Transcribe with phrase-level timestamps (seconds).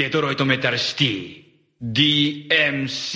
[0.00, 1.44] Dietro to metersti.
[1.76, 3.12] DMC.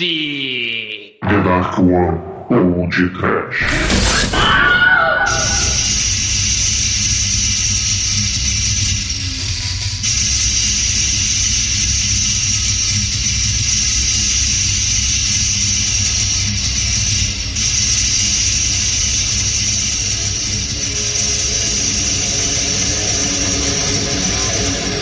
[1.17, 3.65] Dell'acqua oggi crash.
[4.31, 4.75] Ah!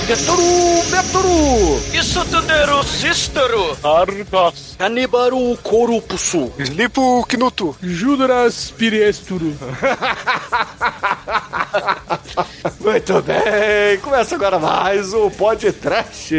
[0.08, 0.73] Get!
[0.92, 3.78] Metoru, Isso tudo Cícero.
[3.84, 4.76] Argas.
[4.78, 7.76] Canibaru Corupusu, Slipo Knuto.
[7.82, 9.56] Judas Piriesturu.
[12.80, 16.36] Muito bem, começa agora mais um podcast.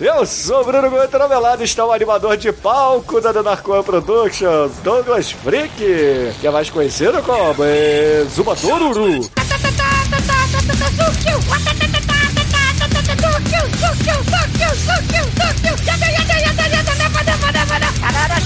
[0.00, 5.30] Eu sou o Bruno Gomes Novelado, está o animador de palco da Denarcoa Productions, Douglas
[5.30, 5.74] Freak,
[6.40, 7.64] que é mais conhecido como
[8.34, 9.20] Zubatoruru.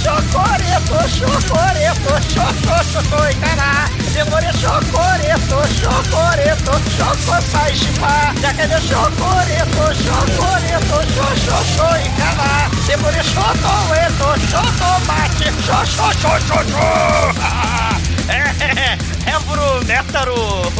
[0.00, 3.88] Chocoreto, chocoreto, chocoreto, cara.
[4.12, 6.80] Demorei chocoreto, chocoreto,
[19.26, 20.34] é, é pro Nétaro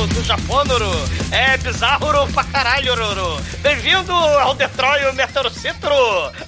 [0.09, 0.91] do Japônoro.
[1.31, 3.41] É bizarro pra caralho, Roro.
[3.59, 5.95] Bem-vindo ao Detroit Metaro Citro,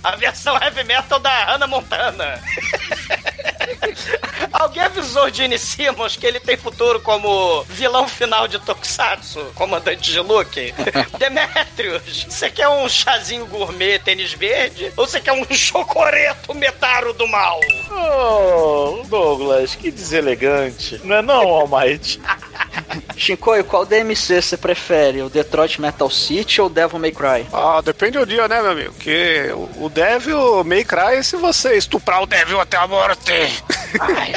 [0.03, 2.41] a versão heavy metal da Hannah Montana.
[4.53, 10.21] Alguém avisou Gene Simmons que ele tem futuro como vilão final de Tokusatsu, comandante de
[10.21, 10.75] Luke?
[11.19, 14.93] Demetrius, você quer um chazinho gourmet tênis verde?
[14.97, 17.61] Ou você quer um chocoreto metaro do mal?
[17.91, 21.01] Oh, Douglas, que deselegante.
[21.05, 22.21] Não é não, Almighty?
[23.17, 25.23] Shinkoi, qual DMC você prefere?
[25.23, 27.47] O Detroit Metal City ou Devil May Cry?
[27.53, 28.93] Ah, depende do dia, né, meu amigo?
[28.93, 33.32] Porque o Devil May Cry se você estuprar o Devil até a morte.
[33.33, 33.49] É.
[33.99, 34.33] Ai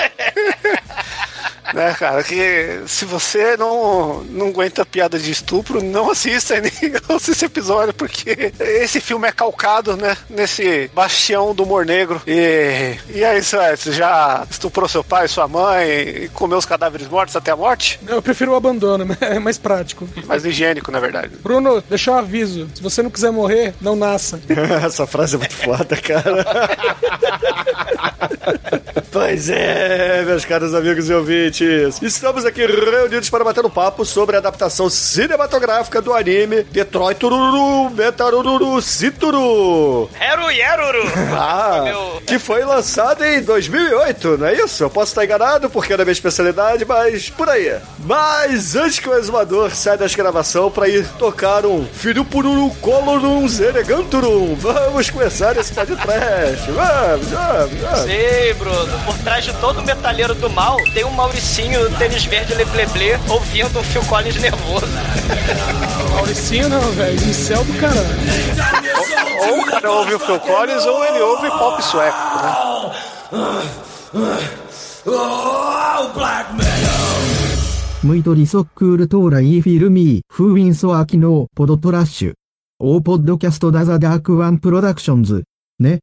[1.73, 6.71] né, cara, que se você não, não aguenta piada de estupro, não assista nem
[7.09, 12.21] ouça esse episódio, porque esse filme é calcado, né, nesse bastião do humor negro.
[12.27, 16.65] E, e é isso, é, você já estuprou seu pai, sua mãe, e comeu os
[16.65, 17.99] cadáveres mortos até a morte?
[18.07, 20.07] Eu prefiro o abandono, é mais prático.
[20.25, 21.35] Mais higiênico, na verdade.
[21.41, 22.67] Bruno, deixa um aviso.
[22.73, 24.39] Se você não quiser morrer, não nasça.
[24.85, 26.45] Essa frase é muito foda, cara.
[29.11, 31.54] pois é, meus caros amigos e ouvintes.
[31.63, 37.89] Estamos aqui reunidos para bater um papo sobre a adaptação cinematográfica do anime Detroit Tururu
[37.91, 40.09] Metarururu Cituru.
[40.19, 41.05] Heru Yeruru!
[41.37, 44.83] Ah, Meu- que foi lançado em 2008, não é isso?
[44.83, 47.75] Eu posso estar enganado porque é da minha especialidade, mas por aí.
[47.99, 53.47] Mas antes que o exumador saia da escravação para ir tocar um Filho Pururu Colorum
[53.47, 56.71] Zereganturum, vamos começar esse podcast.
[56.71, 57.99] Vamos, vamos, vamos.
[58.05, 58.99] Sei, Bruno.
[59.05, 61.11] Por trás de todo metalheiro do mal tem um
[61.44, 64.86] Mauricinho tênis verde lebleble ouvindo o Phil Collins nervoso.
[66.14, 67.14] Mauricinho não, velho.
[67.28, 68.08] Incel do caralho.
[69.50, 72.56] Ou o cara ouve o Phil Collins ou ele ouve pop sueco, né?
[78.02, 82.32] ムイトリソックールトーライーフィルミー、フーウィンソアキノー、ポドトラッシュ。
[82.78, 85.44] オーポッドキャストダザダークワンプロダクションズ。
[85.78, 85.98] ね。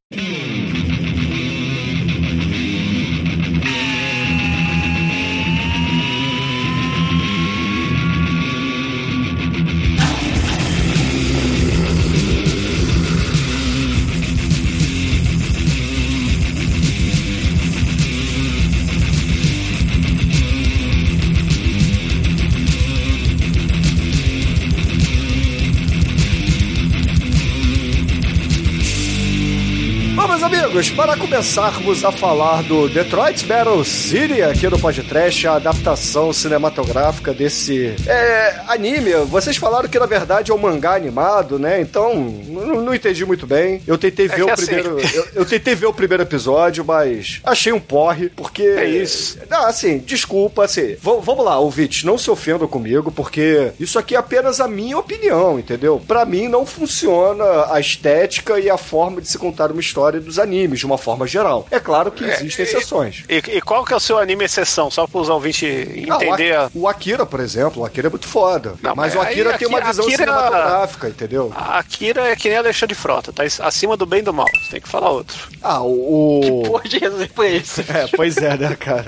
[30.73, 37.31] Amigos, para começarmos a falar do Detroit Battle City aqui no podcast, a adaptação cinematográfica
[37.31, 41.79] desse é, anime, vocês falaram que na verdade é um mangá animado, né?
[41.79, 43.83] Então, não, não entendi muito bem.
[43.85, 44.99] Eu tentei ver que o assim- primeiro.
[45.13, 48.63] Eu, eu tentei ver o primeiro episódio, mas achei um porre, porque.
[48.63, 49.37] É isso.
[49.47, 50.95] Não, assim, desculpa, assim.
[50.99, 55.59] vamos lá, ouvintes, não se ofendam comigo, porque isso aqui é apenas a minha opinião,
[55.59, 56.01] entendeu?
[56.07, 60.39] Pra mim não funciona a estética e a forma de se contar uma história dos
[60.39, 61.67] animes, de uma forma geral.
[61.71, 63.23] É claro que existem exceções.
[63.29, 64.89] E, e qual que é o seu anime exceção?
[64.89, 65.63] Só para os ouvintes
[66.09, 66.55] Ah, o entender.
[66.57, 68.75] Ak- o Akira, por exemplo, o Akira é muito foda.
[68.81, 71.51] Não, mas mas o Akira aí tem uma visão Akira- cinematográfica, entendeu?
[71.55, 74.47] A Akira é que nem Alexandre Frota, tá acima do bem e do mal.
[74.63, 75.49] Você tem que falar outro.
[75.61, 76.61] Ah, o.
[76.61, 77.81] o- Porra de exemplo é esse?
[77.93, 79.05] É, pois é, né, cara?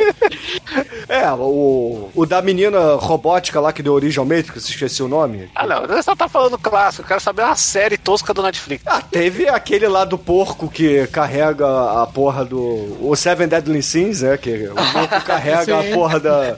[1.07, 5.49] É, o, o da menina robótica lá que deu origem ao Matrix, esqueci o nome.
[5.55, 7.03] Ah, não, você só tá falando clássico.
[7.03, 8.83] Eu quero saber uma série tosca do Netflix.
[8.85, 12.97] Ah, teve aquele lá do porco que carrega a porra do.
[13.01, 14.37] O Seven Deadly Sins, né?
[14.37, 16.55] Que o porco carrega a porra da.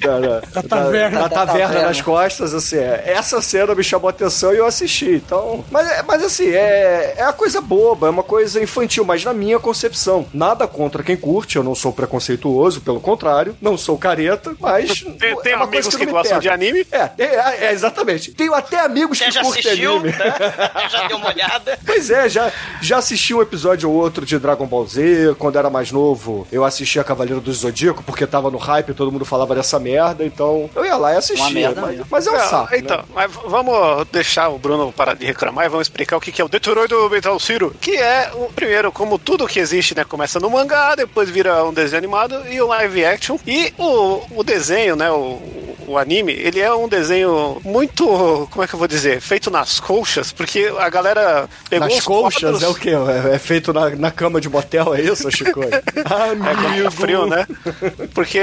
[0.00, 1.20] Da, da- Da taverna.
[1.20, 4.66] da Da taverna nas costas, assim, é, essa cena me chamou a atenção e eu
[4.66, 5.10] assisti.
[5.16, 5.62] Então.
[5.70, 9.34] Mas, é- mas assim, é, é uma coisa boba, é uma coisa infantil, mas na
[9.34, 10.26] minha concepção.
[10.32, 15.00] Nada contra quem curte, eu não sou preconceituoso, pelo contrário, não sou careta, mas.
[15.18, 16.86] Tem, tem é uma amigos coisa que, me gostam de anime.
[16.90, 18.32] É, é, é, exatamente.
[18.32, 20.08] Tenho até amigos Você que já curtem assistiu, anime.
[20.12, 20.88] né?
[20.90, 21.78] Já deu uma olhada.
[21.84, 22.50] Pois é, já,
[22.80, 25.34] já assisti um episódio ou outro de Dragon Ball Z.
[25.38, 29.24] Quando era mais novo, eu assistia Cavaleiro do Zodíaco, porque tava no hype, todo mundo
[29.24, 31.50] falava dessa merda, então eu ia lá e Uma assistia.
[31.50, 32.74] merda Mas, mas é um Não, saco.
[32.74, 33.04] então, né?
[33.14, 36.44] mas vamos deixar o Bruno parar de reclamar e vamos explicar o que que é
[36.44, 40.38] o Detroit do Metal Ciro, que é, o primeiro, como tudo que existe, né, começa
[40.40, 43.38] no mangá, depois vira um desenho animado e o live action.
[43.46, 45.38] E o, o desenho, né, o,
[45.86, 48.06] o anime, ele é um desenho muito,
[48.50, 52.04] como é que eu vou dizer, feito nas colchas, porque a galera pegou Nas os
[52.04, 52.90] colchas quadros- é o quê?
[52.90, 55.60] É, é feito na, na cama de motel, é isso, Chico?
[56.06, 56.28] Ah,
[56.78, 57.46] É, tá frio, né?
[58.14, 58.38] Porque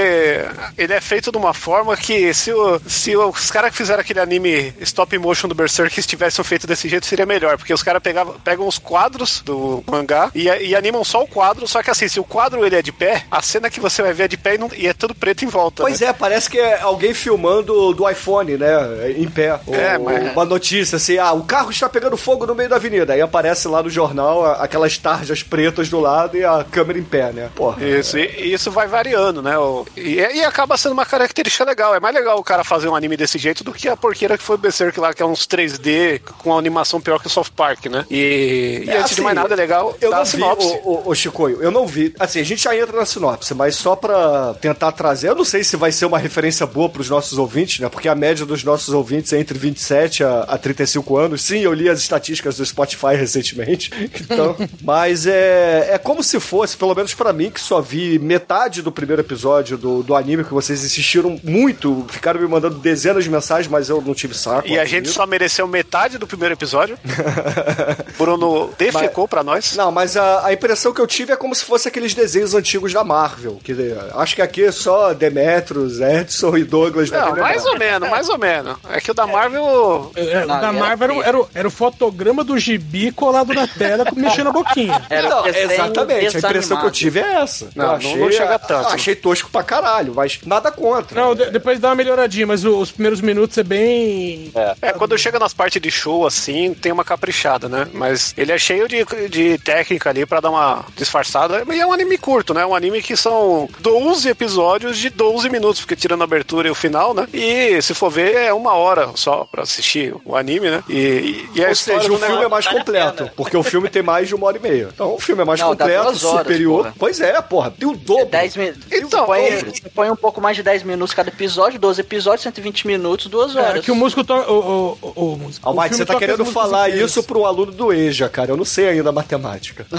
[0.77, 4.19] ele é feito de uma forma que se, o- se os caras que fizeram aquele
[4.19, 7.57] anime stop motion do Berserk estivessem feito desse jeito, seria melhor.
[7.57, 8.01] Porque os caras
[8.43, 12.19] pegam os quadros do mangá e, e animam só o quadro, só que assim, se
[12.19, 14.55] o quadro ele é de pé, a cena que você vai ver é de pé
[14.55, 15.83] e, não- e é tudo preto em volta.
[15.83, 19.11] Pois é, parece que é alguém filmando do iPhone, né?
[19.17, 19.59] Em pé.
[19.65, 22.75] Ou- É, mas- Uma notícia assim, ah, o carro está pegando fogo no meio da
[22.75, 23.13] avenida.
[23.13, 25.56] Aí aparece lá no jornal aquelas tarjas pretas
[25.89, 27.49] do lado e a câmera em pé, né?
[27.55, 27.83] Porra.
[27.83, 29.53] Isso, e, e isso vai variando, né?
[29.95, 31.95] E, e acaba sendo uma característica legal.
[31.95, 34.43] É mais legal o cara fazer um anime desse jeito do que a porqueira que
[34.43, 37.51] foi o Berserk lá, que é uns 3D com a animação pior que o South
[37.55, 38.05] Park, né?
[38.09, 40.67] E, e É, antes de assim, mais nada, é legal Eu não a vi, sinopse.
[40.83, 42.13] o, o, o Chicoio, eu não vi.
[42.19, 45.63] Assim, a gente já entra na sinopse, mas só pra tentar trazer, eu não sei
[45.63, 47.89] se vai ser uma referência boa pros nossos ouvintes, né?
[47.89, 51.41] Porque a média dos nossos ouvintes é entre 27 a, a 35 anos.
[51.41, 53.91] Sim, eu li as estatísticas do Spotify recentemente.
[54.21, 55.46] Então, mas é,
[55.89, 59.77] é como se fosse, pelo menos pra mim, que só vi metade do primeiro episódio
[59.77, 64.01] do, do anime, que vocês insistiram muito, ficaram me mandando dezenas de mensagens, mas eu
[64.01, 64.67] não tive saco.
[64.67, 66.97] E a gente só mereceu metade do primeiro episódio.
[68.17, 69.75] Bruno defecou pra nós.
[69.75, 72.93] Não, mas a, a impressão que eu tive é como se fosse aqueles desenhos antigos
[72.93, 73.59] da Marvel.
[73.63, 73.75] Que
[74.15, 77.09] acho que aqui é só Demetrius, Edson e Douglas.
[77.11, 78.77] Não, mais ou menos, mais ou menos.
[78.89, 80.11] É que o da Marvel.
[80.15, 83.11] É, o Não, da era Marvel era, o- era, o- era o fotograma do gibi
[83.11, 85.01] colado na tela, mexendo a boquinha.
[85.09, 86.35] Era Não, exatamente.
[86.35, 87.69] A impressão que eu tive é essa.
[87.75, 88.87] Não, eu não- achei, não chega tanto.
[88.89, 91.19] Achei tosco pra caralho, mas nada contra.
[91.19, 94.51] Não, de- depois dá uma melhoradinha, mas os primeiros minutos é bem.
[94.81, 97.87] É, quando chega nas partes de show, assim, tem uma caprichada, né?
[97.93, 101.63] Mas ele é cheio de, de técnica ali pra dar uma disfarçada.
[101.73, 102.65] E é um anime curto, né?
[102.65, 106.75] Um anime que são 12 episódios de 12 minutos, porque tirando a abertura e o
[106.75, 107.27] final, né?
[107.33, 110.83] E se for ver, é uma hora só pra assistir o anime, né?
[110.89, 113.89] E, e, e a Ou história seja, o filme é mais completo, porque o filme
[113.89, 114.89] tem mais de uma hora e meia.
[114.93, 116.83] Então o filme é mais Não, completo, horas, superior.
[116.83, 116.95] porra.
[116.97, 118.25] Pois é, porra, tem o dobro.
[118.25, 118.81] 10 minutos.
[118.91, 122.41] Então, põe, eu- você põe um pouco mais de 10 minutos cada episódio, 12 episódios,
[122.43, 123.77] 120 minutos, 2 horas.
[123.77, 124.51] É, que o músico toca.
[124.51, 128.51] O, o, o, músico- filme você tá querendo falar isso pro aluno do EJA, cara.
[128.51, 129.85] Eu não sei ainda matemática.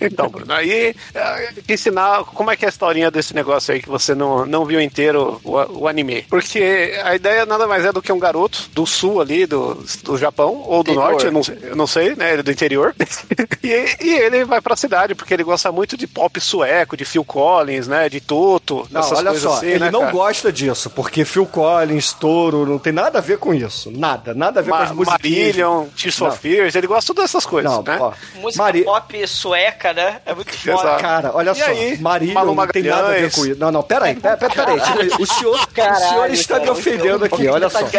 [0.00, 3.88] Então, Bruno, aí é, ensinar como é que é a historinha desse negócio aí que
[3.88, 6.22] você não, não viu inteiro o, o anime.
[6.28, 10.16] Porque a ideia nada mais é do que um garoto do sul ali, do, do
[10.16, 11.10] Japão, ou do Interior.
[11.12, 12.30] norte, eu não, sei- eu não sei, né?
[12.32, 12.94] Ele é do interior.
[13.62, 17.24] e, e ele vai pra cidade, porque ele gosta muito de pop sueco, de Phil
[17.24, 18.08] Collins, né?
[18.08, 20.12] De Toto, Não, essas olha coisas só, assim, ele né, não cara?
[20.12, 23.90] gosta disso, porque Phil Collins, Touro, não tem nada a ver com isso.
[23.90, 25.20] Nada, nada a ver com Ma as musiquinhas.
[25.56, 27.98] Marillion, Tears for Fears, ele gosta todas essas coisas, Não, né?
[28.00, 30.20] ó, Música Mari- pop sueca, né?
[30.24, 30.72] É muito foda.
[30.72, 31.02] Exato.
[31.02, 33.58] Cara, olha E só, aí, Marília Malu não tem nada a ver com isso.
[33.58, 34.80] Não, não, peraí, peraí, peraí.
[34.80, 35.10] peraí.
[35.18, 37.82] O senhor, o Caralho, senhor está me cara, ofendendo o aqui, olha só.
[37.82, 37.96] de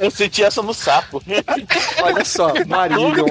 [0.00, 1.22] eu senti essa no saco.
[2.02, 3.26] Olha só, Marillion,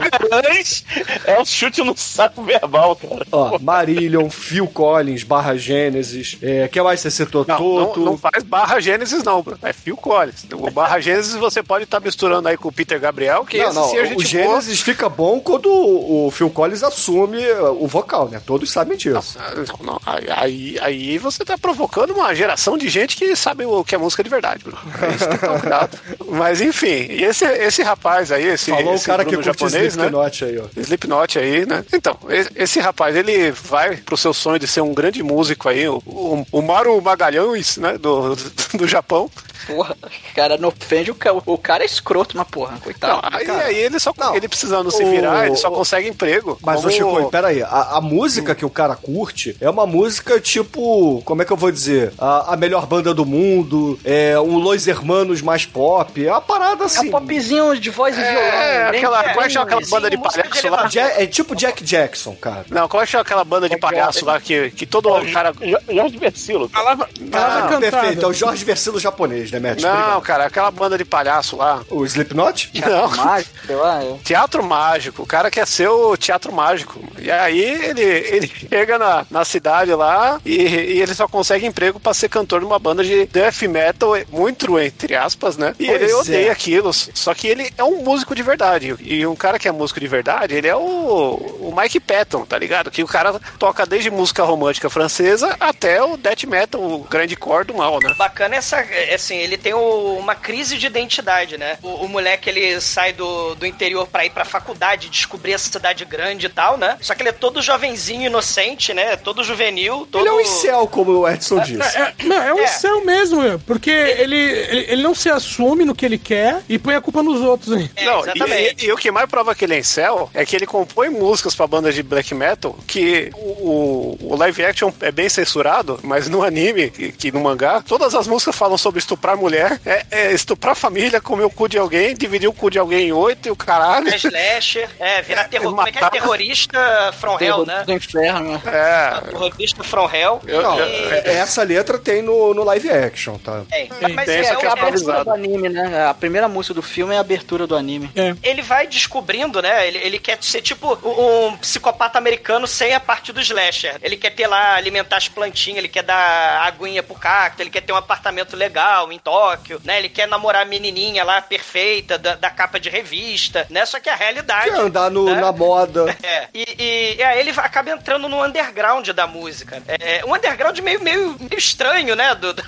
[1.25, 3.25] é chute no saco verbal, cara.
[3.31, 7.45] ó, Marillion, Phil Collins, barra Gênesis, é, que mais você citou?
[7.47, 7.99] Não, não, Toto.
[8.01, 9.59] não faz barra Gênesis, não, Bruno.
[9.63, 10.45] É Phil Collins.
[10.53, 13.75] O barra Gênesis você pode estar misturando aí com o Peter Gabriel, que Não, esse
[13.75, 14.23] não, o.
[14.23, 18.41] Gênesis fica bom quando o, Phil Collins assume uh, o vocal, né?
[18.45, 19.38] Todos sabem disso.
[19.39, 23.83] Ah, não, aí, aí, aí você tá provocando uma geração de gente que sabe o
[23.83, 24.79] que é música de verdade, Bruno.
[25.01, 25.97] É isso que tem que tomar cuidado.
[26.31, 29.59] Mas enfim, e esse, esse rapaz aí, esse, Falou esse o cara que Bruno curte
[29.59, 30.05] japonês, né?
[30.05, 30.81] Slipknot aí, ó.
[30.81, 31.83] Slipknot aí, né?
[31.93, 32.17] Então,
[32.55, 36.45] esse rapaz, ele vai pro seu sonho de ser um grande músico aí, o, o,
[36.51, 39.29] o Maru Magalhães, né, do, do, do Japão.
[39.75, 39.95] Porra,
[40.35, 41.38] cara, não ofende o cara.
[41.45, 43.19] O cara é escroto, mas porra, Não, coitado.
[43.31, 43.63] aí, cara.
[43.65, 46.57] aí ele só, Não, ele precisando se o- virar, ele só o- consegue emprego.
[46.61, 50.39] Mas, Como- ô Chico, peraí, a, a música que o cara curte é uma música
[50.39, 52.13] tipo, como é que eu vou dizer?
[52.17, 56.83] A, a melhor banda do mundo, é um Los Hermanos mais pop, é uma parada
[56.83, 57.07] É assim.
[57.07, 58.39] um popzinho de voz e violão.
[58.39, 60.88] É, aquela, bem- como é que chama aquela banda de de palhaço lá?
[60.89, 62.65] Ja- é tipo Jack Jackson, cara.
[62.69, 65.53] Não, como é que chama aquela banda de palhaço lá que, que todo cara.
[65.53, 66.67] Jo- Jorge Versilo.
[66.69, 67.79] Palavra, palavra Ah, cantada.
[67.91, 69.81] perfeito, é o Jorge Versilo japonês, né, Matt?
[69.81, 70.21] Não, Obrigado.
[70.21, 71.81] cara, aquela banda de palhaço lá.
[71.89, 72.71] O Slipknot?
[72.87, 73.09] Não.
[73.15, 74.03] Mágico, sei lá.
[74.03, 74.15] é.
[74.23, 76.99] Teatro mágico, o cara quer ser o teatro mágico.
[77.17, 81.99] E aí ele, ele chega na, na cidade lá e, e ele só consegue emprego
[81.99, 85.73] pra ser cantor de uma banda de death metal, muito entre aspas, né?
[85.79, 86.15] E Pois ele é.
[86.15, 86.91] odeia aquilo.
[86.93, 88.95] Só que ele é um músico de verdade.
[88.99, 92.57] E um cara que é músico de verdade, ele é o, o Mike Patton, tá
[92.57, 92.91] ligado?
[92.91, 97.65] Que o cara toca desde música romântica francesa até o death metal, o grande core
[97.65, 98.13] do mal, né?
[98.17, 101.77] Bacana essa, é, assim, ele tem o- uma crise de identidade, né?
[101.81, 106.05] O, o moleque, ele sai do, do interior pra ir pra faculdade, descobrir essa cidade
[106.05, 106.97] grande e tal, né?
[107.01, 109.15] Só que ele é todo jovenzinho, inocente, né?
[109.15, 110.21] Todo juvenil, todo...
[110.21, 111.97] Ele é um incel, como o Edson disse.
[111.97, 112.67] É, não, é um É.
[112.67, 116.95] céu mesmo, porque ele, ele, ele não se assume no que ele quer e põe
[116.95, 117.75] a culpa nos outros.
[117.79, 117.89] hein?
[117.95, 118.85] É, Não, exatamente.
[118.85, 121.55] e, e o que mais prova que ele é incel é que ele compõe músicas
[121.55, 126.27] pra bandas de black metal que o, o- o live action é bem censurado, mas
[126.29, 130.31] no anime, que, que no mangá, todas as músicas falam sobre estuprar mulher, é, é
[130.34, 133.51] estuprar família, comer o cu de alguém, dividir o cu de alguém em oito e
[133.51, 134.08] o caralho.
[134.10, 136.01] É slasher, é, virar terror, como é que é?
[136.01, 137.84] matar- Terrorista from hell, né?
[137.86, 138.62] Do inferno.
[138.65, 139.22] É.
[139.29, 140.41] Terrorista from hell.
[140.43, 140.84] Não, e...
[140.84, 143.63] é- essa letra tem no, no live action, tá?
[143.72, 146.08] É, mas tem é, essa é, que é é, a A abertura do anime, né?
[146.08, 148.10] A primeira música do filme é a abertura do anime.
[148.15, 148.36] É.
[148.43, 149.88] ele vai descobrindo, né?
[149.88, 153.98] Ele, ele quer ser tipo um psicopata americano sem a parte do slasher.
[154.01, 157.81] Ele quer ter lá, alimentar as plantinhas, ele quer dar aguinha pro cacto, ele quer
[157.81, 159.99] ter um apartamento legal em Tóquio, né?
[159.99, 163.85] Ele quer namorar a menininha lá perfeita da, da capa de revista, né?
[163.85, 164.69] Só que a realidade.
[164.69, 165.41] Quer andar no, né?
[165.41, 166.17] na moda.
[166.29, 169.81] É, e, e, aí ele acaba entrando no underground da música.
[169.88, 172.35] É, um underground meio, meio, meio estranho, né?
[172.35, 172.63] Do, do,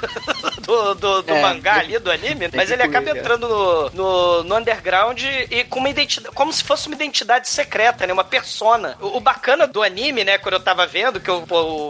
[0.62, 2.50] do, do- do É, mangá ali, do anime.
[2.54, 3.18] Mas ele acaba peculiar.
[3.24, 6.34] entrando no, no, no underground e com uma identidade.
[6.36, 8.14] Como se fosse uma identidade secreta, né?
[8.14, 8.98] Uma persona.
[9.02, 10.38] O, o bacana do anime, né?
[10.38, 11.46] Quando eu tava vendo, que o,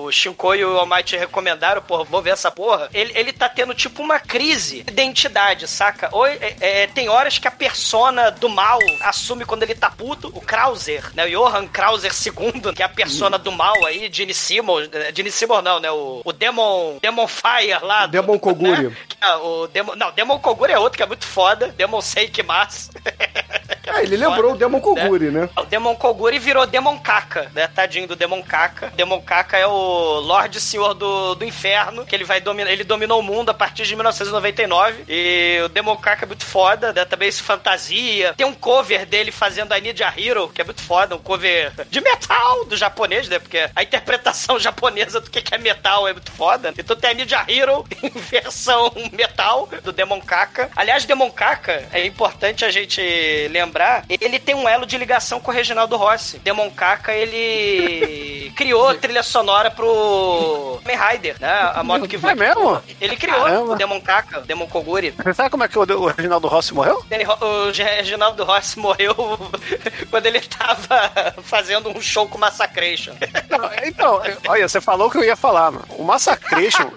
[0.05, 2.89] o Shinkoi e o Almighty recomendaram, porra, vou ver essa porra.
[2.93, 6.09] Ele, ele tá tendo tipo uma crise de identidade, saca?
[6.11, 10.29] Ou, é, é, tem horas que a persona do mal assume quando ele tá puto.
[10.33, 11.25] O Krauser, né?
[11.25, 14.87] O Johann Krauser II, que é a persona do mal aí, Gene Seymour.
[14.91, 15.89] eh, Gene Seymour não, né?
[15.91, 18.05] O, o Demon, Demon Fire lá.
[18.05, 18.89] do- Demon Koguri.
[18.89, 18.95] né?
[19.19, 21.69] Ah, o Demon, não, Demon Koguri é outro que é muito foda.
[21.69, 22.91] Demon Seikimasu.
[22.93, 22.99] Que
[23.85, 25.49] É, ele muito lembrou o foda, Demon Koguri, né?
[25.57, 27.67] O Demon Koguri virou Demon Kaka, né?
[27.67, 28.91] Tadinho do Demon Kaka.
[28.95, 32.71] Demon Kaka é o Lorde Senhor do, do Inferno, que ele vai dominar.
[32.71, 35.05] Ele dominou o mundo a partir de 1999.
[35.07, 37.05] E o Demon Kaka é muito foda, né?
[37.05, 38.33] Também esse fantasia.
[38.35, 42.01] Tem um cover dele fazendo a Ninja Hero, que é muito foda, um cover de
[42.01, 43.39] metal do japonês, né?
[43.39, 46.73] Porque a interpretação japonesa do que que é metal é muito foda.
[46.77, 50.69] Então tem a Ninja Hero em versão metal do Demon Kaka.
[50.75, 53.01] Aliás, Demon Kaka, é importante a gente
[53.49, 53.70] lembrar,
[54.09, 56.39] ele tem um elo de ligação com o Reginaldo Rossi.
[56.39, 61.71] Demon Kaka, ele criou trilha sonora pro Kamen Rider, né?
[61.73, 62.31] A moto que voa.
[62.31, 62.81] É mesmo?
[62.99, 63.73] Ele criou Caramba.
[63.73, 65.11] o Demon Kaka, o Demon Koguri.
[65.11, 67.03] Você sabe como é que o, o Reginaldo Rossi morreu?
[67.09, 69.15] Ele- o Reginaldo Rossi morreu
[70.09, 73.13] quando ele tava fazendo um show com Massacration.
[73.49, 75.85] Não, então, olha, você falou o que eu ia falar, mano.
[75.97, 76.89] O Massacration,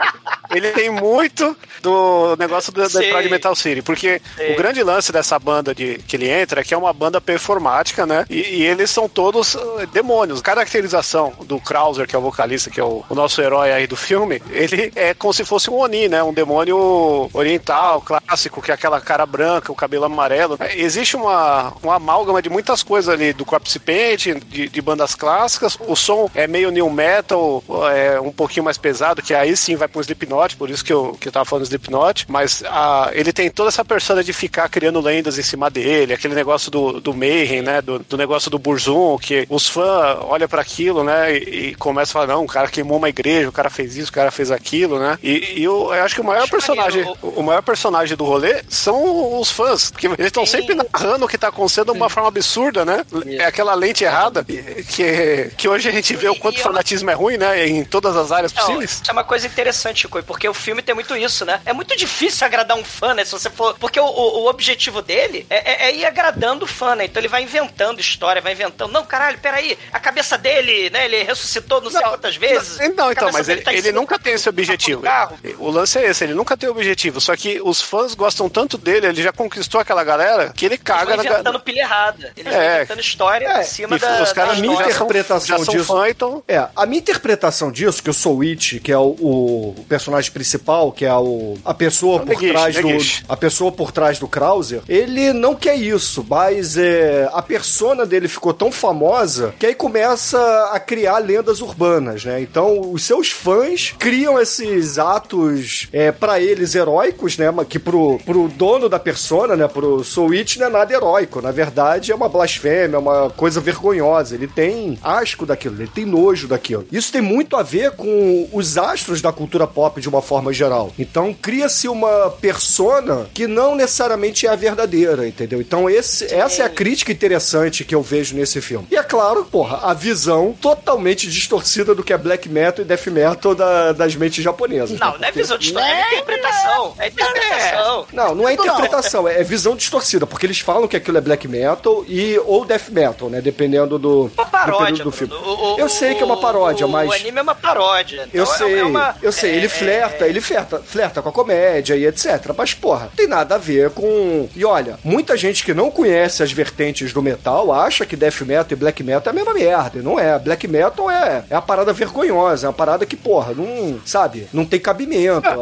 [0.51, 2.85] ele tem muito do negócio do.
[2.85, 4.53] Detroit Metal City, porque Sei.
[4.53, 8.07] o grande lance dessa banda de, que ele entra é que é uma banda performática,
[8.07, 8.25] né?
[8.29, 10.41] E, e eles são todos uh, demônios.
[10.41, 13.97] Caracterização do Krauser, que é o vocalista, que é o, o nosso herói aí do
[13.97, 16.23] filme, ele é como se fosse um Oni, né?
[16.23, 20.57] Um demônio oriental, clássico, que é aquela cara branca, o cabelo amarelo.
[20.59, 25.15] É, Existe uma, uma amálgama de muitas coisas ali, do Corpse Paint, de, de bandas
[25.15, 25.77] clássicas.
[25.87, 29.89] O som é meio new metal, é um pouquinho mais pesado, que aí sim vai
[29.89, 32.27] pro Slipknot, por isso que eu, que eu tava falando Slipknot.
[32.29, 36.35] Mas ah, ele tem toda essa persona de ficar criando lendas em cima dele, aquele
[36.35, 37.81] negócio do, do Mayhem, né?
[37.83, 41.37] Do, do negócio do Burzum, que os fãs olham para aquilo, né?
[41.37, 44.11] E, e começam a falar: não, o cara queimou uma igreja, o cara fez isso,
[44.11, 45.19] o cara fez aquilo, né?
[45.23, 48.63] E, e eu, eu acho que o maior personagem, o, o maior personagem do rolê
[48.69, 52.29] são os fãs, porque eles estão sempre narrando o que tá acontecendo de uma forma
[52.29, 53.05] absurda, né?
[53.39, 57.11] É aquela lente errada que, que hoje a gente vê o quanto E eu- fanatismo
[57.11, 57.67] é ruim, né?
[57.69, 58.91] Em todas as áreas Não, possíveis.
[58.93, 61.61] isso é uma coisa interessante, Chico, Porque o filme tem muito isso, né?
[61.65, 63.25] É muito difícil agradar um fã, né?
[63.25, 63.75] Se você for.
[63.79, 67.05] Porque o, o, o objetivo dele é, é- é ir agradando o fã, né?
[67.07, 68.93] Então ele vai inventando história, vai inventando.
[68.93, 71.05] Não, caralho, peraí, a cabeça dele, né?
[71.07, 72.79] Ele ressuscitou não sei quantas vezes.
[72.79, 75.01] Não, então, cabeça mas ele, tá ele nunca do- tem esse objetivo.
[75.01, 75.39] do carro.
[75.59, 77.21] O lance é esse, ele nunca tem objetivo.
[77.21, 81.17] Só que os fãs gostam tanto dele, ele já conquistou aquela galera que ele caga
[81.17, 82.33] na inventando pilha errada.
[82.37, 82.77] Eles É.
[82.77, 84.23] inventando história É, em cima E da.
[84.23, 84.95] os caras da minha já história.
[84.97, 86.43] são, interpretação já são disso- fã, então.
[86.47, 90.31] É, a minha interpretação disso, que eu sou o It, que é o, o personagem
[90.33, 93.25] principal, que é o, a pessoa por Neguiche, trás do Neguiche.
[93.29, 98.27] a pessoa por trás do Krauser, ele não quer isso, mas é, a persona dele
[98.27, 100.37] ficou tão famosa que aí começa
[100.73, 102.41] a criar lendas urbanas, né?
[102.41, 107.47] Então os seus fãs criam esses atos é, para eles heróicos, né?
[107.69, 109.69] Que pro, pro dono da persona, né?
[109.69, 114.35] Pro It não é nada heróico, na verdade é uma blasfêmia, é uma coisa vergonhosa.
[114.35, 116.85] Ele tem asco daquilo, ele tem nojo daquilo.
[116.91, 120.93] Isso tem muito a ver com os astros da cultura pop de uma forma geral.
[120.99, 125.61] Então cria-se uma persona que não necessariamente é a verdadeira, entendeu?
[125.61, 128.87] Então esse, essa é a crítica interessante que eu vejo nesse filme.
[128.91, 133.07] E é claro, porra, a visão totalmente distorcida do que é black metal e death
[133.09, 134.99] metal da- das mentes japonesas.
[134.99, 135.19] Não, né?
[135.21, 136.95] não é visão de história, é interpretação.
[136.99, 138.07] É interpretação.
[138.13, 142.05] Não, não é interpretação, é visão distorcida, porque eles falam que aquilo é black metal
[142.09, 143.41] e ou death metal, né?
[143.41, 145.35] Dependendo do, Uma paródia, período do filme.
[145.35, 147.09] O- o- eu sei que é uma paródia, o, mas.
[147.09, 148.29] O anime é uma paródia.
[148.33, 151.29] Eu Então é- sei, é uma- eu sei, ele é- flerta, ele flerta, flerta com
[151.29, 152.53] a comédia e etc.
[152.57, 154.49] Mas, porra, tem nada a ver com.
[154.55, 158.67] E olha, muita gente que não conhece as vertentes do metal acha que death metal
[158.73, 159.99] e black metal é a mesma merda.
[159.99, 160.39] e Não é.
[160.39, 163.99] Black metal é, é a parada vergonhosa, é uma parada que, porra, não.
[164.05, 164.49] Sabe?
[164.53, 165.53] Não tem cabimento a,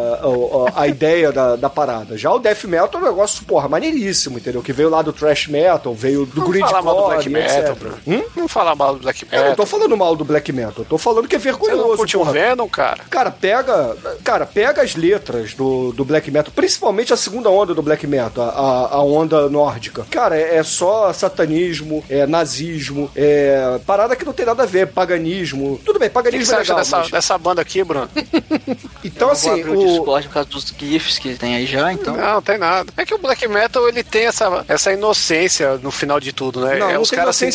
[0.79, 2.17] a- a ideia da, da parada.
[2.17, 4.63] Já o death metal é um negócio, porra, maneiríssimo, entendeu?
[4.63, 7.75] Que veio lá do thrash metal, veio do Não grid falar mal do black metal,
[7.77, 7.99] Bruno.
[8.07, 8.23] Hum?
[8.37, 9.57] Não falar mal do black Eu não metal.
[9.57, 11.89] tô falando mal do black metal, eu tô falando que é Você vergonhoso.
[11.89, 12.33] não curtiu o porra.
[12.33, 13.05] Venom, cara?
[13.11, 13.97] Cara, pega.
[14.25, 18.45] Cara, pega as letras do, do black metal, principalmente a segunda onda do black metal,
[18.45, 20.05] a, a onda nórdica.
[20.11, 24.89] Cara, é, é só satanismo, é nazismo, é parada que não tem nada a ver,
[24.89, 25.81] paganismo.
[25.85, 27.83] Tudo bem, O que, que paganismo você é acha legal, dessa, mas- dessa banda aqui,
[27.85, 28.09] Bruno?
[29.05, 29.87] Então, Vou assim, abrir o o.
[29.87, 32.17] Discord por causa dos GIFs que tem aí já, então.
[32.17, 32.93] Não, tem nada.
[32.97, 36.77] É que o black metal ele tem essa, essa inocência no final de tudo, né?
[36.79, 37.47] Não, é não os tem caras se.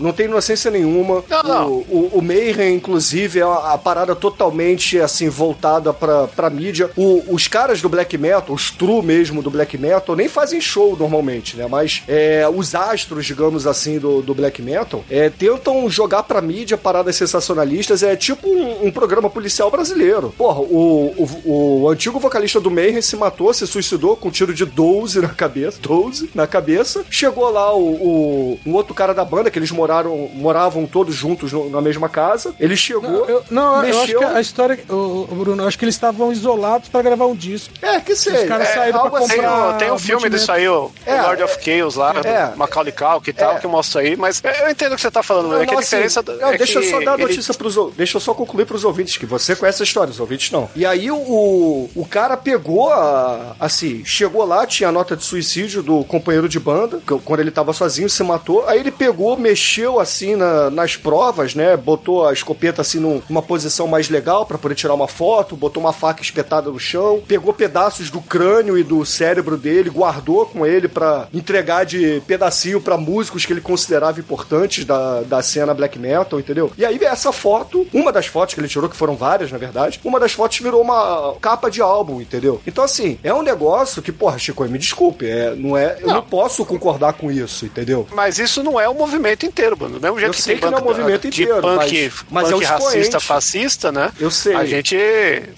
[0.00, 1.24] Não tem inocência nenhuma.
[1.28, 1.68] Não, não.
[1.68, 6.88] O, o, o Mayhem, inclusive, é a, a parada totalmente, assim, voltada pra, pra mídia.
[6.96, 10.96] O- os caras do black metal, os true mesmo do black metal, nem fazem show
[10.96, 11.66] normalmente, né?
[11.68, 12.15] Mas é,
[12.54, 18.02] os astros, digamos assim, do, do black metal, é, tentam jogar pra mídia paradas sensacionalistas.
[18.02, 20.32] É tipo um, um programa policial brasileiro.
[20.36, 24.52] Porra, o, o, o antigo vocalista do Mayhem se matou, se suicidou com um tiro
[24.54, 25.78] de 12 na cabeça.
[25.80, 27.04] 12 na cabeça.
[27.10, 31.52] Chegou lá o, o um outro cara da banda, que eles moraram, moravam todos juntos
[31.52, 32.54] no- na mesma casa.
[32.58, 33.24] Ele chegou.
[33.26, 34.18] Eu- não, eu acho mexeu.
[34.18, 34.78] que a história.
[34.88, 37.72] O, Bruno, eu acho que eles estavam isolados pra gravar um disco.
[37.82, 38.42] É, que sei.
[38.42, 40.90] Os caras é, saíram pra assim, Tem, comprar- o- tem um filme disso aí, o
[41.04, 42.46] É, Lord of Chaos lá, é.
[42.50, 43.58] do Macaulay Culkin e tal, É.
[43.60, 45.78] que mostra aí, mas eu entendo o que você tá falando, Não, é que não,
[45.78, 46.20] a diferença...
[46.20, 48.32] assim, não, é deixa eu que só dar a ele- notícia pros Deixa eu só
[48.34, 50.68] concluir pros ouvintes, que você conhece a história, os ouvintes não.
[50.74, 53.54] E aí o, o, cara pegou a.
[53.60, 57.50] Assim, chegou lá, tinha a nota de suicídio do companheiro de banda, que- quando ele
[57.50, 58.66] tava sozinho, se matou.
[58.68, 61.76] Aí ele pegou, mexeu assim na- nas provas, né?
[61.76, 65.82] Botou a escopeta assim num- numa posição mais legal pra poder tirar uma foto, botou
[65.82, 70.64] uma faca espetada no chão, pegou pedaços do crânio e do cérebro dele, guardou com
[70.66, 75.98] ele pra entregar de pedacinho pra músicos que ele considerava importantes da, da cena black
[75.98, 76.72] metal, entendeu?
[76.76, 80.00] E aí essa foto, uma das fotos que ele tirou, que foram várias, na verdade,
[80.04, 82.60] uma das fotos virou uma capa de álbum, entendeu?
[82.66, 86.22] Então, assim, é um negócio que, porra, Chico, me desculpe, é, não é, eu não
[86.22, 88.06] posso concordar com isso, entendeu?
[88.12, 89.94] Mas isso não é o movimento inteiro, Bruno.
[89.98, 91.76] Do mesmo jeito Eu que sei tem que não é o movimento de inteiro, punk,
[91.76, 94.12] mas- mas é punk o racista, fascista, né?
[94.18, 94.54] Eu sei.
[94.54, 94.96] A gente,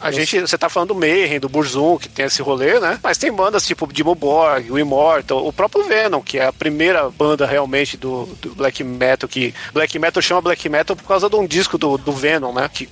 [0.00, 2.98] a gente, você tá falando do Mayhem, do Burzum, que tem esse rolê, né?
[3.02, 7.08] Mas tem bandas tipo Dimmu Borg, o Immortal, o próprio Venom, que é a primeira
[7.10, 11.36] banda realmente do, do black metal, que black metal chama black metal por causa de
[11.36, 12.68] um disco do, do Venom, né?
[12.72, 12.88] Que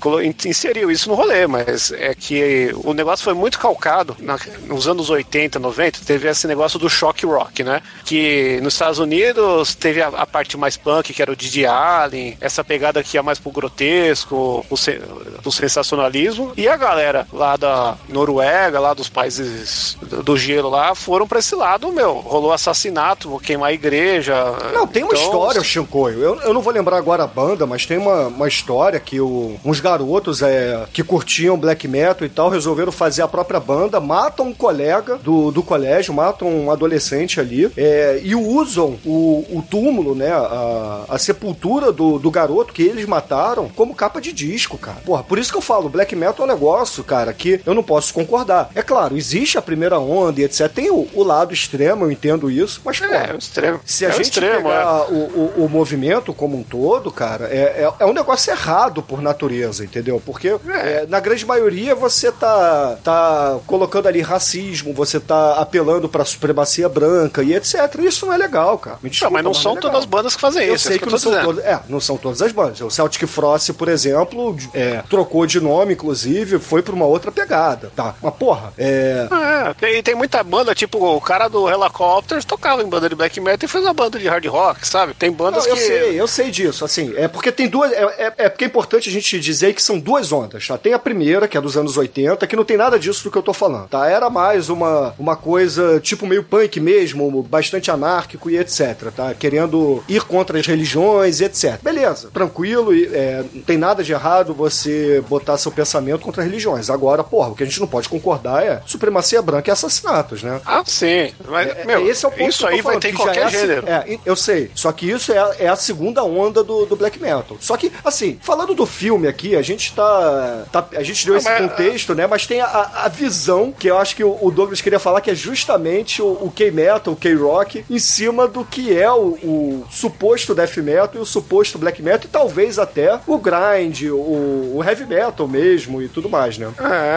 [0.49, 5.09] inseriu isso no rolê, mas é que o negócio foi muito calcado na- nos anos
[5.11, 7.81] 80, 90, teve esse negócio do shock rock, né?
[8.05, 12.37] Que nos Estados Unidos teve a, a parte mais punk, que era o Didi Allen,
[12.41, 15.01] essa pegada que ia mais pro grotesco, pro, se-
[15.43, 20.95] pro sensacionalismo, e a galera lá da Noruega, lá dos países do, do gelo lá,
[20.95, 24.35] foram pra esse lado, meu, rolou assassinato, vou queimar a igreja.
[24.72, 26.20] Não, tem uma Então, história, Shinkoio.
[26.22, 29.57] Eu, eu não vou lembrar agora a banda, mas tem uma, uma história que o-
[29.64, 34.48] uns garotos é, que curtiam black metal e tal resolveram fazer a própria banda, matam
[34.48, 40.14] um colega do, do colégio, matam um adolescente ali é, e usam o, o túmulo,
[40.14, 40.31] né?
[40.33, 44.98] A, a sepultura do, do garoto que eles mataram como capa de disco, cara.
[45.05, 47.83] Porra, por isso que eu falo, black metal é um negócio cara, que eu não
[47.83, 48.70] posso concordar.
[48.74, 50.68] É claro, existe a primeira onda e etc.
[50.68, 53.81] Tem o, o lado extremo, eu entendo isso, mas, pô, É, o extremo.
[53.85, 57.85] se a É gente extremo, pegar o, o, o movimento como um todo, cara, é,
[57.85, 60.21] é, é um negócio errado por natureza, entendeu?
[60.25, 66.25] Porque é, na grande maioria você tá, tá colocando ali racismo, você tá apelando pra
[66.25, 67.75] supremacia branca e etc.
[68.01, 68.97] Isso não é legal, cara.
[69.03, 70.88] Me Não, desculpa, mas não é são todas as bandas que fazem Eu isso.
[70.88, 72.81] sei é que, não eu tô são, todas, é, não são todas as bandas.
[72.81, 77.90] O Celtic Frost, por exemplo, é, trocou de nome, inclusive, foi pra uma outra pegada,
[77.95, 78.14] tá?
[78.23, 79.27] Mas, porra, é...
[79.31, 83.40] É, tem, tem muita banda, tipo, o cara do Helicopters tocava em banda de black
[83.40, 85.14] metal e fez uma banda de hard rock, sabe?
[85.14, 85.82] Tem bandas Não, eu que.
[85.82, 89.09] sei, eu sei disso, assim, é porque tem duas, é, é, é porque é importante
[89.09, 90.76] a gente dizer que são duas ondas, tá?
[90.78, 93.38] Tem a primeira, que é dos anos 80, que não tem nada disso do que
[93.38, 94.09] eu tô falando, tá?
[94.09, 99.35] Era mais uma, uma coisa, tipo, meio punk mesmo, bastante anárquico e etc, tá?
[99.35, 101.80] Querendo ir contra as religiões e etc.
[101.82, 106.90] Beleza, tranquilo, e, é, não tem nada de errado você botar seu pensamento contra religiões.
[106.90, 110.61] Agora, porra, o que a gente não pode concordar é supremacia branca e assassinatos, né?
[110.64, 111.32] Ah, sim.
[111.48, 113.51] Mas, É, meu, esse é o ponto isso eu aí vai ter em qualquer é
[113.51, 113.87] gênero.
[113.88, 114.70] É, eu sei.
[114.75, 117.57] Só que isso é, a- é a segunda onda do, do black metal.
[117.61, 120.64] Só que, assim, falando do filme aqui, a gente tá.
[120.72, 122.27] tá- a gente deu Não, esse mas- contexto, né?
[122.27, 125.31] Mas tem a, a visão que eu acho que o, o Douglas queria falar, que
[125.31, 130.55] é justamente o, o K-Metal, o K-Rock, em cima do que é o, o suposto
[130.55, 135.05] death metal e o suposto black metal, e talvez até o grind, o, o heavy
[135.07, 136.68] metal mesmo e tudo mais, né?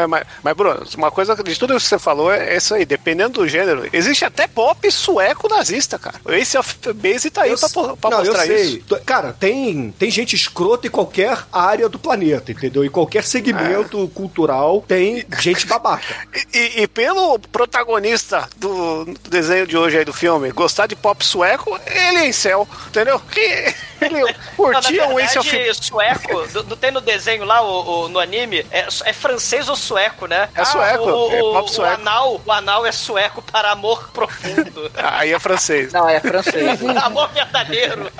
[0.01, 2.85] É, mas, mas, Bruno, uma coisa de tudo isso que você falou é isso aí,
[2.85, 3.87] dependendo do gênero.
[3.91, 6.19] Existe até pop sueco nazista, cara.
[6.25, 8.63] O Ace of Base tá aí Eu pra, pra não, eu mostrar sei.
[8.63, 8.99] isso.
[9.05, 12.83] Cara, tem, tem gente escrota em qualquer área do planeta, entendeu?
[12.85, 16.15] Em qualquer segmento cultural tem gente babaca.
[16.53, 20.95] E, e- e pelo protagonista do, do desenho de hoje aí do filme gostar de
[20.95, 23.19] pop sueco, ele é em céu, entendeu?
[23.31, 23.39] Que
[24.01, 28.09] ele Não, curtia um Ace of sueco, do- não tem no desenho lá, o, o-
[28.09, 30.49] no anime, é, é francês ou sueco, né?
[30.55, 31.93] É sueco, o, é o- pop o sueco.
[32.01, 34.91] anal, o anal é sueco para amor profundo.
[34.95, 35.91] Aí é francês.
[35.93, 36.79] Não, é francês.
[37.03, 38.11] amor verdadeiro.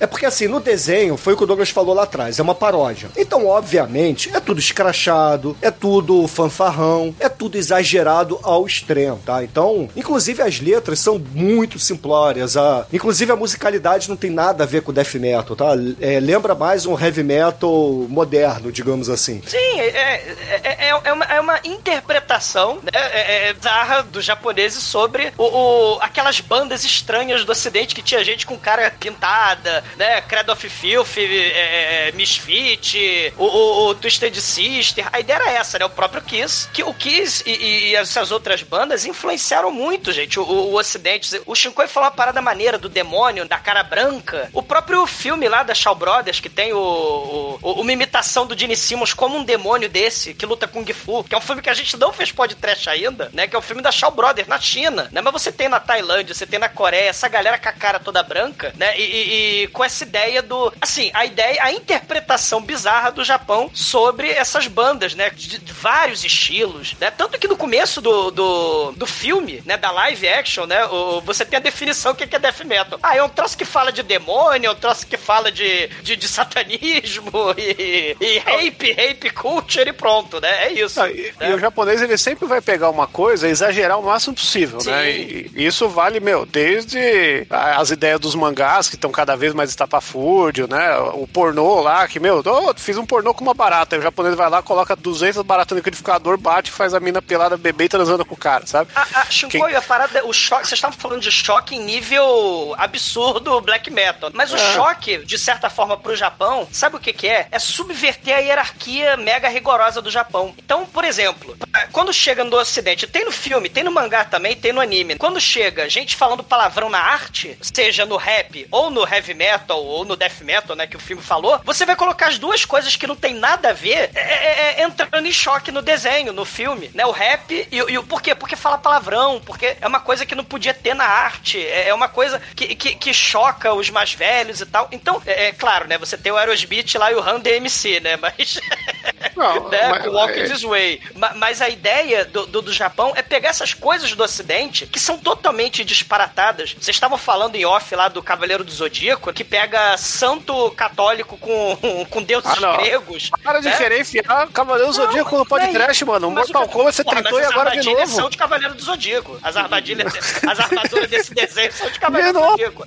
[0.00, 2.54] É porque assim, no desenho, foi o que o Douglas falou lá atrás, é uma
[2.54, 3.08] paródia.
[3.16, 9.42] Então, obviamente, é tudo escrachado, é tudo fanfarrão, é tudo exagerado ao extremo, tá?
[9.44, 12.86] Então, inclusive as letras são muito simplórias, a...
[12.92, 15.66] inclusive a musicalidade não tem nada a ver com death metal, tá?
[16.00, 17.70] É, lembra mais um heavy metal
[18.08, 19.42] moderno, digamos assim.
[19.46, 24.82] Sim, é, é, é, é uma, é uma interpretação né, é, é, bizarra dos japoneses
[24.82, 30.20] sobre o, o- aquelas bandas estranhas do ocidente que tinha gente com cara pintada, né?
[30.22, 35.06] Credo of Filth, é, é, Misfit, o, o, o Twisted Sister.
[35.12, 35.84] A ideia era essa, né?
[35.84, 36.68] O próprio Kiss.
[36.72, 41.40] Que o Kiss e, e- essas outras bandas influenciaram muito, gente, o, o, ocidente.
[41.46, 44.48] O Shinkoi falou uma parada maneira do demônio, da cara branca.
[44.52, 48.76] O próprio filme lá da Shaw Brothers, que tem o, o- uma imitação do Gene
[48.76, 51.74] Simmons como um demônio desse, que luta Kung Fu, que é um filme que a
[51.74, 53.46] gente não fez podcast ainda, né?
[53.46, 55.20] Que é o filme da Shaw Brothers, na China, né?
[55.20, 58.22] Mas você tem na Tailândia, você tem na Coreia, essa galera com a cara toda
[58.22, 58.98] branca, né?
[58.98, 60.72] E, e- e com essa ideia do...
[60.80, 65.30] Assim, a ideia, a interpretação bizarra do Japão sobre essas bandas, né?
[65.30, 67.10] De, de vários estilos, né?
[67.10, 69.76] Tanto que no começo do, do, do filme, né?
[69.76, 70.84] Da live action, né?
[70.86, 72.98] o- você tem a definição do que que é death metal.
[73.02, 76.16] Ah, é um troço que fala de demônio, é um troço que fala de, de,
[76.16, 80.66] de satanismo e, e rape, rape culture e pronto, né?
[80.66, 81.00] É isso.
[81.06, 81.50] E, né?
[81.50, 84.90] e o japonês ele sempre vai pegar uma coisa e exagerar o máximo possível, Sim.
[84.90, 85.10] né?
[85.10, 89.70] E, e isso vale, meu, desde as ideias dos mangás que estão cada vez mais
[89.70, 90.96] estapafúrdio, né?
[91.14, 93.96] O pornô lá, que, meu, oh, fiz um pornô com uma barata.
[93.96, 97.20] Aí o japonês vai lá, coloca 200 baratas no liquidificador, bate e faz a mina
[97.20, 98.90] pelada beber e transando com o cara, sabe?
[99.28, 104.30] Shinkoi, a parada, o choque, vocês estavam falando de choque em nível absurdo black metal.
[104.32, 107.48] Mas o choque, de certa forma, pro Japão, sabe o que que é?
[107.50, 110.54] É subverter a hierarquia mega rigorosa do Japão.
[110.56, 111.56] Então, por exemplo,
[111.90, 115.16] quando chega no ocidente, tem no filme, tem no mangá também, tem no anime.
[115.16, 120.04] Quando chega gente falando palavrão na arte, seja no rap, ou no heavy metal, ou
[120.04, 123.06] no death metal, né, que o filme falou, você vai colocar as duas coisas que
[123.06, 126.90] não tem nada a ver é, é, é, entrando em choque no desenho, no filme,
[126.94, 127.06] né?
[127.06, 128.34] O rap e, e o por quê?
[128.34, 131.94] Porque fala palavrão, porque é uma coisa que não podia ter na arte, é é
[131.94, 134.88] uma coisa que, que, que choca os mais velhos e tal.
[134.90, 135.96] Então, é, é claro, né?
[135.98, 138.16] Você tem o Aerosmith lá e o Run DMC, né?
[138.16, 138.58] Mas.
[139.36, 141.00] Não, né, mas- Walk é- This Way.
[141.14, 144.98] Ma- Mas a ideia do, do, do Japão é pegar essas coisas do Ocidente que
[145.00, 146.72] são totalmente disparatadas.
[146.78, 152.04] Vocês estavam falando em off lá do Cavaleiro do Zodíaco, que pega santo católico com,
[152.10, 153.30] com deuses Ah, gregos.
[153.42, 153.76] Para de né?
[153.76, 156.30] querer enfiar Cavaleiro do Zodíaco no podcast, mano.
[156.30, 158.20] Mas Mortal Kombat você tentou e agora de armadilhas novo.
[158.22, 159.38] são de Cavaleiro do Zodíaco.
[159.42, 160.12] As armadilhas,
[160.46, 162.48] as armaduras desse desenho são de Cavaleiro De do.
[162.50, 162.86] Zodíaco.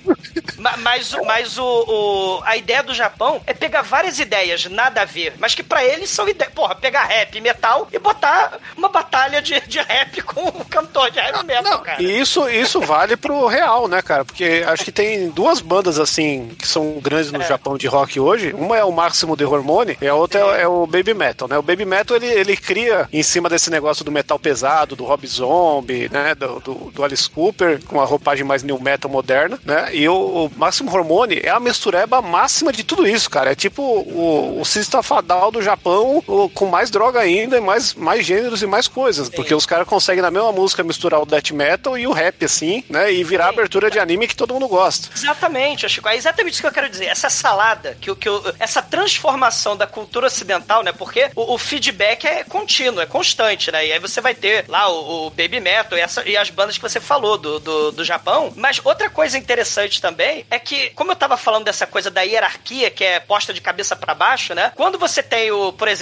[0.58, 5.04] Ma- Mas, mas o, o- a ideia do Japão é pegar várias ideias nada a
[5.04, 6.50] ver, mas que pra eles são uma ideia.
[6.50, 11.10] Porra, pegar rap e metal e botar uma batalha de, de rap com um cantor
[11.10, 12.02] de heavy metal, cara.
[12.02, 14.24] E isso, isso vale pro real, né, cara?
[14.24, 18.52] Porque acho que tem duas bandas assim que são grandes no Japão de rock hoje.
[18.52, 21.58] Uma é o Máximo de Hormone e a outra é, é o Baby Metal, né?
[21.58, 25.26] O Baby Metal ele, ele cria em cima desse negócio do metal pesado, do Rob
[25.26, 26.34] Zombie, né?
[26.34, 29.94] Do, do, do Alice Cooper, com a roupagem mais new metal moderna, né?
[29.94, 33.52] E o, o Máximo Hormone é a mistureba máxima de tudo isso, cara.
[33.52, 38.24] É tipo o, o Sista Fadal do Japão com mais droga ainda, e mais, mais
[38.24, 39.28] gêneros e mais coisas.
[39.28, 42.84] Porque os caras conseguem na mesma música misturar o death metal e o rap, assim,
[42.88, 43.12] né?
[43.12, 45.08] E virar abertura de anime que todo mundo gosta.
[45.14, 46.08] Exatamente, Chico.
[46.08, 47.06] É exatamente isso que eu quero dizer.
[47.06, 48.28] Essa salada, que, que,
[48.58, 50.92] essa transformação da cultura ocidental, né?
[50.92, 53.86] Porque o, o feedback é contínuo, é constante, né?
[53.86, 56.76] E aí você vai ter lá o, o Baby Metal e, essa- e as bandas
[56.76, 58.52] que você falou do, do, do Japão.
[58.56, 62.90] Mas outra coisa interessante também é que, como eu tava falando dessa coisa da hierarquia,
[62.90, 64.72] que é posta de cabeça pra baixo, né?
[64.74, 65.97] Quando você tem o, por exemplo,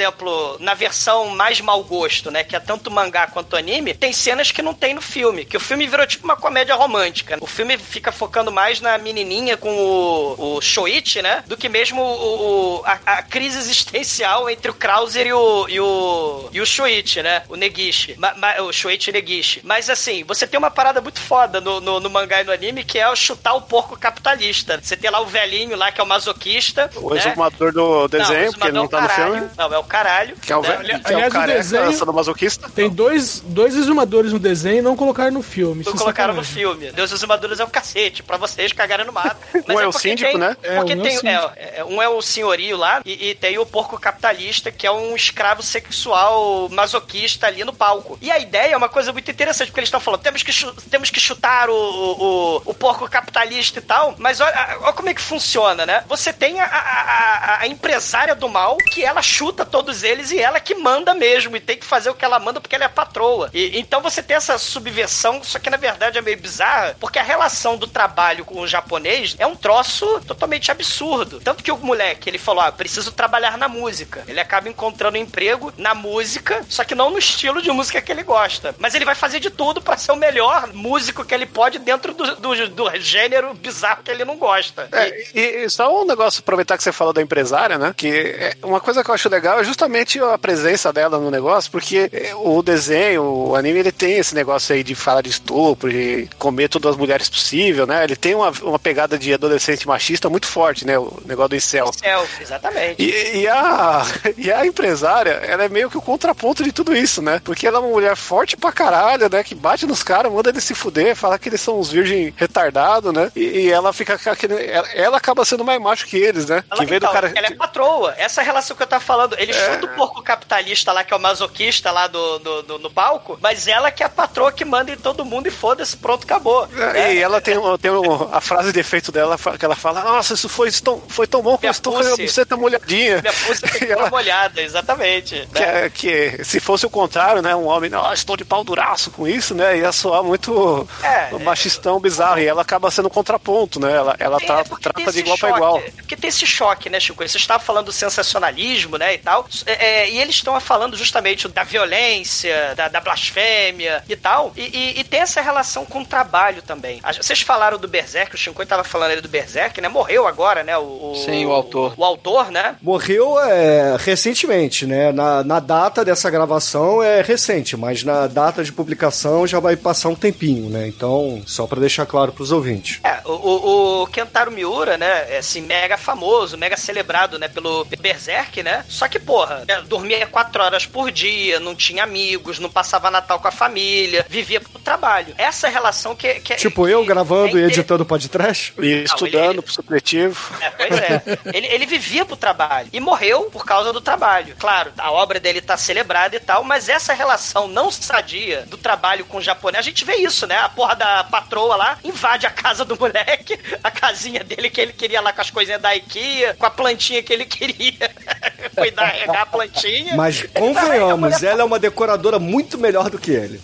[0.60, 2.44] na versão mais mau gosto, né?
[2.44, 5.44] Que é tanto mangá quanto anime, tem cenas que não tem no filme.
[5.44, 7.36] Que o filme virou tipo uma comédia romântica.
[7.40, 11.42] O filme fica focando mais na menininha com o, o Shoichi, né?
[11.46, 15.80] Do que mesmo o, o- a, a crise existencial entre o Krauser e o, e
[15.80, 17.42] o, e o Shoichi, né?
[17.48, 18.14] O Negishi.
[18.18, 19.60] Ma- ma- o Shoichi Negishi.
[19.64, 22.84] Mas assim, você tem uma parada muito foda no, no, no mangá e no anime
[22.84, 24.78] que é o chutar o porco capitalista.
[24.82, 26.90] Você tem lá o velhinho lá que é o masoquista.
[26.96, 27.20] O né?
[27.20, 29.32] exumador do desenho, o porque ele não é tá no caralho.
[29.34, 29.50] filme.
[29.56, 30.36] Não, é o caralho.
[30.36, 30.68] Que é o, né?
[30.76, 32.68] velho, que é Aliás, o o careca desenho- sadomasoquista.
[32.70, 35.84] Tem dois, dois exumadores no desenho e não colocaram no filme.
[35.84, 36.90] Não é colocaram no filme.
[36.92, 39.36] Deus Exumadores é o cacete, pra vocês cagarem no mato.
[39.66, 40.56] Mas Um é o porque síndico, tem- né?
[40.62, 43.34] É, Porque um é o tem, é, é, um é o senhorio lá e, e
[43.34, 48.18] tem o porco capitalista, que é um escravo sexual masoquista ali no palco.
[48.20, 50.52] E a ideia é uma coisa muito interessante, porque eles estão falando, temos que,
[50.90, 55.14] temos que chutar o, o, o porco capitalista e tal, mas olha, olha como é
[55.14, 56.04] que funciona, né?
[56.08, 60.38] Você tem a, a, a- a empresária do mal, que ela chuta todos eles e
[60.38, 62.88] ela que manda mesmo, e tem que fazer o que ela manda porque ela é
[62.88, 63.50] patroa.
[63.52, 67.22] E, então você tem essa subversão, só que na verdade é meio bizarra, porque a
[67.22, 71.40] relação do trabalho com o japonês é um troço totalmente absurdo.
[71.44, 74.24] Tanto que o moleque, ele falou, ah, preciso trabalhar na música.
[74.26, 78.22] Ele acaba encontrando emprego na música, só que não no estilo de música que ele
[78.22, 78.74] gosta.
[78.78, 82.14] Mas ele vai fazer de tudo pra ser o melhor músico que ele pode dentro
[82.14, 84.88] do, do, do gênero bizarro que ele não gosta.
[84.90, 87.92] É, e, e só um negócio, aproveitar que você falou da empresária, né?
[87.94, 91.70] Que é- uma coisa que eu acho legal é justamente a presença dela no negócio,
[91.70, 95.90] porque é, o desenho, o anime, ele tem esse negócio aí de falar de estupro,
[95.90, 98.04] de comer todas as mulheres possível, né?
[98.04, 100.98] Ele tem uma, uma pegada de adolescente machista muito forte, né?
[100.98, 101.90] O negócio do incel.
[101.92, 103.02] Self, exatamente.
[103.02, 104.02] E, e a,
[104.36, 107.40] e a empresária, ela é meio que o contraponto de tudo isso, né?
[107.44, 109.42] Porque ela é uma mulher forte pra caralho, né?
[109.42, 113.12] Que bate nos caras, manda eles se fuder, fala que eles são uns virgem retardados,
[113.12, 113.30] né?
[113.34, 114.18] E, e ela fica.
[114.30, 116.62] aquele- Ela, ela acaba sendo mais macho que eles, né?
[116.70, 117.32] Ela, que vem do então, cara.
[117.34, 118.14] ela é patroa.
[118.16, 119.36] Essa relação que eu tava falando.
[119.38, 122.90] Ele chuta o porco capitalista lá, que é o masoquista lá do, do, do- no
[122.90, 126.24] palco, mas ela que é a patroa que manda em todo mundo e foda-se, pronto,
[126.24, 126.68] acabou.
[126.94, 130.02] É, E ela tem, um- tem um- a frase de efeito dela, que ela fala:
[130.02, 133.20] Nossa, isso foi tão, foi tão bom que eu estou com a buceta molhadinha.
[133.22, 135.48] Minha que ficar ela- molhada, exatamente.
[135.52, 135.86] Que, né?
[135.86, 137.54] é- que se fosse o contrário, né?
[137.54, 139.78] Um homem, não, estou de pau duraço com isso, né?
[139.78, 142.38] Ia soar muito É, machistão bizarro.
[142.40, 143.92] E ela acaba sendo contraponto, né?
[143.92, 145.80] Ela, ela É, tá- trata de igual pra choque, igual.
[145.96, 147.26] Porque tem esse choque, né, Chico?
[147.26, 149.45] Você estava falando do sensacionalismo, né, e tal.
[149.66, 154.52] É, é, e eles estão falando justamente da violência, da, da blasfêmia e tal.
[154.56, 157.00] E, e- e tem essa relação com o trabalho também.
[157.16, 159.88] Vocês falaram do Berserk, o Shinkoi tava falando ali do Berserk, né?
[159.88, 160.76] Morreu agora, né?
[160.76, 161.94] O, Sim, o autor.
[161.96, 162.76] O autor, né?
[162.82, 165.12] Morreu é, recentemente, né?
[165.12, 170.08] Na, na data dessa gravação é recente, mas na data de publicação já vai passar
[170.08, 170.86] um tempinho, né?
[170.88, 173.00] Então, só pra deixar claro pros ouvintes.
[173.04, 177.84] É, o, o, o Kentaro Miura, né, é assim, mega famoso, mega celebrado, né, pelo
[177.84, 178.84] Berserk, né?
[178.88, 183.38] Só que, porra, né, dormia quatro horas por dia, não tinha amigos, não passava Natal
[183.38, 185.34] com a família, vivia pro trabalho.
[185.36, 188.72] Essa relação que, que Tipo eu que gravando é e editando podcast.
[188.78, 190.54] E estudando ele- pro supletivo.
[190.58, 191.22] É, pois é.
[191.52, 194.56] Ele, ele vivia pro trabalho e morreu por causa do trabalho.
[194.58, 199.26] Claro, a obra dele tá celebrada e tal, mas essa relação não sadia do trabalho
[199.26, 200.56] com o japonês, a gente vê isso, né?
[200.56, 204.94] A porra da patroa lá invade a casa do moleque, a casinha dele que ele
[204.94, 208.10] queria lá com as coisinhas da IKEA, com a plantinha que ele queria
[208.74, 210.16] cuidar, regar a plantinha.
[210.16, 213.60] Mas A convenhamos, ela é uma decoradora muito melhor do que ele.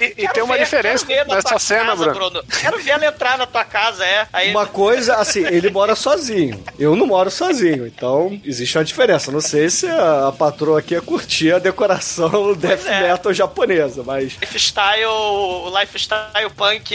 [0.00, 2.42] E, e tem uma ver- diferença nessa cena, casa, Bruno.
[2.60, 4.26] Quero ver ela entrar na tua casa, é.
[4.32, 6.62] Aí, Uma coisa, assim, ele mora sozinho.
[6.78, 7.86] Eu não moro sozinho.
[7.86, 9.30] Então, existe uma diferença.
[9.32, 13.02] Não sei se a, a patroa aqui ia curtir a decoração death é.
[13.12, 14.34] metal japonesa, mas.
[14.40, 16.94] lifestyle, o lifestyle punk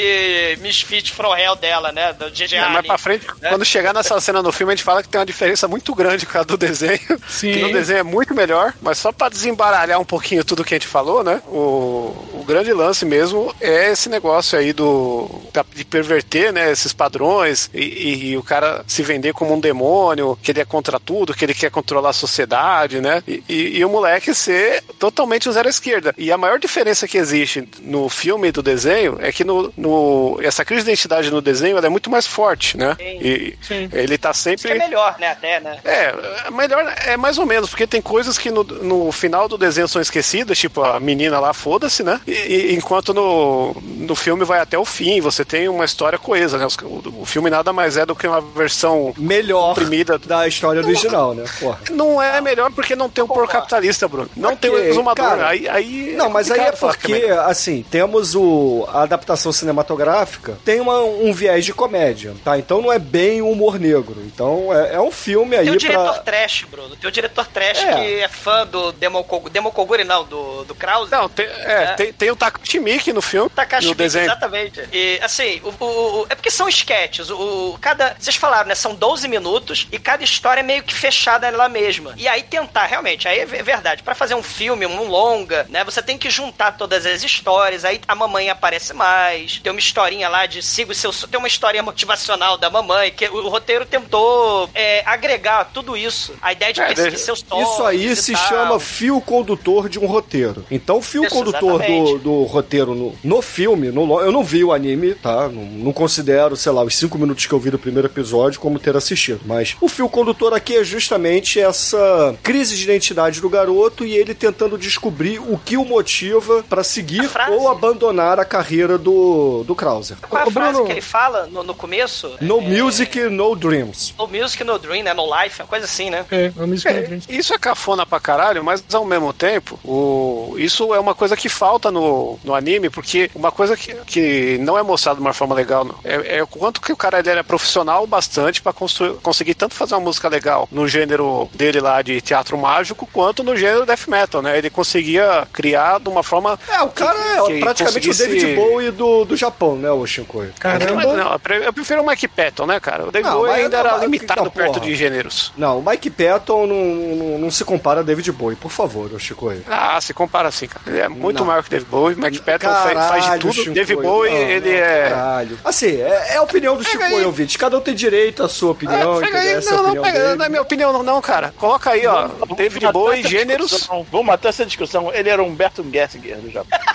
[0.61, 2.13] misfit from hell dela, né?
[2.13, 2.83] Do GG É, mais Allen.
[2.87, 3.49] pra frente, É.
[3.49, 6.25] quando chegar nessa cena no filme, a gente fala que tem uma diferença muito grande
[6.25, 6.99] com a do desenho.
[7.27, 7.51] Sim.
[7.53, 10.77] Que no desenho é muito melhor, mas só pra desembaralhar um pouquinho tudo que a
[10.77, 11.41] gente falou, né?
[11.47, 15.29] O, o grande lance mesmo é esse negócio aí do
[15.75, 16.71] de perverter, né?
[16.71, 20.65] Esses padrões e, e- e o cara se vender como um demônio, que ele é
[20.65, 23.21] contra tudo, que ele quer controlar a sociedade, né?
[23.27, 26.13] E, e- e o moleque ser totalmente um zero à esquerda.
[26.17, 30.39] E a maior diferença que existe no filme e do desenho é que no, no-
[30.41, 32.95] essa crise de identidade no desenho é muito mais forte, né?
[32.99, 33.57] E
[33.93, 35.31] ele tá Isso que sempre é melhor, né?
[35.31, 35.79] Até, né?
[35.83, 39.87] é, melhor é mais ou menos, porque tem coisas que no, no final do desenho
[39.87, 42.19] são esquecidas, tipo a menina lá, foda-se, né?
[42.27, 46.67] E- enquanto no, no filme vai até o fim, você tem uma história coesa, né?
[46.83, 50.17] O, o filme nada mais é do que uma versão Melhor comprimida.
[50.17, 51.45] da história original, né?
[51.59, 51.79] Porra.
[51.91, 54.29] Não é melhor porque não tem um porco capitalista, Bruno.
[54.35, 55.25] Não tem o Ok, exumador.
[55.25, 55.47] cara.
[55.49, 57.49] aí, aí Não, mas aí é que porque, melhor.
[57.49, 62.57] assim, temos o, a adaptação cinematográfica, tem uma- um viés de comédia, tá?
[62.57, 64.17] Então não é bem humor negro.
[64.25, 66.19] Então é, é um filme aí Tem o diretor pra.
[66.23, 66.95] trash, Bruno.
[66.95, 67.93] Tem o diretor trash É.
[67.95, 71.11] que é fã do Demokoguri, Demokoguri não, do, do Krause.
[71.11, 73.49] Não, tem, é, Tem, tem o Takashi Miike no filme.
[73.49, 74.25] Takashi Miike, desenho.
[74.25, 74.81] exatamente.
[74.91, 77.29] E, assim, o, o- o- é porque são sketches.
[77.29, 78.75] O, cada, vocês falaram, né?
[78.75, 82.13] São 12 minutos e cada história é meio que fechada nela mesma.
[82.17, 84.03] E aí tentar, realmente, aí é ve- verdade.
[84.03, 85.83] Pra fazer um filme, um longa, né?
[85.83, 87.85] Você tem que juntar todas as histórias.
[87.85, 89.59] Aí a mamãe aparece mais.
[89.59, 91.11] Tem uma historinha lá de siga o seu...
[91.13, 96.33] Tem uma história motivacional da mamãe que o, roteiro tentou é, agregar tudo isso.
[96.41, 98.47] A ideia de É, perseguir deixa- seus sonhos Isso aí se tal.
[98.47, 100.65] chama fio condutor de um roteiro.
[100.71, 104.63] Então, o fio Isso, condutor do, do roteiro no, no filme, no, eu não vi
[104.63, 105.47] o anime, tá?
[105.47, 108.79] Não, não considero, sei lá, os cinco minutos que eu vi do primeiro episódio como
[108.79, 109.41] ter assistido.
[109.45, 114.33] Mas o fio condutor aqui é justamente essa crise de identidade do garoto e ele
[114.33, 120.17] tentando descobrir o que o motiva pra seguir ou abandonar a carreira do, do Krauser.
[120.27, 120.85] Qual é a Ô, frase Bruno.
[120.85, 122.31] que ele fala no, no começo?
[122.41, 124.13] No É, music, no dreams.
[124.17, 125.13] No music, no dream, né?
[125.13, 126.25] No life, uma coisa assim, né?
[126.31, 127.27] É, é uma música É, diferente.
[127.29, 131.49] isso é cafona pra caralho, mas ao mesmo tempo, o, isso é uma coisa que
[131.49, 135.53] falta no, no anime, porque uma coisa que, que não é mostrado de uma forma
[135.55, 139.15] legal não, é, é o quanto que o cara ele era profissional bastante pra construir-
[139.21, 143.55] conseguir tanto fazer uma música legal no gênero dele lá de teatro mágico, quanto no
[143.55, 144.57] gênero death metal, né?
[144.57, 146.59] Ele conseguia criar de uma forma.
[146.69, 150.05] É, o cara é que praticamente o conseguisse- David Bowie do, do Japão, né, o
[150.05, 150.49] Shinkoi?
[150.59, 150.93] Caramba.
[150.95, 153.05] Mas não, eu pre- eu prefiro o Mike Patton, né, cara?
[153.07, 154.85] O David Não, Bowie mas ainda não, era mas- limitado não, perto porra.
[154.85, 155.53] de gêneros.
[155.57, 156.75] Não, o Mike Patton não,
[157.15, 159.47] não, não se compara a David Bowie, por favor, ô Chico.
[159.69, 160.83] Ah, se compara assim, cara.
[160.87, 161.45] Ele é muito Não.
[161.45, 162.15] maior que o David Bowie.
[162.31, 163.53] Mike Patton faz, faz de tudo.
[163.53, 165.09] Chico, David Bowie, não, ele não, é.
[165.09, 165.59] Caralho.
[165.65, 167.25] Assim, é, é a opinião do Chico, aí.
[167.25, 167.57] ouvinte.
[167.57, 169.41] Cada um tem direito à sua opinião, Ah, pega entendeu?
[169.51, 171.53] aí, Essa é a não, não, opinião pega, não é minha opinião, não, não, cara.
[171.57, 172.27] Coloca aí, ó.
[172.55, 173.69] David matar Bowie, gêneros.
[173.69, 174.05] discussão.
[174.11, 175.11] Vamos matar essa discussão.
[175.13, 176.77] Ele era Humberto Gessinger do Japão.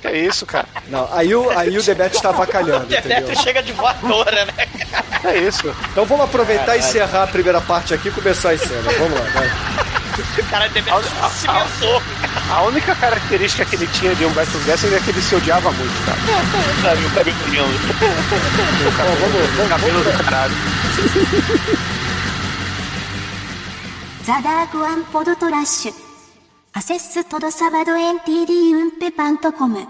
[0.00, 0.66] Que é isso, cara.
[0.88, 3.42] Não, aí o, aí o Demet tá avacalhando, O Demetrio entendeu?
[3.42, 4.52] chega de voadora, né?
[5.24, 5.74] É isso.
[5.90, 8.96] Então vamos aproveitar e encerrar a primeira parte aqui e começar as cenas.
[8.96, 9.89] Vamos lá, vai.
[10.49, 12.01] Cara, o Demetrio se cimentou.
[12.49, 16.05] A única característica que ele tinha de Humberto Gessinger é que ele se odiava muito,
[16.05, 16.17] cara.
[16.81, 17.63] Sabe, o cabelo lindo.
[18.87, 20.55] O cabelo, o cabelo do caralho.
[24.25, 25.93] ザ・ダークワンポドトラッシュ
[26.73, 29.85] アセッストドサバドエンティディウンペパントコム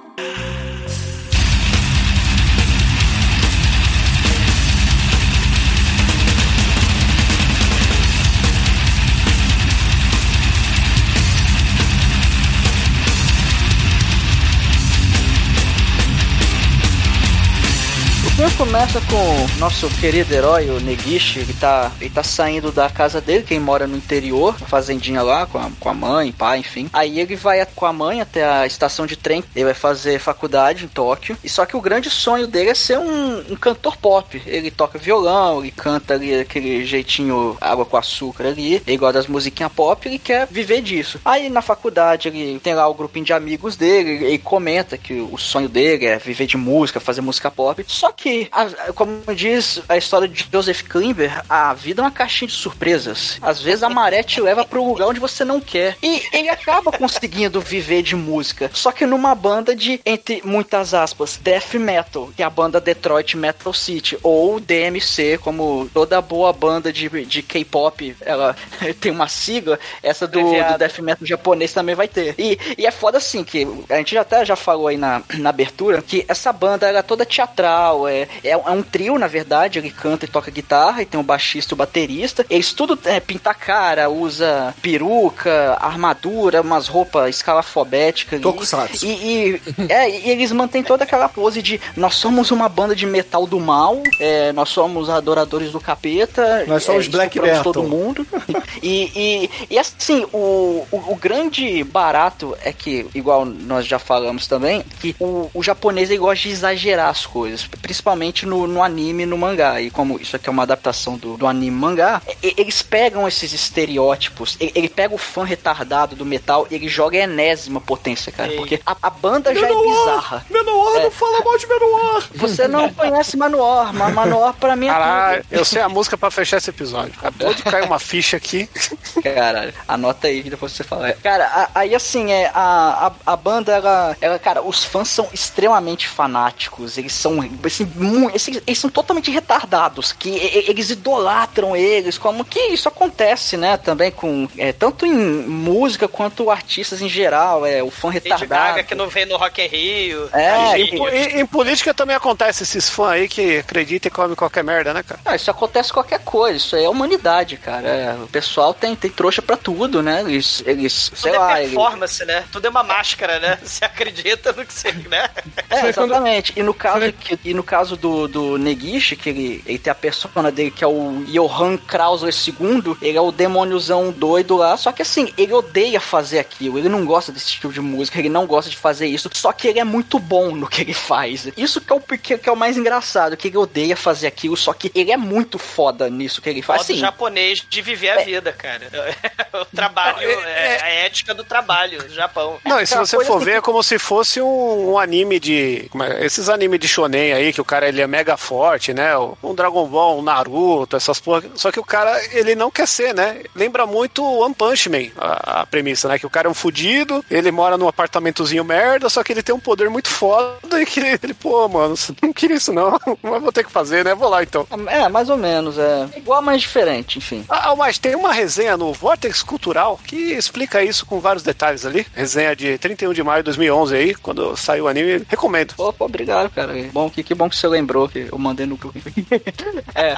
[18.40, 23.20] filme começa com nosso querido herói, o Negishi, ele tá, ele tá saindo da casa
[23.20, 26.88] dele, quem mora no interior, fazendinha lá, com a, com a mãe, pai, enfim.
[26.90, 30.87] Aí ele vai com a mãe até a estação de trem, ele vai fazer faculdade
[30.87, 34.40] em Tóquio, e só que o grande sonho dele é ser um, um cantor pop.
[34.46, 39.26] Ele toca violão, ele canta ali aquele jeitinho água com açúcar ali, ele gosta das
[39.26, 41.20] musiquinhas pop, ele quer viver disso.
[41.26, 45.37] Aí na faculdade ele tem lá o grupinho de amigos dele, ele comenta que o
[45.37, 47.85] sonho dele é viver de música, fazer música pop.
[47.87, 52.49] Só que a- como diz a história de Joseph Klimber, a vida é uma caixinha
[52.49, 53.38] de surpresas.
[53.43, 55.97] Às vezes a maré te leva para um lugar onde você não quer.
[56.03, 58.71] E ele acaba conseguindo viver de música.
[58.73, 63.37] Só que numa banda de, entre muitas aspas, death metal, que é a banda Detroit
[63.37, 68.57] Metal City, ou DMC, como toda boa banda de, de K-pop, ela
[69.01, 72.35] tem uma sigla, essa do, do death metal japonês também vai ter.
[72.38, 75.51] E, e é foda assim, que a gente já até já falou aí na, na
[75.51, 79.91] abertura, que essa banda era toda teatral, é, é, é um trio, na verdade, ele
[79.91, 82.45] canta e toca guitarra, e tem um baixista e o baterista.
[82.49, 88.41] Eles tudo é, pinta a cara, usa peruca, armadura, umas roupas escalafobéticas.
[88.41, 89.07] Tokusatsu.
[89.07, 93.07] E, e, é, e eles mantêm toda aquela pose de nós somos uma banda de
[93.07, 96.64] metal do mal, é, nós somos adoradores do capeta.
[96.66, 97.62] Nós somos é, black metal.
[97.62, 98.27] todo mundo.
[98.83, 104.47] E, e, e assim, o, o, o grande barato é que, igual nós já falamos
[104.47, 108.10] também, que o, o japonês gosta de exagerar as coisas, principalmente
[108.47, 109.81] no, no anime e no mangá.
[109.81, 113.53] E como isso aqui é uma adaptação do, do anime mangá, e- eles pegam esses
[113.53, 118.31] estereótipos, ele, ele pega o fã retardado do metal e ele joga a enésima potência,
[118.33, 118.53] cara.
[118.53, 120.47] Porque a, a banda já é bizarra.
[120.51, 121.03] Menor, É.
[121.05, 122.29] não fala mal de Menor!
[122.35, 126.31] Você não conhece Manowar, mas Manowar pra mim é Caralho, eu sei a música pra
[126.31, 127.13] fechar esse episódio.
[127.19, 128.69] Acabou de cair uma ficha aqui.
[129.23, 131.13] Caralho, anota aí que depois você fala.
[131.23, 135.29] Cara, a- aí assim, é, a, a, a banda, ela, ela, cara, os fãs são
[135.33, 136.99] extremamente fanáticos.
[136.99, 137.85] Eles são, assim,
[138.28, 140.12] eles, eles são totalmente retardados.
[140.12, 140.30] Que
[140.66, 143.76] eles idolatram eles, como que isso acontece, né?
[143.76, 147.64] Também com, é, tanto em música quanto artistas em geral.
[147.66, 148.48] É, o fã Lady retardado.
[148.48, 150.28] Gaga que não veio no Rock in Rio.
[150.32, 150.90] É, e-.
[150.90, 155.03] Em, em política também acontece esses fãs aí que acreditam e comem qualquer merda, né,
[155.03, 155.20] cara?
[155.24, 157.88] Ah, isso acontece com qualquer coisa, isso aí é humanidade, cara.
[157.88, 160.22] É, o pessoal tem, tem trouxa pra tudo, né?
[160.22, 162.44] Eles, eles sei Tudo lá, é eles, performance, né?
[162.53, 163.59] Tudo é uma máscara, né?
[163.64, 165.28] Você acredita no que você, né?
[165.68, 166.53] É, exatamente.
[166.57, 169.95] E no caso, que, e no caso do, do Negishi, que ele, ele tem a
[169.95, 174.93] persona dele, que é o Johann Krausler II, ele é o demôniozão doido lá, só
[174.93, 178.47] que assim, ele odeia fazer aquilo, ele não gosta desse tipo de música, ele não
[178.47, 181.49] gosta de fazer isso, só que ele é muito bom no que ele faz.
[181.57, 184.57] Isso que é o, que, que é o mais engraçado, que ele odeia fazer aquilo,
[184.57, 186.83] só que ele é muito foda nisso que ele faz.
[186.83, 188.91] Assim, japonês de viver a vida, cara.
[189.53, 192.59] O trabalho, é, a ética do trabalho, Japão.
[192.64, 195.41] Não, e se É você for assim ver, é como se fosse um, um anime
[195.41, 195.91] de.
[196.03, 196.24] é?
[196.24, 199.12] Esses animes de shonen aí, que o cara ele é mega forte, né?
[199.16, 201.45] Um Dragon Ball, um Naruto, essas porra.
[201.55, 203.43] Só que o cara, ele não quer ser, né?
[203.55, 206.18] Lembra muito One Punch Man, a, a premissa, né?
[206.18, 209.55] Que o cara é um fudido, ele mora num apartamentozinho merda, só que ele tem
[209.55, 213.53] um poder muito foda e que ele, pô, mano, não queria isso não, mas vou
[213.53, 214.16] ter que fazer, né?
[214.16, 214.66] Vou lá então.
[214.89, 217.45] é, mais ou menos, é igual, mas diferente, enfim.
[217.49, 222.05] Ah, mas tem uma resenha no Vortex Cultural que explica isso com vários detalhes ali.
[222.14, 225.25] Resenha de 31 de maio de 2011 aí, quando saiu o anime.
[225.29, 225.75] Recomendo.
[225.75, 226.75] Pô, obrigado, cara.
[226.93, 228.99] Bom, que, que bom que você lembrou que eu mandei no grupo.
[229.95, 230.15] é.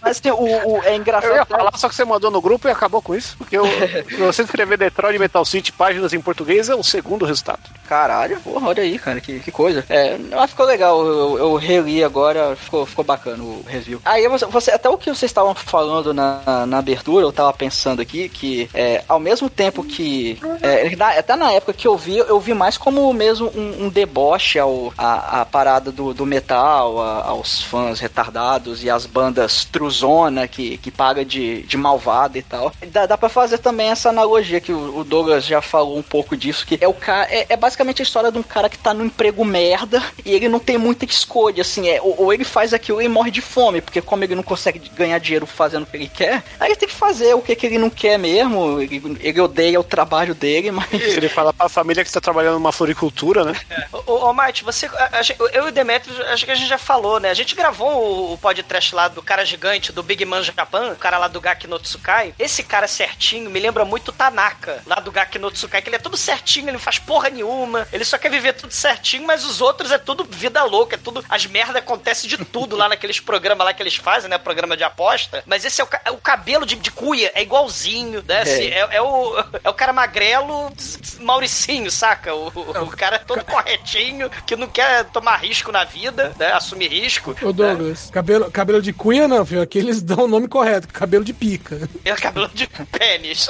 [0.00, 1.30] Mas assim, o, o- é engraçado.
[1.30, 3.36] Eu ia falar, só que você mandou no grupo e acabou com isso.
[3.36, 3.64] Porque eu,
[4.08, 7.60] se você escrever Detroit Metal City páginas em português, é o segundo resultado.
[7.88, 9.84] Caralho, porra, olha aí, cara, que, que coisa.
[9.88, 14.00] É, mas ficou legal, eu, eu reli agora, ficou, ficou bacana o review.
[14.04, 18.00] Aí você, você- até o que vocês estavam falando na, na abertura, eu tava pensando
[18.02, 20.38] aqui que é, ao mesmo tempo que.
[20.62, 24.58] é, até na época que eu vi, eu vi mais como mesmo um, um deboche
[24.58, 30.46] ao, a, a parada do, do metal, a- aos fãs retardados e as bandas truzona
[30.48, 32.72] que, que paga de, de malvada e tal.
[32.88, 36.36] Dá, dá pra fazer também essa analogia que o, o Douglas já falou um pouco
[36.36, 37.26] disso, que é o cara.
[37.30, 40.48] É, é basicamente a história de um cara que tá no emprego merda e ele
[40.48, 43.80] não tem muita escolha, assim, é, ou, ou ele faz aquilo e morre de fome,
[43.80, 46.88] porque como ele não consegue ganhar dinheiro fazendo o que ele quer, aí ele tem
[46.88, 50.70] que fazer o que, que ele não quer mesmo, ele, ele odeia o trabalho dele,
[50.70, 50.86] mas.
[50.92, 53.54] Ele fala pra família que está trabalhando numa floricultura, né?
[53.92, 54.86] Ô, ô, ô Mate, você.
[54.86, 55.22] a- a
[55.56, 57.30] eu e o Demetrius, acho que a gente já falou, né?
[57.30, 57.90] A gente gravou
[58.30, 61.40] o, o podcast lá do cara gigante, do Big Man Japan, o cara lá do
[61.40, 62.34] Gaki no Tsukai.
[62.38, 65.96] Esse cara certinho me lembra muito o Tanaka, lá do Gaki no Tsukai, que ele
[65.96, 69.44] é tudo certinho, ele não faz porra nenhuma, ele só quer viver tudo certinho, mas
[69.44, 71.24] os outros é tudo vida louca, é tudo.
[71.28, 74.38] As merdas acontecem de tudo lá naqueles programas lá que eles fazem, né?
[74.38, 75.42] Programa de aposta.
[75.46, 78.40] Mas esse é o, ca- o cabelo de, de cuia, é igualzinho, né?
[78.42, 80.72] Assim, é, é o, é o cara magrelo,
[81.20, 82.34] Mauricinho, saca?
[82.34, 86.52] O, o, o cara todo corretinho, que não quer tomar risco na vida, né?
[86.52, 87.34] Assumir risco.
[87.42, 89.62] Ô Douglas, cabelo, cabelo de cunha não, filho.
[89.62, 91.88] Aqui eles dão o nome correto, cabelo de pica.
[92.04, 93.48] É o cabelo de pênis.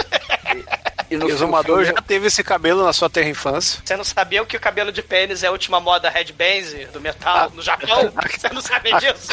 [1.10, 3.80] E no o Zumador já teve esse cabelo na sua terra infância.
[3.84, 7.50] Você não sabia que o cabelo de pênis é a última moda headbands do metal
[7.54, 8.12] no Japão?
[8.28, 9.30] Você não sabia disso?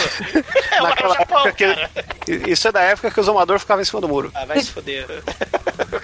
[0.72, 1.66] É lá no Naquela Japão, que.
[1.66, 1.90] cara.
[2.48, 4.32] Isso é da época que o Zumador ficava em cima do muro.
[4.36, 5.08] Ah, vai se foder.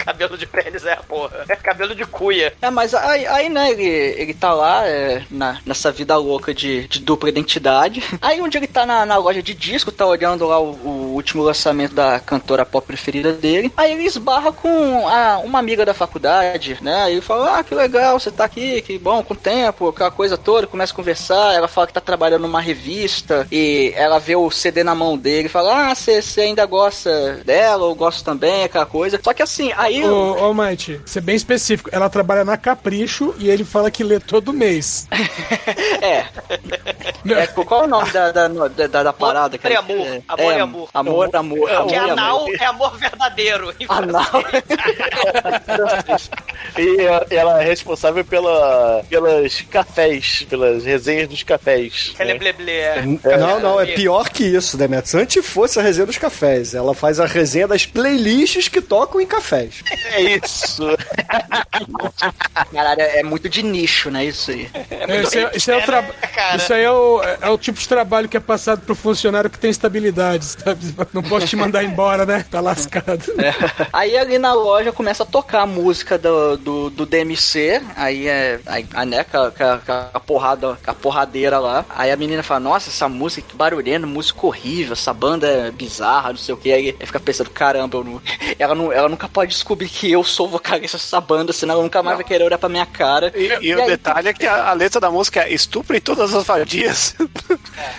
[0.10, 1.46] Cabelo de pênis é, porra.
[1.48, 2.54] É cabelo de cuia.
[2.62, 6.88] É, mas aí, aí né, ele, ele tá lá é, na, nessa vida louca de,
[6.88, 8.04] de dupla identidade.
[8.22, 11.44] Aí dia ele tá na, na loja de disco, tá olhando lá o, o último
[11.44, 13.72] lançamento da cantora pop preferida dele.
[13.78, 17.04] Aí ele esbarra com a, uma amiga da faculdade, né?
[17.04, 20.38] Aí ele fala, ah, que legal, você tá aqui, que bom, com tempo, aquela coisa
[20.38, 21.54] toda, começa a conversar.
[21.54, 25.46] Ela fala que tá trabalhando numa revista e ela vê o CD na mão dele
[25.46, 29.20] e fala, ah, você ainda gosta dela, ou gosto também, aquela coisa.
[29.24, 29.99] Só que assim, aí.
[30.04, 34.20] Ô, ô Mate, ser bem específico, ela trabalha na Capricho e ele fala que lê
[34.20, 35.08] todo mês.
[36.02, 36.26] é.
[37.32, 37.48] é.
[37.48, 39.58] Qual é o nome da, da, da, da parada?
[39.58, 40.08] Amor, é amor.
[40.08, 40.90] É, amor é amor.
[40.94, 41.70] Amor, amor.
[41.70, 43.74] Porque amor, anal é amor verdadeiro.
[43.88, 44.26] Anal.
[46.78, 52.14] e ela é responsável pela, pelas cafés, pelas resenhas dos cafés.
[52.18, 53.02] Ela é blé.
[53.38, 55.16] Não, não, é pior que isso, Demetrius.
[55.16, 56.74] Antes fosse a resenha dos cafés.
[56.74, 59.84] Ela faz a resenha das playlists que tocam em cafés.
[59.92, 60.84] É isso.
[62.72, 64.26] Caralho, é muito de nicho, né?
[64.26, 64.70] Isso aí.
[64.90, 66.04] É, isso, é, isso, é o tra...
[66.56, 69.60] isso aí é o, é o tipo de trabalho que é passado pro funcionário que
[69.60, 70.96] tem estabilidade, sabe?
[71.14, 72.46] Não posso te mandar embora, né?
[72.50, 73.20] Tá lascado.
[73.40, 73.54] É.
[73.94, 78.60] Aí ali na loja começa a tocar a música do, do, do DMC, aí é.
[78.66, 81.86] Aí, né, com a, com a porrada, com a porradeira lá.
[81.90, 86.30] Aí a menina fala, nossa, essa música que barulhenta, música horrível, essa banda é bizarra,
[86.30, 86.72] não sei o que.
[86.72, 88.22] Aí, fica pensando, caramba, eu não,
[88.58, 92.02] ela, não, ela nunca pode descobrir que eu sou vocalista dessa banda, senão ela nunca
[92.02, 92.24] mais não.
[92.24, 93.32] vai querer olhar pra minha cara.
[93.36, 95.96] E, e, e o aí, detalhe é que a, a, letra da música é estupro
[95.96, 97.16] em todas as vadias.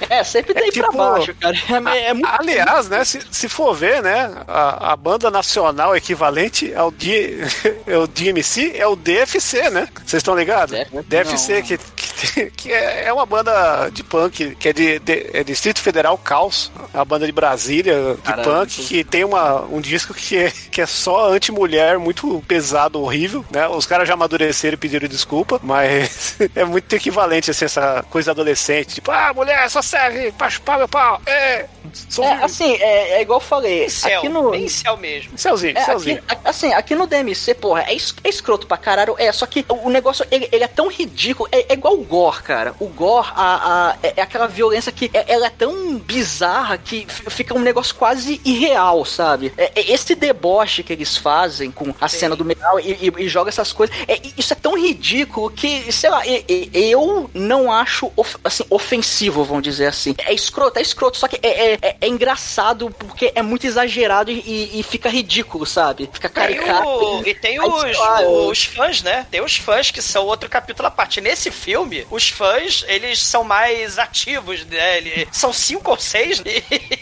[0.09, 1.57] É, sempre tem é tipo, pra baixo, cara.
[1.95, 6.75] É, é muito aliás, né, se, se for ver, né, a, a banda nacional equivalente
[6.75, 7.39] ao, D,
[7.87, 9.89] é o DMC é o DFC, né?
[10.05, 10.77] Vocês estão ligados?
[11.07, 15.45] DFC, não, que, que, que, é uma banda de punk, que é de, de é
[15.45, 19.81] Distrito Federal Caos, é uma banda de Brasília, de Caramba, punk, que tem uma, um
[19.81, 23.69] disco que é, que é só anti-mulher, muito pesado, horrível, né?
[23.69, 28.97] Os caras já amadureceram e pediram desculpa, mas é muito equivalente, assim, essa coisa adolescente,
[28.97, 31.33] tipo, ah, mulher só serve pra chupar meu pau, é...
[31.33, 31.67] é
[32.43, 34.51] assim, é, é, igual eu falei, céu, aqui no...
[34.51, 35.37] bem céu mesmo.
[35.37, 36.23] Céuzinho, é, céuzinho.
[36.27, 39.65] Aqui, assim, aqui no DMC, porra, é, es, é escroto pra caralho, é, só que
[39.69, 42.75] o negócio, ele, ele é tão ridículo, é, é, igual o gore, cara.
[42.81, 47.07] O gore, a, a, é, é aquela violência que é, ela é tão bizarra que
[47.29, 49.53] fica um negócio quase irreal, sabe?
[49.57, 52.19] É, é, esse deboche que eles fazem com a Sim.
[52.19, 55.93] cena do metal e, e, e, joga essas coisas, é, isso é tão ridículo que,
[55.93, 56.23] sei lá,
[56.73, 60.15] eu não acho, of, assim, ofensivo, vamos dizer assim.
[60.25, 64.81] É escroto, é escroto, só que é, é, é engraçado porque é muito exagerado e,
[64.81, 66.09] e fica ridículo, sabe?
[66.11, 67.23] Fica caricato.
[67.27, 67.85] E, tem os,
[68.49, 69.27] os fãs, né?
[69.31, 71.21] Tem os fãs que são outro capítulo à parte.
[71.21, 71.80] Nesse filme,
[72.11, 74.99] os fãs, eles são mais ativos, né?
[74.99, 76.43] Eles são cinco ou seis.
[76.45, 76.63] E,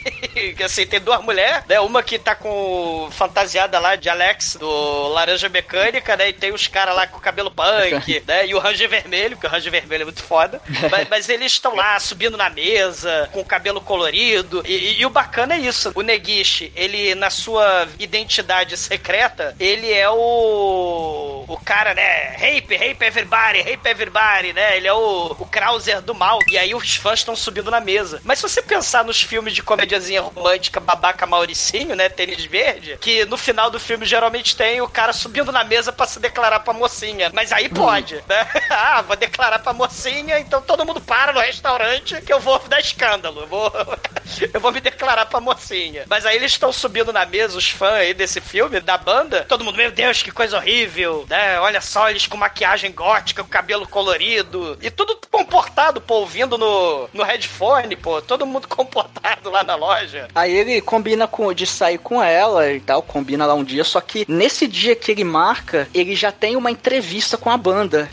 [0.65, 1.81] assim, tem duas mulheres, né?
[1.81, 6.29] Uma que tá com fantasiada lá de Alex, do Laranja Mecânica, né?
[6.29, 8.47] E tem os caras lá com o cabelo punk, né?
[8.47, 10.61] E o Ranger Vermelho, que o Ranger Vermelho é muito foda.
[10.91, 14.63] mas, mas, eles estão lá subindo na mesa, com o cabelo colorido.
[14.67, 15.93] E, e, e o bacana é isso.
[15.95, 21.45] O Negishi, ele, na sua identidade secreta, ele é o.
[21.49, 22.37] O cara, né?
[22.37, 24.77] Rape, rape everybody, rape everybody, né?
[24.77, 26.39] Ele é o, o Krauser do mal.
[26.49, 28.21] E aí os fãs estão subindo na mesa.
[28.25, 32.09] Mas se você pensar nos filmes de comédiazinha romântica, babaca Mauricinho, né?
[32.09, 36.07] Tênis verde, que no final do filme geralmente tem o cara subindo na mesa para
[36.07, 37.31] se declarar pra mocinha.
[37.33, 38.23] Mas aí pode, hum.
[38.29, 38.49] né?
[38.71, 42.81] ah, vou declarar pra mocinha, então todo mundo para no restaurante que eu vou dar
[42.81, 43.43] escândalo.
[43.43, 43.73] Eu vou,
[44.53, 46.05] eu vou me declarar pra mocinha.
[46.09, 49.65] Mas aí eles estão subindo na mesa, os fãs aí desse filme, da banda, todo
[49.65, 51.59] mundo, meu Deus, que coisa horrível, né?
[51.61, 57.09] Olha só, eles com maquiagem gótica, com cabelo colorido, e tudo comportado, pô, ouvindo no,
[57.13, 60.18] no headphone, pô, todo mundo comportado lá na loja.
[60.35, 64.01] Aí ele combina com, de sair com ela e tal, combina lá um dia, só
[64.01, 68.09] que nesse dia que ele marca, ele já tem uma entrevista com a banda.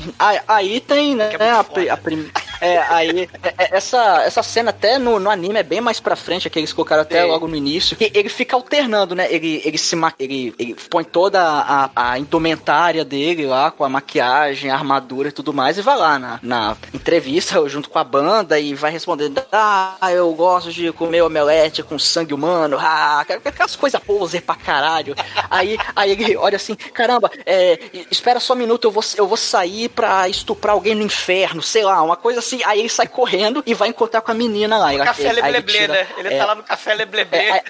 [0.47, 2.29] Aí, tem, né, é a, a prim...
[2.61, 6.15] É, aí, é, é, essa, essa cena até no, no anime é bem mais pra
[6.15, 7.97] frente, que eles colocaram até logo no início.
[7.99, 9.31] E ele fica alternando, né?
[9.31, 14.69] Ele, ele se ele, ele põe toda a, a indumentária dele lá, com a maquiagem,
[14.69, 18.59] a armadura e tudo mais, e vai lá na, na entrevista junto com a banda
[18.59, 24.01] e vai respondendo: Ah, eu gosto de comer omelete com sangue humano, ah, aquelas coisas
[24.01, 25.15] poser pra caralho.
[25.49, 27.79] aí, aí ele olha assim: caramba, é,
[28.11, 31.83] espera só um minuto, eu vou, eu vou sair pra estuprar alguém no inferno, sei
[31.83, 32.61] lá, uma coisa assim.
[32.63, 34.93] Aí ele sai correndo e vai encontrar com a menina lá.
[34.93, 36.07] O café Lebleble, né?
[36.17, 37.37] Ele tá é, tá lá no café Lebleble.
[37.37, 37.63] É,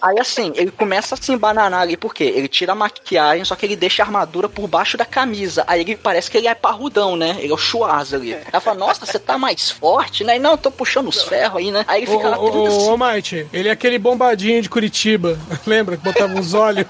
[0.00, 3.66] Aí assim, ele começa a se embananar ali, porque ele tira a maquiagem, só que
[3.66, 5.64] ele deixa a armadura por baixo da camisa.
[5.66, 7.36] Aí ele parece que ele é parrudão, né?
[7.38, 8.32] Ele é o Schwarz ali.
[8.32, 10.36] Ela fala, nossa, você tá mais forte, né?
[10.36, 11.84] E não, eu tô puxando os ferros aí, né?
[11.88, 12.90] Aí ele fica ô, lá ô, ô, assim.
[12.90, 15.38] ô, Might, ele é aquele bombadinho de Curitiba.
[15.66, 16.86] Lembra que botava uns olhos?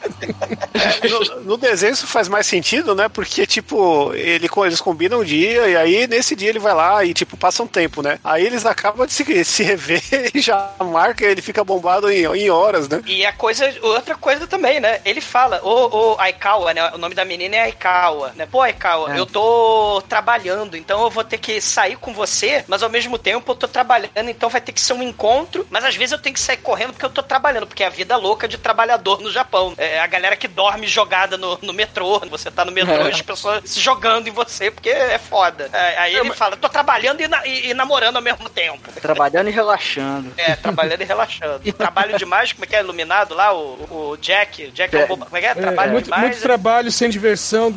[1.08, 3.08] No, no desenho isso faz mais sentido, né?
[3.08, 7.14] Porque, tipo, ele, eles combinam um dia e aí nesse dia ele vai lá e,
[7.18, 8.18] tipo, passa um tempo, né?
[8.24, 10.02] Aí eles acabam de se, se rever
[10.34, 13.02] e já marca ele fica bombado em, em horas, né?
[13.06, 15.00] E a coisa, outra coisa também, né?
[15.04, 16.90] Ele fala, o, o Aikawa, né?
[16.94, 18.46] O nome da menina é Aikawa, né?
[18.50, 19.18] Pô, Aikawa, É.
[19.18, 23.50] eu tô trabalhando, então eu vou ter que sair com você, mas ao mesmo tempo
[23.50, 26.34] eu tô trabalhando, então vai ter que ser um encontro, mas às vezes eu tenho
[26.34, 29.30] que sair correndo porque eu tô trabalhando, porque é a vida louca de trabalhador no
[29.30, 29.74] Japão.
[29.76, 33.08] É a galera que dorme jogada no, no metrô, você tá no metrô É.
[33.08, 35.68] e as pessoas se jogando em você, porque é foda.
[35.72, 38.90] É, aí ele fala, tô trabalhando e, na- e- e namorando ao mesmo tempo.
[39.00, 40.32] Trabalhando e relaxando.
[40.36, 41.60] É, trabalhando e relaxando.
[41.64, 43.54] E trabalho demais, como é que é iluminado lá?
[43.54, 44.70] O, o Jack.
[44.72, 45.24] Jack é um boba.
[45.26, 45.50] Como é que é?
[45.50, 46.22] É, Trabalho muito, demais.
[46.22, 47.72] muito trabalho sem diversão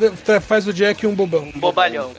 [0.46, 1.50] faz o Jack um bobão.
[1.54, 2.12] é bobalhão.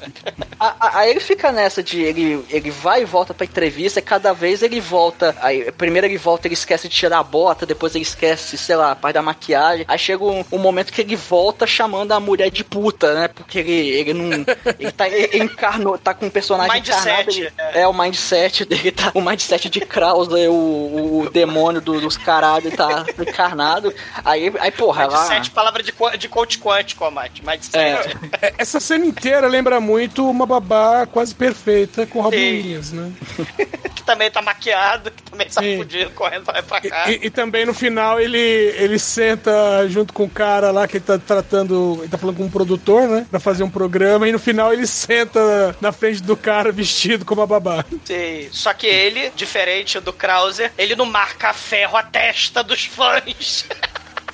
[0.80, 4.61] Aí ele fica nessa de ele, ele vai e volta pra entrevista, e cada vez
[4.64, 5.36] ele volta.
[5.41, 8.91] Aí, primeiro ele volta, ele esquece de tirar a bota, depois ele esquece, sei lá,
[8.91, 9.86] a parte da maquiagem.
[9.88, 13.28] Aí chega um, um momento que ele volta chamando a mulher de puta, né?
[13.28, 14.45] Porque ele, ele não.
[14.80, 17.82] Ele tá ele encarnou, tá com um personagem Mindset, ele- é.
[17.82, 17.88] é.
[17.88, 19.12] o mindset dele, tá.
[19.14, 23.93] O mindset de Krauser, o, o, o demônio do- dos caralho, tá encarnado.
[24.24, 25.18] Aí, aí porra, ela.
[25.26, 27.43] Sete palavras de, co- de coach quântico, Mate.
[27.43, 28.14] Mais de É.
[28.41, 32.38] É, Essa cena inteira lembra muito uma babá quase perfeita com Robin.
[32.38, 33.12] Williams, né?
[34.04, 35.78] Que também tá maquiado, que também tá Sim.
[35.78, 37.10] fudido, correndo pra lá e pra cá.
[37.10, 41.06] E, e também no final ele, ele senta junto com o cara lá que ele
[41.06, 41.99] tá tratando.
[41.99, 43.26] Ele tá falando com um produtor, né?
[43.32, 44.28] Pra fazer um programa.
[44.28, 47.86] E no final ele senta na frente do cara vestido como a babá.
[48.04, 48.49] Sim.
[48.51, 53.66] Só que ele, diferente do Krauser, ele não marca a ferro a testa dos fãs.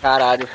[0.01, 0.49] Caralho.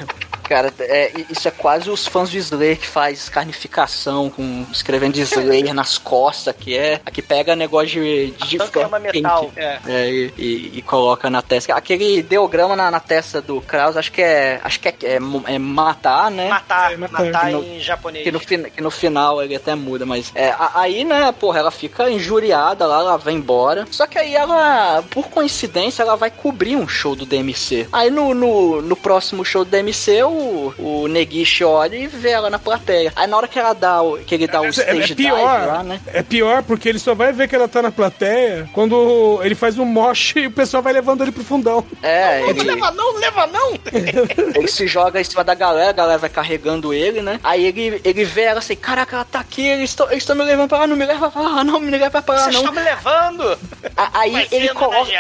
[0.49, 5.73] Cara, é, isso é quase os fãs de Slayer que faz carnificação com escrevendo Slayer
[5.75, 9.79] nas costas, que é a que pega negócio de, de Arranca fã metal, é.
[9.87, 11.75] é, e, e- e coloca na testa.
[11.75, 15.19] Aquele ideograma na, na testa do Kraus, acho que é acho que é, é,
[15.55, 16.49] é matar, né?
[16.49, 17.25] Matar, É, matar.
[17.25, 18.25] matar no- em japonês.
[18.25, 21.71] Que no, que no final ele até muda, mas é, a- aí, né, porra, ela
[21.71, 23.87] fica injuriada lá, ela vai embora.
[23.91, 27.89] Só que aí ela, por coincidência, ela vai cobrir um show do DMC.
[27.93, 30.35] Aí no, no, no próximo show do DMC, o,
[30.79, 33.13] o Negishi olha e vê ela na plateia.
[33.17, 35.15] Aí na hora que ela dá o, que ele dá o É, stage é dive
[35.17, 35.67] pior.
[35.67, 36.01] lá, né?
[36.07, 39.79] É pior porque ele só vai ver que ela tá na plateia quando ele faz
[39.79, 41.85] um moche e o pessoal vai levando ele pro fundão.
[42.03, 43.73] É, Não ele, leva não, leva não!
[44.55, 47.41] ele se joga em cima da galera, a galera vai carregando ele, né?
[47.43, 50.79] Aí ele, ele vê ela assim, caraca, ela tá aqui, eles estão me levando pra
[50.79, 52.63] lá, não me leva pra lá, não me leva pra lá, Vocês não.
[52.63, 53.59] estão me levando!
[53.97, 55.11] Aí ele coloca.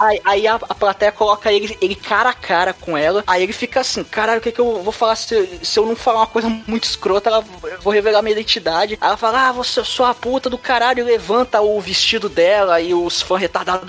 [0.00, 3.22] Aí, aí a, a plateia coloca ele, ele cara a cara com ela.
[3.26, 5.96] Aí ele fica assim: caralho, o que, que eu vou falar se, se eu não
[5.96, 7.28] falar uma coisa muito escrota?
[7.30, 8.98] Ela, eu vou revelar minha identidade.
[9.00, 11.04] Ela fala: ah, você sou a puta do caralho.
[11.04, 13.88] Levanta o vestido dela e os fãs retardados.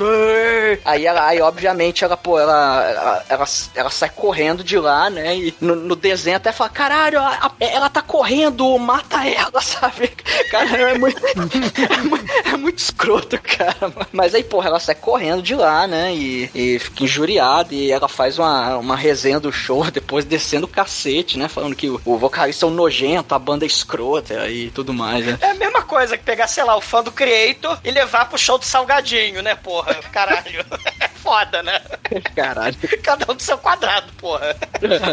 [0.85, 3.45] Aí ela, aí obviamente ela, pô, ela, ela, ela,
[3.75, 5.35] ela sai correndo de lá, né?
[5.35, 7.19] E no, no desenho até fala: caralho,
[7.59, 10.09] ela tá correndo, mata ela, sabe?
[10.49, 13.93] Cara, é muito, é muito, é muito escroto, cara.
[14.11, 16.13] Mas aí, porra, ela sai correndo de lá, né?
[16.13, 17.73] E, e fica injuriada.
[17.73, 21.47] E ela faz uma, uma resenha do show, depois descendo o cacete, né?
[21.47, 25.25] Falando que o, o vocalista é um nojento, a banda é escrota e tudo mais,
[25.25, 25.37] né?
[25.41, 28.37] É a mesma coisa que pegar, sei lá, o fã do Creator e levar pro
[28.37, 29.95] show do Salgadinho, né, porra?
[30.11, 30.65] Caralho.
[31.23, 31.81] É foda, né?
[32.35, 32.75] Caralho.
[33.01, 34.55] Cada um do seu quadrado, porra.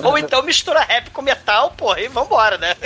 [0.02, 2.74] Ou então mistura rap com metal, porra, e vambora, né?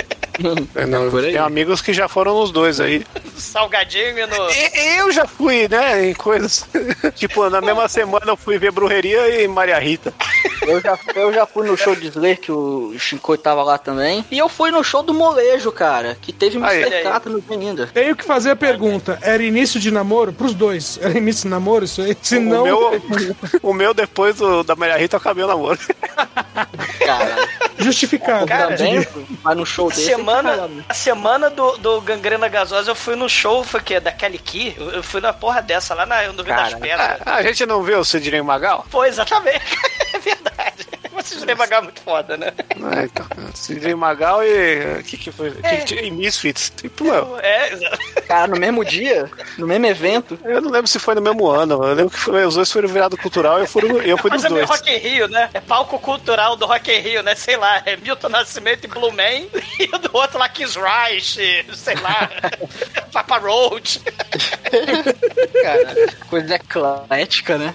[0.75, 1.27] É, não, aí.
[1.27, 3.07] tem amigos que já foram nos dois aí.
[3.39, 4.51] Salgadinho e no.
[4.51, 6.67] E- Eu já fui, né, em coisas.
[7.15, 10.13] tipo, na mesma semana eu fui ver Brujeria e Maria Rita.
[10.63, 14.25] Eu já, eu já fui no show de Slayer, que o Shinkoi tava lá também.
[14.29, 16.59] E eu fui no show do Molejo, cara, que teve.
[16.59, 17.03] Mr.
[17.05, 17.87] Catra no dia ainda.
[17.87, 20.33] Tenho que fazer a pergunta: era início de namoro?
[20.33, 20.99] Pros dois.
[21.01, 22.17] Era início de namoro isso aí?
[22.21, 22.65] Se não.
[22.65, 23.01] meu,
[23.63, 25.79] o meu depois do, da Maria Rita eu acabei o namoro.
[27.05, 27.49] Cara,
[27.79, 28.47] Justificado.
[28.47, 29.07] Cara, também
[29.57, 30.07] no show A desse.
[30.07, 34.01] semana, a semana do, do Gangrena Gasosa eu fui no show, foi o quê?
[34.01, 34.75] Da Kelly Key?
[34.77, 37.21] Eu, eu fui na porra dessa, lá na, no Rio das Pedras.
[37.27, 38.87] A, a gente não viu o Sidney Magal?
[38.91, 39.77] Pô, exatamente.
[40.15, 40.87] é verdade.
[41.25, 42.53] Vocês devagar muito foda, né?
[42.83, 43.27] Ah, então.
[43.55, 45.01] Sidney Magal e.
[45.01, 45.51] O que, que foi?
[45.53, 46.71] Que que e Misfits.
[46.77, 47.99] Tipo, meu, É, exato.
[48.27, 50.39] Cara, no mesmo dia, no mesmo evento.
[50.45, 51.75] eu não lembro se foi no mesmo ano.
[51.85, 54.31] Eu lembro que foi- os dois foram virados cultural e eu fui, no- eu fui
[54.31, 54.69] Mas é dois.
[54.69, 55.49] Rock in Rio, né?
[55.55, 57.35] É palco cultural do Rock in Rio, né?
[57.35, 59.47] Sei lá, é Milton Nascimento e Blue Man,
[59.81, 62.31] e o do outro lá, Kiss Reich, sei lá,
[63.13, 64.01] Papa Roach.
[65.63, 65.95] Cara,
[66.29, 67.75] coisa eclética, né?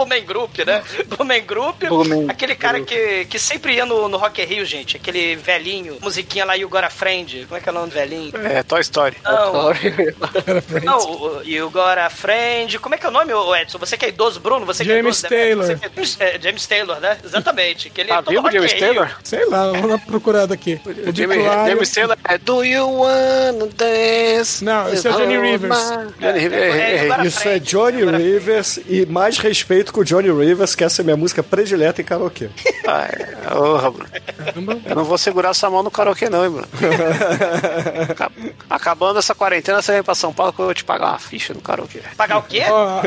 [0.00, 0.82] Blumen Group, né?
[1.08, 4.96] Blumen Group, Blumen aquele cara que, que sempre ia no, no Rock Rio, gente.
[4.96, 7.44] Aquele velhinho, musiquinha lá, You Got a Friend.
[7.46, 8.32] Como é que é o nome do velhinho?
[8.44, 9.16] É, Toy Story.
[9.22, 9.74] Não, Era
[10.62, 10.84] Friends.
[10.84, 12.78] não, o- You Got a Friend.
[12.78, 13.78] Como é que é o nome, Edson?
[13.78, 14.64] Você que é idoso, Bruno?
[14.66, 15.40] Você que James é idoso, né?
[15.42, 15.66] Taylor.
[15.66, 17.18] Você que é- James, é, James Taylor, né?
[17.24, 17.90] Exatamente.
[17.90, 18.80] Que ele Tá todo vivo, Rock in James Rio.
[18.80, 19.10] Taylor?
[19.22, 20.80] Sei lá, vamos dar uma procurada aqui.
[20.86, 24.64] O James, Claro- James Taylor é Do You Wanna Dance?
[24.64, 25.76] Não, esse é o Johnny Rivers.
[26.18, 28.00] Johnny Rivers, É, Isso é Johnny.
[28.00, 32.04] Rivers e mais respeito com o Johnny Rivers, que essa é minha música predileta em
[32.04, 32.48] karaokê.
[32.86, 33.10] Ai,
[33.52, 34.10] Porra, Bruno.
[34.86, 36.68] Eu não vou segurar essa mão no karaokê, não, hein, Bruno.
[38.10, 38.32] Acab-
[38.68, 41.52] Acabando essa quarentena, você vem pra São Paulo que eu vou te pagar uma ficha
[41.54, 42.00] no karaokê.
[42.16, 42.62] Pagar o quê?
[42.68, 43.00] Ó,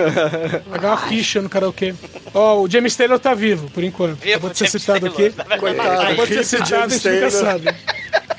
[0.69, 1.93] pagar uma ficha no karaokê.
[2.33, 4.15] Ó, o James Taylor tá vivo, por enquanto.
[4.19, 5.33] Vivo, Acabou de ser James citado Taylor.
[5.39, 5.59] aqui.
[5.59, 6.01] Coitado.
[6.01, 7.51] Acabou de ser citado, a James gente nunca Taylor.
[7.63, 7.75] sabe.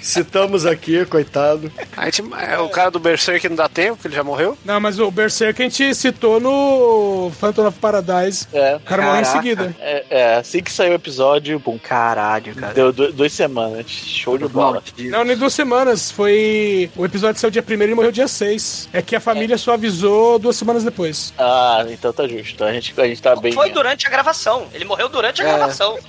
[0.01, 1.73] Citamos aqui, coitado.
[1.97, 4.57] A gente, é o cara do Berserk não dá tempo, que ele já morreu.
[4.63, 8.34] Não, mas o Berserk a gente citou no Phantom of Paradise.
[8.53, 8.77] É.
[8.77, 9.75] O cara morreu em seguida.
[9.81, 12.73] É, é, assim que saiu o episódio, pum, Caralho, cara.
[12.75, 13.87] deu du- duas semanas.
[13.89, 14.83] Show de bola.
[14.99, 16.11] Não, nem duas semanas.
[16.11, 16.91] Foi.
[16.97, 18.89] O episódio saiu dia 1 e ele morreu dia 6.
[18.93, 21.33] É que a família só avisou duas semanas depois.
[21.39, 22.65] Ah, então tá justo.
[22.65, 23.53] A gente, a gente tá bem.
[23.53, 24.67] Foi durante a gravação.
[24.73, 25.99] Ele morreu durante a gravação.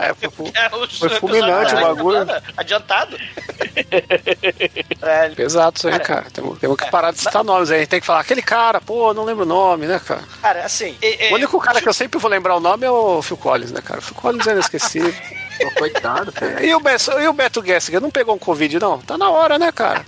[0.00, 2.26] É, foi, É, Foi episódios fulminante o bagulho.
[2.56, 3.16] Adiantado.
[5.02, 6.26] É, pesado isso aí, cara.
[6.32, 7.78] Temos, temos que parar de citar nomes aí.
[7.78, 10.22] A gente tem que falar, aquele cara, pô, não lembro o nome, né, cara?
[10.42, 10.94] cara, assim.
[11.02, 13.36] e- e- O único cara que eu sempre vou lembrar o nome é o Phil
[13.36, 13.98] Collins, né, cara?
[13.98, 15.12] O Phil Collins é inesquecível.
[15.76, 16.64] Coitado, cara.
[16.64, 18.98] E o, Beto, e o Beto Gessinger não pegou um Covid, não?
[18.98, 20.04] Tá na hora, né, cara?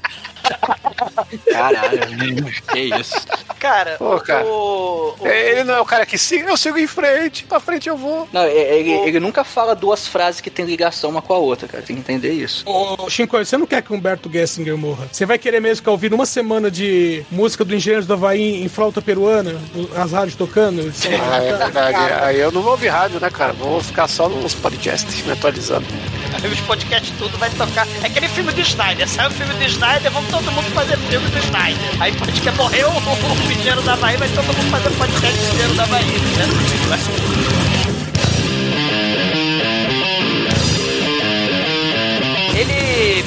[1.51, 3.15] Caralho, que isso.
[3.59, 4.45] Cara, Pô, cara.
[4.45, 5.15] o.
[5.21, 7.97] o- Ele não é o cara que siga, eu sigo em frente, pra frente eu
[7.97, 8.29] vou.
[8.33, 11.83] Não, ele, ele nunca fala duas frases que tem ligação uma com a outra, cara.
[11.83, 12.65] Tem que entender isso.
[12.69, 15.09] Ô, Shinko, você não quer que o Humberto Gessinger morra?
[15.13, 18.69] Você vai querer mesmo ficar ouvindo uma semana de música do Engenheiros do Havaí em
[18.69, 19.55] flauta peruana?
[19.97, 20.93] As rádios tocando?
[21.31, 21.99] Ah, é verdade.
[22.25, 23.53] Aí eu não vou ouvir rádio, né, cara?
[23.53, 25.87] Vou ficar só nos podcasts, me atualizando.
[26.51, 27.87] Os podcasts tudo vai tocar.
[28.03, 29.09] É aquele filme do Snyder.
[29.09, 31.79] Sai o filme do Snyder, vamos todo mundo fazer filme do Snyder.
[32.01, 35.75] Aí podcast morreu o, o Engenheiro da Bahia, vai todo mundo fazer podcast do Engenheiro
[35.75, 36.19] da Bahia.
[36.19, 37.72] Né?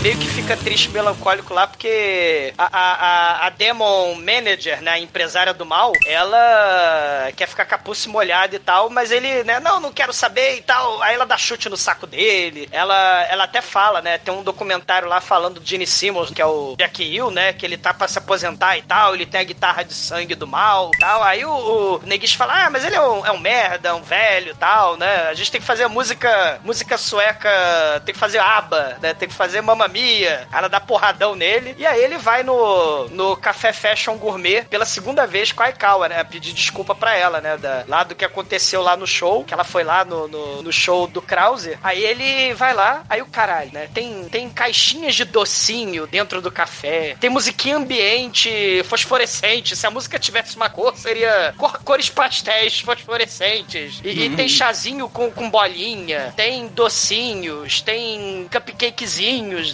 [0.01, 5.53] Meio que fica triste, melancólico lá, porque a, a, a- Demon Manager, né, a empresária
[5.55, 10.13] do mal, ela quer ficar pulse molhada e tal, mas ele, né, não, não quero
[10.13, 11.01] saber e tal.
[11.01, 12.69] Aí ela dá chute no saco dele.
[12.71, 16.45] Ela, ela até fala, né, tem um documentário lá falando do Gene Simmons, que é
[16.45, 19.45] o Jack Hill, né, que ele tá pra se aposentar e tal, ele tem a
[19.45, 21.23] guitarra de sangue do mal e tal.
[21.23, 21.49] Aí o,
[21.95, 24.95] o Neguish fala, ah, mas ele é um, é um merda, um velho e tal,
[24.97, 27.49] né, a gente tem que fazer música, música sueca,
[28.05, 30.47] tem que fazer aba, né, tem que fazer Mamma Mia.
[30.51, 31.75] Ela dá porradão nele.
[31.77, 36.09] E aí ele vai no, no Café Fashion Gourmet pela segunda vez com a Aikawa,
[36.09, 36.23] né?
[36.23, 37.57] Pedir desculpa pra ela, né?
[37.57, 40.71] Da, lá do que aconteceu lá no show, que ela foi lá no, no, no
[40.71, 41.77] show do Krause.
[41.83, 43.89] Aí ele vai lá, aí o caralho, né?
[43.93, 47.15] Tem, tem caixinhas de docinho dentro do café.
[47.19, 49.75] Tem musiquinha ambiente fosforescente.
[49.75, 53.99] Se a música tivesse uma cor, seria cor- cores pastéis fosforescentes.
[54.03, 56.33] E, e tem chazinho com, com bolinha.
[56.35, 57.81] Tem docinhos.
[57.81, 58.47] Tem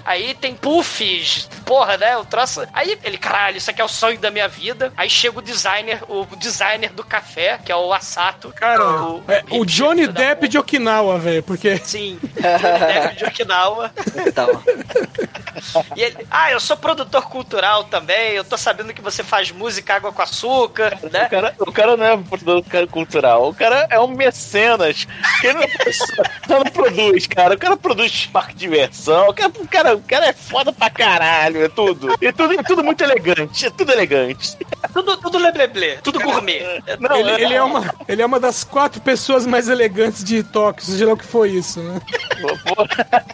[0.05, 1.49] Aí tem puffs.
[1.65, 2.17] Porra, né?
[2.17, 2.63] O troço.
[2.73, 4.91] Aí ele, caralho, isso aqui é o sonho da minha vida.
[4.97, 8.53] Aí chega o designer, o designer do café, que é o Asato.
[8.55, 8.83] Cara,
[9.27, 11.77] é, o Johnny Depp de Okinawa, velho, porque...
[11.77, 13.91] Sim, Depp de Okinawa.
[14.33, 14.47] Tá,
[15.95, 19.95] E ele, ah, eu sou produtor cultural também, eu tô sabendo que você faz música
[19.95, 21.25] água com açúcar, né?
[21.25, 25.07] O cara, o cara não é um produtor cultural, o cara é um mecenas.
[25.43, 25.67] Ele não, o
[26.47, 27.55] cara não produz, cara.
[27.55, 29.29] O cara produz parque de diversão.
[29.29, 32.15] O cara, o cara, o cara é foda pra caralho, é tudo.
[32.21, 34.57] E tudo, e tudo muito elegante, é tudo elegante.
[34.93, 36.81] Tudo, tudo lebleble, tudo gourmet.
[36.99, 40.85] Não, Ele, ele é uma, ele é uma das quatro pessoas mais elegantes de Tóquio,
[40.85, 42.01] seja lá o que foi isso, né?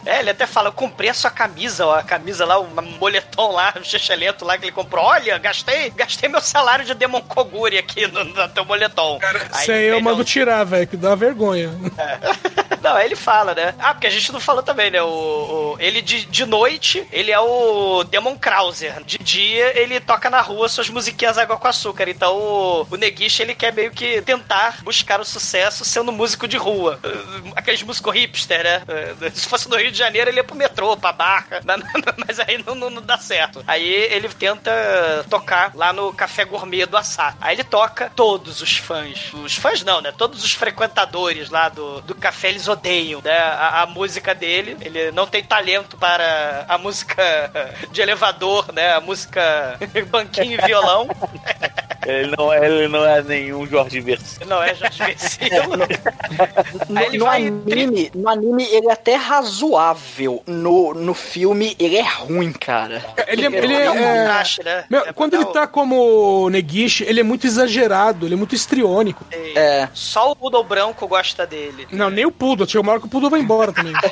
[0.04, 2.68] É, ele até fala, eu comprei a sua camisa, ó, a camisa lá, um
[3.00, 5.04] moletom lá, um xixelento lá que ele comprou.
[5.04, 9.18] Olha, gastei, gastei meu salário de Demon Koguri aqui no, no teu moletom.
[9.60, 11.70] Isso aí eu mando tirar, velho, que dá vergonha.
[12.82, 13.74] Não, aí ele fala, né?
[13.78, 15.02] Ah, porque a gente não falou também, né?
[15.02, 19.02] O, o- ele de, noite, ele é o Demon Krauser.
[19.04, 22.08] De dia, ele toca na rua suas musiquinhas água com açúcar.
[22.08, 26.98] Então, o, Negish, ele quer meio que tentar buscar o sucesso sendo músico de rua.
[27.04, 28.82] Uh, Aqueles músicos hipster, né?
[28.82, 31.60] Uh, Se fosse no Rio de Janeiro, ele ia pro metrô, pra barca.
[31.68, 31.82] Mas,
[32.26, 33.62] mas aí não, não, não dá certo.
[33.66, 34.70] Aí ele tenta
[35.28, 37.34] tocar lá no Café Gourmet do Assá.
[37.40, 39.32] Aí ele toca todos os fãs.
[39.32, 40.12] Os fãs não, né?
[40.12, 43.36] Todos os frequentadores lá do, do café, eles odeiam né?
[43.36, 44.76] a, a música dele.
[44.80, 46.07] Ele não tem talento para
[46.68, 47.50] a música
[47.92, 48.92] de elevador, né?
[48.94, 49.78] A música
[50.10, 51.08] banquinho e violão.
[52.06, 54.46] Ele não, é- ele não é nenhum Jorge Versilo.
[54.48, 55.78] Não é Jorge Versilo.
[56.88, 60.42] No, ele no vai anime, no anime ele é até razoável.
[60.46, 63.04] No, no filme ele é ruim, cara.
[63.26, 64.84] Ele, é- ele é, É um é- né?
[64.88, 69.24] Meu, É quando ele tá como Negishi, ele é muito exagerado, ele é muito estriônico.
[69.30, 69.88] o- É.
[69.92, 71.86] Só o Poodle branco gosta dele.
[71.90, 72.66] Não, nem o Poodle.
[72.66, 73.92] Tinha uma hora que o Poodle vai embora também.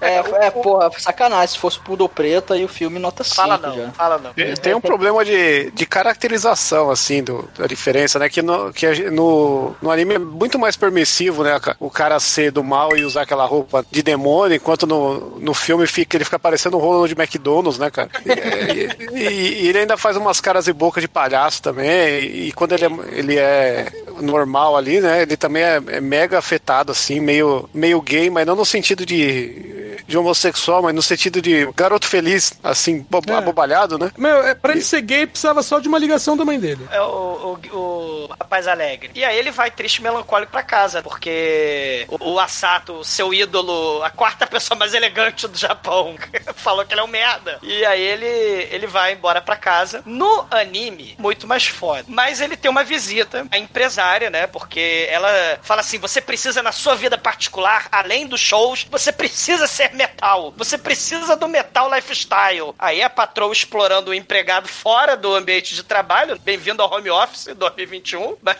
[0.00, 1.21] É, é, porra, sacanagem.
[1.46, 3.90] Se fosse Poodle preto, aí o filme nota 5 Fala não, já.
[3.92, 4.32] fala não.
[4.32, 8.28] Tem- Tem um problema de, de caracterização, assim, do, da diferença, né?
[8.28, 11.60] Que, no, que no, no anime é muito mais permissivo, né?
[11.80, 15.86] O cara ser do mal e usar aquela roupa de demônio, enquanto no, no filme
[15.86, 18.10] fica, ele fica parecendo um Ronald McDonald's, né, cara?
[18.24, 21.88] E, e- e ele ainda faz umas caras e boca de palhaço também.
[22.20, 23.86] E, e quando ele é, ele é
[24.20, 25.22] normal ali, né?
[25.22, 29.81] Ele também é, é mega afetado, assim, meio, meio gay, mas não no sentido de,
[30.06, 33.32] de homossexual, mas no sentido de garoto feliz, assim, bo- É.
[33.34, 34.10] abobalhado, né?
[34.16, 36.86] Meu, é, pra ele ser gay, precisava só de uma ligação da mãe dele.
[36.90, 39.10] É o, o, o rapaz alegre.
[39.14, 44.02] E aí ele vai triste e melancólico pra casa, porque o, o Asato, seu ídolo,
[44.02, 46.14] a quarta pessoa mais elegante do Japão,
[46.56, 47.58] falou que ele é um merda.
[47.62, 48.26] E aí ele,
[48.70, 50.02] ele vai embora pra casa.
[50.04, 52.04] No anime, muito mais foda.
[52.08, 54.46] Mas ele tem uma visita, a empresária, né?
[54.46, 55.28] Porque ela
[55.62, 60.52] fala assim: você precisa na sua vida particular, além dos shows, você precisa ser metal.
[60.56, 62.74] Você precisa do metal lifestyle.
[62.78, 66.38] Aí a patroa explorando o empregado fora do ambiente de trabalho.
[66.40, 68.36] Bem-vindo ao home office 2021.
[68.42, 68.56] Mas,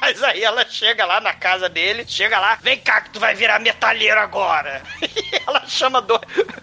[0.00, 3.34] mas aí ela chega lá na casa dele, chega lá, vem cá que tu vai
[3.34, 4.82] virar metalheiro agora.
[5.26, 6.18] E ela chama do.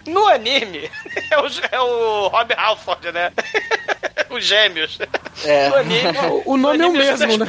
[0.06, 0.90] No anime,
[1.30, 3.32] é o, é o Rob Halford, né?
[4.30, 4.98] Os gêmeos.
[5.44, 5.68] É.
[5.68, 7.04] No anime, O- o nome no é o anime,
[7.38, 7.46] mesmo, né?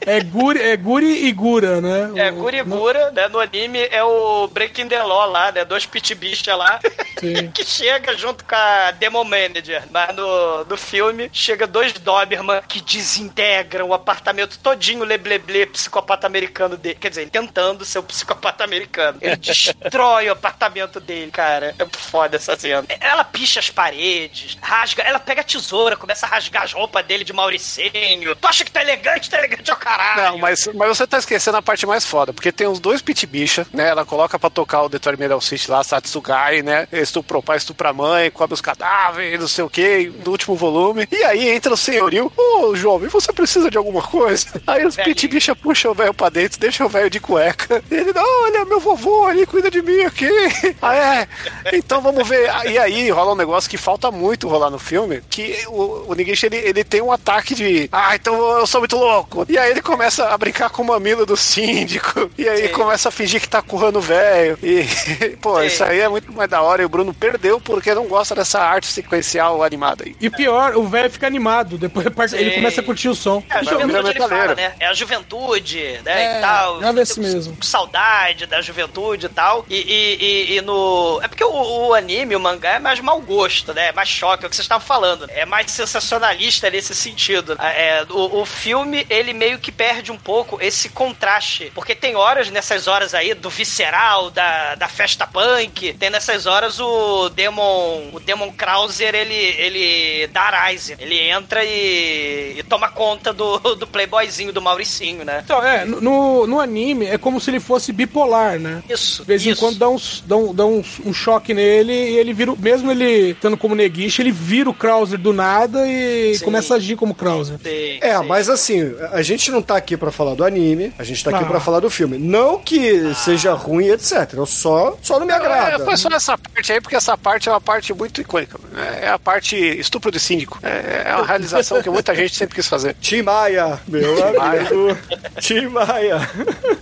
[0.00, 2.10] É Guri, é Guri e Gura, né?
[2.26, 3.28] É, O- Gurigura, né?
[3.28, 5.64] No anime é o Breaking the Law lá, né?
[5.64, 6.80] Dois pit bicha lá.
[7.18, 7.50] Sim.
[7.52, 9.84] que chega junto com a Demon Manager.
[9.90, 16.76] Mas no, no filme, chega dois Doberman que desintegram o apartamento todinho, lebleble, psicopata americano
[16.76, 16.96] dele.
[17.00, 19.18] Quer dizer, tentando ser o psicopata americano.
[19.20, 21.74] Ele destrói o apartamento dele, cara.
[21.78, 22.84] É foda essa cena.
[22.88, 27.24] Ela picha as paredes, rasga, ela pega a tesoura, começa a rasgar as roupas dele
[27.24, 28.34] de Mauricênio.
[28.34, 29.28] Tu acha que tá elegante?
[29.28, 30.32] Tá elegante ao caralho.
[30.32, 33.26] Não, mas, mas você tá esquecendo a parte mais foda, porque tem os dois pit
[33.26, 33.88] bicha, né?
[33.88, 36.86] Ela coloca pra tocar o Detroit Metal City lá, Satsugai, né?
[36.92, 40.54] Estupro o pai, estupra a mãe, cobre os cadáveres, não sei o que, do último
[40.54, 41.08] volume.
[41.10, 44.46] E aí entra o senhorio, ô jovem, você precisa de alguma coisa?
[44.66, 45.30] Aí os pit Velhinho.
[45.30, 47.82] bicha puxam o velho pra dentro, deixam o velho de cueca.
[47.90, 50.30] E ele, não, olha, meu vovô ali cuida de mim aqui.
[50.82, 51.28] Ah, é?
[51.74, 52.50] Então vamos ver.
[52.66, 56.46] E aí rola um negócio que falta muito rolar no filme, que o, o Nigishi,
[56.46, 59.44] ele, ele tem um ataque de, ah, então eu sou muito louco.
[59.48, 62.30] E aí ele começa a brincar com o mamilo do síndico.
[62.38, 62.72] E aí Sim.
[62.72, 64.58] começa a fingir que tá currando o velho.
[64.62, 64.86] E,
[65.42, 65.60] pô.
[65.72, 66.82] Isso aí é muito mais da hora.
[66.82, 70.16] E o Bruno perdeu porque não gosta dessa arte sequencial animada aí.
[70.20, 71.78] E pior, o velho fica animado.
[71.78, 72.56] Depois ele Sim.
[72.56, 73.42] começa a curtir o som.
[73.48, 74.74] É, a juventude vira ele fala, né?
[74.80, 76.34] É a juventude, né?
[76.34, 76.82] É, e tal.
[76.84, 77.56] é desse mesmo.
[77.62, 79.64] Saudade da juventude e tal.
[79.68, 81.20] E, e, e- e no.
[81.22, 83.88] É porque o, o anime, o mangá, é mais mau gosto, né?
[83.88, 85.26] É mais choque, é o que vocês estavam falando.
[85.30, 87.56] É mais sensacionalista nesse sentido.
[87.60, 91.70] É, o, o filme, ele meio que perde um pouco esse contraste.
[91.74, 96.78] Porque tem horas, nessas horas aí, do visceral, da, da festa punk, tem nessas horas
[96.80, 98.10] o Demon.
[98.12, 100.96] O Demon Krauser, ele, ele dá rise.
[100.98, 105.42] Ele entra e, e toma conta do, do playboyzinho, do Mauricinho, né?
[105.44, 108.82] Então, é, no, no anime é como se ele fosse bipolar, né?
[108.88, 109.22] Isso.
[109.22, 109.60] De vez em isso.
[109.60, 112.54] quando dá, uns, dá, um, dá uns- um choque nele e ele vira.
[112.58, 116.44] Mesmo ele estando como Negishi, ele vira o Krauser do nada e Sim.
[116.44, 117.58] começa a agir como Krauser.
[117.62, 118.26] Sim, É, sim.
[118.26, 121.44] mas assim, a gente não tá aqui pra falar do anime, a gente tá aqui
[121.44, 121.46] Ah.
[121.48, 122.18] pra falar do filme.
[122.18, 124.34] Não que seja ruim, etc.
[124.34, 125.84] Eu só, só não me É, agrada.
[125.84, 128.58] foi só essa parte aí, porque essa parte é uma parte muito icônica.
[128.72, 129.00] né?
[129.02, 130.58] É a parte estupro de síndico.
[130.62, 132.94] É, é uma realização que muita gente sempre quis fazer.
[133.00, 134.96] Tim Maia, meu amigo.
[135.40, 136.18] Tim Maia.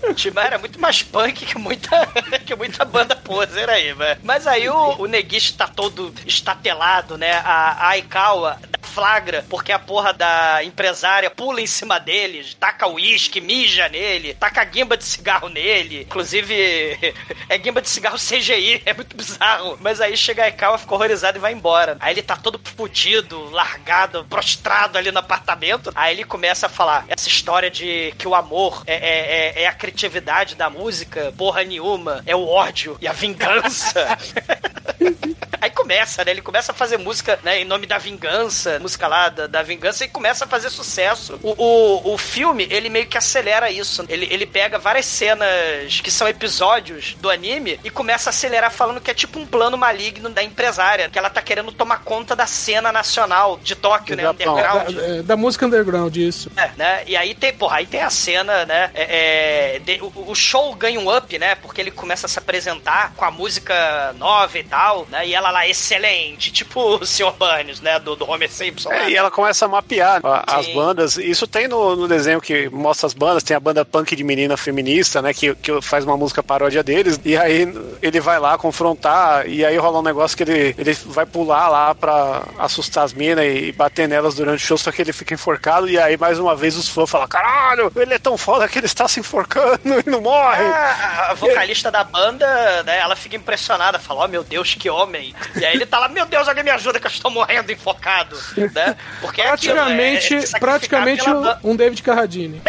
[0.09, 2.07] O Timar era muito mais punk que muita,
[2.45, 4.21] que muita banda poser aí, velho.
[4.23, 7.33] Mas aí o, o Negishi tá todo estatelado, né?
[7.45, 8.59] A, a Aikawa
[8.99, 14.65] flagra porque a porra da empresária pula em cima dele, taca uísque, mija nele, taca
[14.65, 16.03] guimba de cigarro nele.
[16.03, 16.99] Inclusive,
[17.49, 19.79] é guimba de cigarro CGI, é muito bizarro.
[19.81, 21.97] Mas aí chega a Aikawa, fica horrorizado e vai embora.
[22.01, 25.93] Aí ele tá todo fudido, largado, prostrado ali no apartamento.
[25.95, 29.67] Aí ele começa a falar essa história de que o amor é, é, é- é
[29.69, 34.19] a criatividade da música, porra nenhuma, é o ódio e a vingança.
[35.61, 36.31] Aí começa, né?
[36.31, 40.05] Ele começa a fazer música, né, em nome da vingança, música lá da, da vingança,
[40.05, 41.39] e começa a fazer sucesso.
[41.43, 44.05] O, o, o filme, ele meio que acelera isso.
[44.09, 49.01] Ele, ele pega várias cenas que são episódios do anime e começa a acelerar falando
[49.01, 52.47] que é tipo um plano maligno da empresária, que ela tá querendo tomar conta da
[52.47, 54.29] cena nacional de Tóquio, né?
[54.29, 54.95] Underground.
[54.95, 56.51] Da, é, da música underground, isso.
[56.57, 57.03] É, né?
[57.07, 58.91] E aí tem, porra, aí tem a cena, né?
[58.95, 61.55] é, é, de- o, o show ganha um up, né?
[61.57, 65.27] Porque ele começa a se apresentar com a música nova e tal, né?
[65.27, 67.33] E ela lá, excelente, tipo o Sr.
[67.39, 67.99] Burns, né?
[67.99, 68.93] Do, do Homer Simpson.
[68.93, 69.11] É, lá.
[69.11, 71.17] e ela começa a mapear a- as bandas.
[71.17, 73.43] Isso tem no, no desenho que mostra as bandas.
[73.43, 75.33] Tem a banda punk de menina feminista, né?
[75.35, 77.21] Que, que faz uma música paródia deles.
[77.25, 77.67] E aí
[78.03, 79.49] ele vai lá confrontar.
[79.49, 83.45] E aí rola um negócio que ele, ele vai pular lá pra assustar as minas
[83.45, 84.79] e bater nelas durante o show.
[84.79, 85.89] Só que ele fica enforcado.
[85.89, 88.87] E aí mais uma vez os fãs falam: Caralho, ele é tão foda que ele
[88.87, 90.65] está se enforcando e não morre.
[90.65, 95.35] Ah, a vocalista da banda, né, ela fica impressionada, fala, oh meu Deus, que homem.
[95.61, 98.36] E aí ele tá lá, meu Deus, alguém me ajuda que eu estou morrendo enfocado,
[98.74, 98.97] né?
[99.20, 102.61] Porque é aquilo, Praticamente, é- é praticamente pela um, um David Carradine.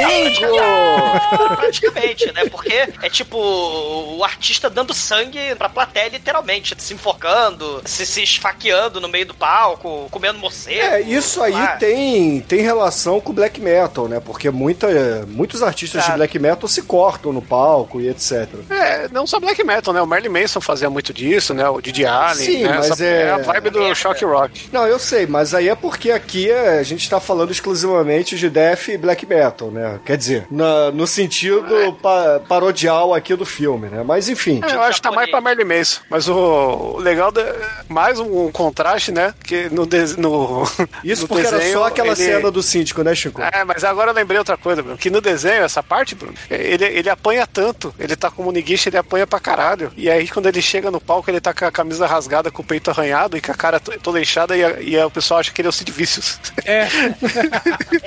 [1.55, 2.45] Praticamente, né?
[2.49, 8.99] Porque é tipo o artista dando sangue pra plateia, literalmente, se enfocando, se, se esfaqueando
[9.01, 10.79] no meio do palco, comendo morcego.
[10.79, 11.67] É, isso aí lá.
[11.77, 14.19] tem, tem relação com o black metal, né?
[14.19, 14.87] Porque muita,
[15.27, 16.19] muitos artistas de Claro.
[16.19, 18.47] black metal se cortam no palco e etc.
[18.69, 20.01] É, não só black metal, né?
[20.01, 21.67] O Marilyn Manson fazia muito disso, né?
[21.69, 22.45] O Didi Allen.
[22.45, 22.75] Sim, né?
[22.77, 24.69] mas Essa é- a vibe do shock rock.
[24.71, 28.49] Não, eu sei, mas aí é porque aqui é- a gente tá falando exclusivamente de
[28.49, 29.99] death e black metal, né?
[30.05, 31.63] Quer dizer, na- no sentido
[32.01, 34.03] pa- parodial aqui do filme, né?
[34.05, 34.61] Mas enfim.
[34.67, 36.01] É, eu acho que tá mais pra Marilyn Manson.
[36.09, 37.43] Mas o, o legal, da,
[37.87, 39.33] mais um, contraste, né?
[39.43, 39.87] Que no,
[40.17, 40.63] no
[41.03, 43.41] Isso no porque era desenho, só aquela ele- cena do síndico, né, Chico?
[43.41, 44.97] É, mas agora eu lembrei outra coisa, Bruno.
[44.97, 47.93] Que no desenho, essa parte, Bruno, ele, ele apanha tanto.
[47.99, 49.91] Ele tá como Nigishi, ele apanha pra caralho.
[49.95, 52.65] E aí, quando ele chega no palco, ele tá com a camisa rasgada, com o
[52.65, 54.55] peito arranhado e com a cara to- toda inchada.
[54.57, 56.39] E, a- e a- o pessoal acha que ele é o Sid Vicious.
[56.65, 56.87] É,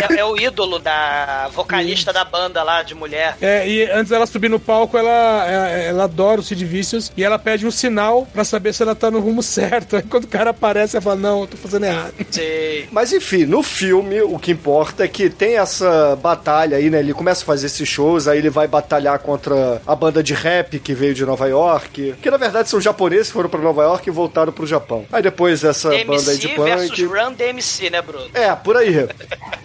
[0.09, 3.37] É, é o ídolo da vocalista da banda lá de mulher.
[3.41, 7.25] é, e antes dela subir no palco, ela, é, ela adora o Sid Vicious e
[7.25, 9.97] ela pede um sinal pra saber se ela tá no rumo certo.
[9.97, 12.15] Aí quando o cara aparece, ela fala, não, eu tô fazendo errado.
[12.31, 12.89] Sei.
[12.91, 17.01] Mas enfim, no filme o que importa é que tem essa batalha aí, né?
[17.01, 20.79] Ele começa a fazer esses shows, aí ele vai batalhar contra a banda de rap
[20.79, 24.09] que veio de Nova York, que na verdade são japoneses que foram pra Nova York
[24.09, 25.05] e voltaram pro Japão.
[25.13, 27.05] Aí depois essa banda aí de DMC versus punk.
[27.05, 28.27] Run DMC, né, Bruno?
[28.35, 29.07] É, por aí.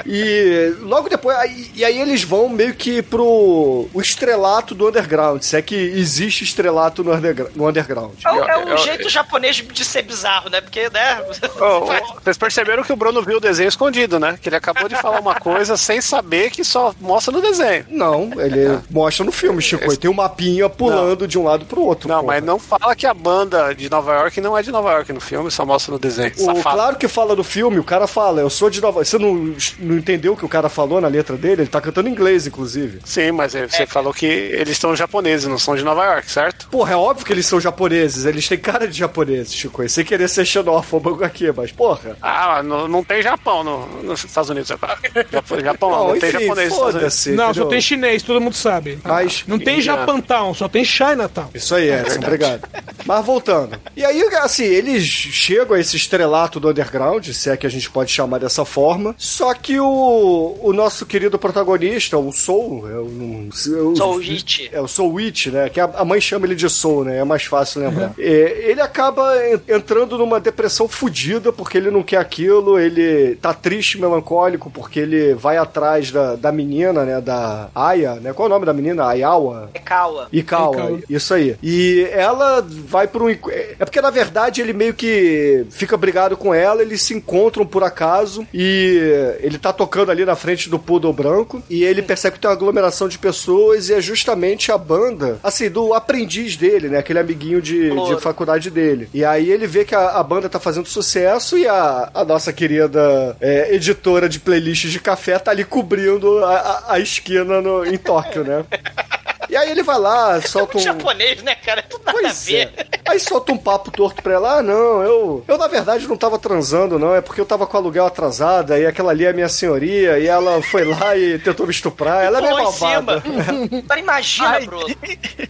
[0.05, 5.41] E logo depois, aí, e aí eles vão meio que pro o estrelato do underground,
[5.41, 8.13] se é que existe estrelato no, undergra- no underground.
[8.25, 10.61] É, é um eu- jeito japonês de ser bizarro, né?
[10.61, 11.21] Porque, né?
[11.59, 11.85] Ô,
[12.23, 14.37] Vocês perceberam que o Bruno viu o desenho escondido, né?
[14.41, 17.85] Que ele acabou de falar uma coisa sem saber que só mostra no desenho.
[17.89, 19.91] Não, ele mostra no filme, Chico.
[19.91, 22.07] E tem um mapinha pulando de um lado pro outro.
[22.07, 22.27] Não, porra.
[22.35, 25.19] mas não fala que a banda de Nova York não é de Nova York no
[25.19, 26.31] filme, só mostra no desenho.
[26.37, 26.75] O, Safado.
[26.75, 29.97] claro que fala no filme, o cara fala, eu sou de Nova Você não, não
[29.97, 31.63] entendeu o que o cara falou na letra dele?
[31.63, 32.99] Ele tá cantando em inglês, inclusive.
[33.05, 36.67] Sim, mas você falou que eles são japoneses, não são de Nova York, certo?
[36.69, 39.87] Porra, é óbvio que eles são japoneses, eles têm cara de japoneses, Chico.
[39.87, 42.17] Sem querer ser xenófobo aqui, mas porra.
[42.21, 44.67] Ah, não, não tem Japão no, nos Estados Unidos.
[44.67, 47.01] Japão, Japão não, não tem enfim, japonês Estados Unidos.
[47.01, 47.31] foda-se.
[47.31, 47.63] não, entendeu?
[47.63, 48.99] só tem chinês, todo mundo sabe.
[49.03, 49.77] Mas- não tem.
[49.87, 51.49] Japantown, só tem Chinatown.
[51.53, 52.67] Isso aí, Edson, obrigado.
[53.05, 53.79] Mas voltando.
[53.95, 57.89] E aí, assim, eles chegam a esse estrelato do underground, se é que a gente
[57.89, 59.15] pode chamar dessa forma.
[59.17, 64.69] Só que o, o nosso querido protagonista, o Soul, é o, Soul It.
[64.71, 65.69] É o Soul It, né?
[65.69, 67.17] Que a, a mãe chama ele de Soul, né?
[67.17, 68.13] É mais fácil lembrar.
[68.17, 73.53] É, ele acaba en- entrando numa depressão fodida porque ele não quer aquilo, ele tá
[73.53, 77.21] triste, melancólico, porque ele vai atrás da, da menina, né?
[77.21, 78.33] Da Aya, né?
[78.33, 79.05] Qual é o nome da menina?
[79.07, 79.69] Ayawa?
[79.73, 80.27] É Kawa.
[80.31, 80.99] Ikawa, Ikawa.
[81.09, 81.55] isso aí.
[81.63, 83.29] E ela vai por um.
[83.29, 84.26] É porque na verdade
[84.61, 88.99] ele meio que fica brigado com ela, eles se encontram por acaso e
[89.39, 92.55] ele tá tocando ali na frente do Poodle Branco e ele percebe que tem uma
[92.55, 96.97] aglomeração de pessoas e é justamente a banda, assim, do aprendiz dele, né?
[96.99, 99.09] Aquele amiguinho de, de faculdade dele.
[99.13, 102.51] E aí ele vê que a, a banda tá fazendo sucesso e a, a nossa
[102.53, 107.85] querida é, editora de playlists de café tá ali cobrindo a, a- a esquina no-
[107.85, 108.63] em Tóquio, né?
[109.49, 110.81] E aí ele vai lá, solta um.
[110.81, 111.81] Japonês, né, cara?
[111.83, 112.71] Tudo nada a Pois ver.
[112.77, 112.87] é.
[113.09, 114.57] Aí solta um papo torto pra ela.
[114.59, 115.43] Ah, não, eu.
[115.47, 117.15] Eu, na verdade, não tava transando, não.
[117.15, 118.75] É porque eu tava com o aluguel atrasado.
[118.75, 120.19] E aquela ali é minha senhoria.
[120.19, 122.23] E ela foi lá e tentou me estuprar.
[122.25, 123.21] Ela é meio malvada.
[123.21, 123.43] cima.
[123.83, 124.87] Agora imagina, Bruno.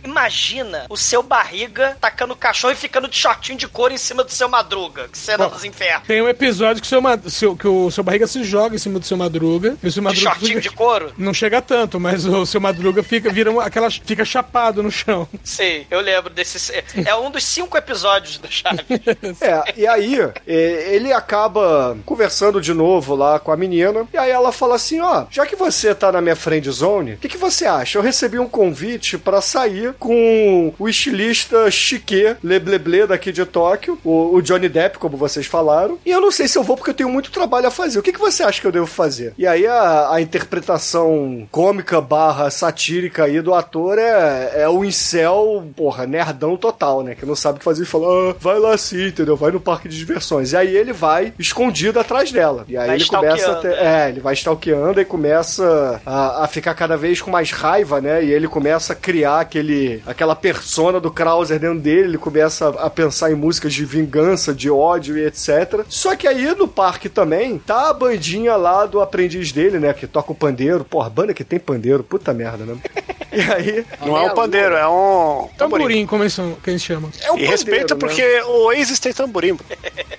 [0.04, 4.24] Imagina o seu barriga tacando o cachorro e ficando de shortinho de couro em cima
[4.24, 5.08] do seu madruga.
[5.10, 6.08] Que cena dos infernos.
[6.08, 9.00] Tem um episódio que, o seu, seu- que o seu barriga se joga em cima
[9.00, 9.76] do seu madruga.
[9.82, 11.12] E o seu De madruga shortinho de fica- couro?
[11.18, 15.28] Não chega tanto, mas o seu madruga fica, vira uma- aquela, fica chapado no chão.
[15.44, 16.74] Sei, eu lembro desse.
[17.06, 18.86] É um dos cinco episódios do Chaves.
[19.42, 24.32] É, e aí é, ele acaba conversando de novo lá com a menina, e aí
[24.32, 27.38] ela fala assim, ó, já que você tá na minha friend zone, o que, que
[27.38, 27.98] você acha?
[27.98, 34.36] Eu recebi um convite pra sair com o estilista Chique Lebleble daqui de Tóquio, o,
[34.36, 36.96] o Johnny Depp, como vocês falaram, e eu não sei se eu vou porque eu
[36.96, 38.00] tenho muito trabalho a fazer.
[38.00, 39.34] O que, que você acha que eu devo fazer?
[39.38, 45.66] E aí a, a interpretação cômica barra satírica aí do ator é, é o incel,
[45.76, 47.16] porra, nerdão total, né?
[47.16, 49.36] Que não sabe o que fazer e fala, ah, vai lá sim, entendeu?
[49.36, 50.54] Vai no parque de diversões.
[50.54, 52.66] E aí ele vai escondido atrás dela.
[52.68, 54.06] E aí Vai ele começa a ter, né?
[54.06, 58.24] É, ele vai stalkeando e começa a, a ficar cada vez com mais raiva, né?
[58.24, 62.86] E ele começa a criar aquele, aquela persona do Krauser dentro dele, ele começa a,
[62.86, 65.86] a pensar em músicas de vingança, de ódio e etc.
[65.88, 69.94] Só que aí no parque também tá a bandinha lá do aprendiz dele, né?
[69.94, 70.84] Que toca o pandeiro.
[70.84, 72.78] Porra, banda que tem pandeiro, puta merda, né?
[73.38, 73.86] E aí.
[74.02, 75.84] Não é um pandeiro, é um tamborim.
[75.84, 77.12] Tamborim, como eles, são, que eles chamam.
[77.22, 78.44] É um E respeita pandeiro, porque né?
[78.44, 79.58] o Oasis tem tamborim.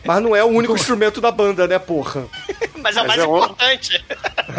[0.08, 2.24] Mas não é o único instrumento da banda, né, porra?
[2.80, 4.04] Mas é o Mas mais é um- importante.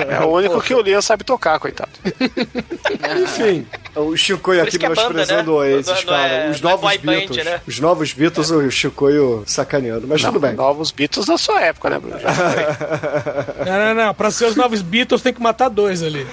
[0.10, 1.90] É o único que o Liam sabe tocar, coitado.
[3.24, 5.52] Enfim, o Chicoio Por aqui isso que é banda, menosprezando né?
[5.52, 6.28] o Oasis, Não- não cara.
[6.34, 7.46] é- Os não é novos boy band, Beatles.
[7.46, 7.62] né?
[7.68, 10.06] Os novos Beatles, o Chicoio sacaneando.
[10.08, 10.54] Mas tudo bem.
[10.54, 12.18] Novos Beatles da sua época, né, Bruno?
[13.66, 14.14] Não, não, não.
[14.14, 16.26] Pra ser os novos Beatles tem que matar dois ali.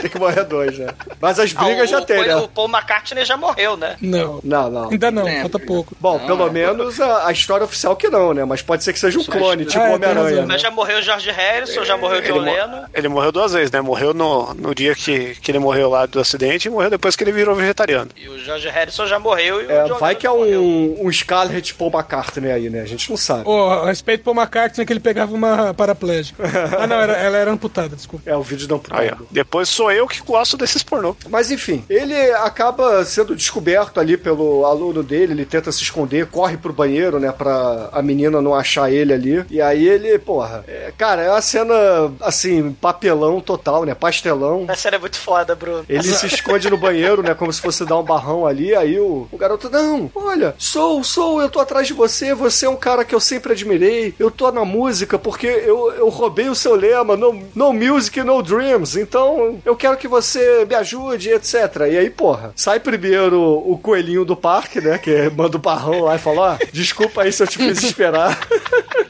[0.00, 0.88] tem que morrer dois, né?
[1.20, 2.36] Mas as Ah, brigas o, já tem, o, né?
[2.36, 3.96] o Paul McCartney já morreu, né?
[4.00, 4.40] Não.
[4.42, 4.90] Não, não.
[4.90, 5.40] Ainda não, Lembro.
[5.42, 5.96] falta pouco.
[6.00, 6.50] Bom, Não, pelo é.
[6.50, 8.44] menos a, a história oficial que não, né?
[8.44, 10.40] Mas pode ser que seja um clone, tipo É, tem Homem-Aranha.
[10.40, 10.46] Né?
[10.46, 12.84] Mas já morreu o George Harrison, já morreu o John Ele, mo- Lennon.
[12.94, 13.80] ele morreu duas vezes, né?
[13.80, 17.24] Morreu no, no dia que, que ele morreu lá do acidente e morreu depois que
[17.24, 18.10] ele virou vegetariano.
[18.16, 21.06] E o George Harrison já morreu e o É, John vai Lennon que é um,
[21.06, 22.80] um Scarlett Paul McCartney aí, né?
[22.82, 23.44] A gente não sabe.
[23.48, 26.42] A respeito pro McCartney que ele pegava uma paraplégica.
[26.78, 28.28] Ah, não, era- ela era amputada, desculpa.
[28.28, 29.16] É o vídeo não Aí, ó.
[29.30, 31.16] Depois sou eu que gosto desses pornô.
[31.28, 36.56] Mas enfim, ele acaba sendo descoberto ali pelo aluno dele, ele tenta se esconder, corre
[36.56, 39.44] pro banheiro, né, pra a menina não achar ele ali.
[39.50, 41.74] E aí ele, porra, é, cara, é uma cena,
[42.20, 44.64] assim, papelão total, né, pastelão.
[44.68, 45.84] Essa cena é muito foda, Bruno.
[45.88, 47.34] Ele se esconde no banheiro, né?
[47.34, 48.74] Como se fosse dar um barrão ali.
[48.74, 52.34] Aí o, o garoto, não, olha, sou, sou, eu tô atrás de você.
[52.34, 54.14] Você é um cara que eu sempre admirei.
[54.18, 58.42] Eu tô na música porque eu, eu roubei o seu lema: no, no music, no
[58.42, 58.96] dreams.
[58.96, 61.54] Então eu quero que você me ajude, etc.
[61.90, 64.98] E aí, porra, sai primeiro o coelhinho do parque, né?
[64.98, 68.17] Que manda o barrão lá e fala: ó, desculpa aí se eu te fiz esperar.
[68.18, 68.36] lá.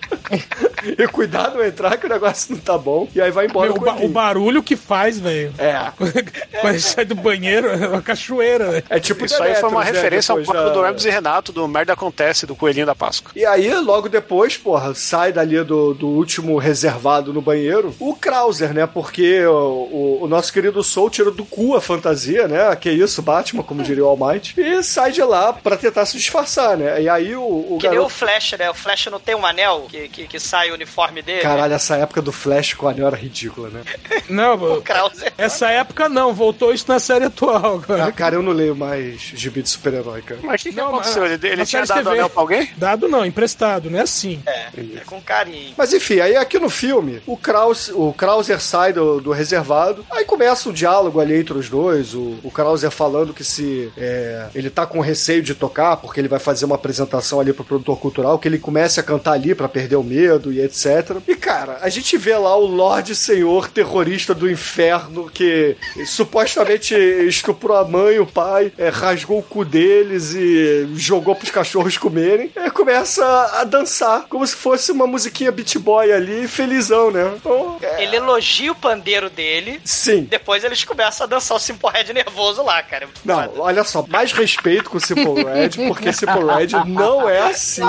[0.97, 3.09] e cuidado ao entrar que o negócio não tá bom.
[3.15, 5.53] E aí vai embora Meu, o ba- o barulho que faz, velho.
[5.59, 5.91] É.
[6.61, 8.85] Quando ele sai do banheiro, é uma cachoeira, velho.
[8.91, 11.53] É tipo Isso aí foi uma né, referência ao quadro da- do Hermes e Renato,
[11.53, 13.33] do Merda Acontece, do Coelhinho da Páscoa.
[13.35, 18.73] E aí, logo depois, porra, sai dali do, do último reservado no banheiro o Krauser,
[18.73, 18.87] né?
[18.87, 22.75] Porque o, o, o nosso querido Soul tira do cu a fantasia, né?
[22.77, 26.17] Que isso, Batman, como diria o All Might, e sai de lá pra tentar se
[26.17, 27.03] disfarçar, né?
[27.03, 28.15] E aí o, o Que nem o garoto.
[28.15, 28.71] Flash, né?
[28.71, 31.43] O Flash não tem um anel que, que, que sai o uniforme dele.
[31.43, 33.83] Caralho, essa época do Flash com o anel era ridícula, né?
[34.29, 35.33] Não, O Krauser.
[35.39, 37.57] essa época não, voltou isso na série atual
[37.89, 38.13] Ah, agora.
[38.13, 40.41] cara, eu não leio mais gibi de super-herói, cara.
[40.43, 41.23] Mas o que, que Não, aconteceu?
[41.23, 42.11] mas- Ele, ele tinha dado TV.
[42.11, 42.71] anel pra alguém?
[42.77, 44.41] Dado não, emprestado, não é assim.
[44.47, 45.75] É, é com carinho.
[45.77, 50.25] Mas enfim, aí aqui no filme, o, Kraus, o Krauser sai do, do reservado, aí
[50.25, 54.71] começa um diálogo ali entre os dois, o, o Krauser falando que se é, ele
[54.71, 58.39] tá com receio de tocar, porque ele vai fazer uma apresentação ali pro produtor cultural,
[58.39, 61.17] que ele comece a cantar ali pra perder o medo e etc.
[61.27, 67.77] E cara, a gente vê lá o Lorde Senhor terrorista do inferno que supostamente estuprou
[67.77, 72.51] a mãe e o pai, é, rasgou o cu deles e jogou pros cachorros comerem.
[72.57, 73.25] E começa
[73.61, 77.33] a dançar, como se fosse uma musiquinha beat boy ali, felizão, né?
[77.37, 79.81] Então, é, Ele elogia o pandeiro dele.
[79.85, 80.23] sim.
[80.25, 83.05] Depois eles começam a dançar o Simple Red nervoso lá, cara.
[83.05, 83.63] É Não, foda.
[83.63, 87.83] olha só, mais respeito com o Simple Red, porque Simple Red não é assim.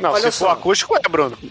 [0.00, 0.46] Não, Olha se só.
[0.46, 1.36] for acústico, é, Bruno.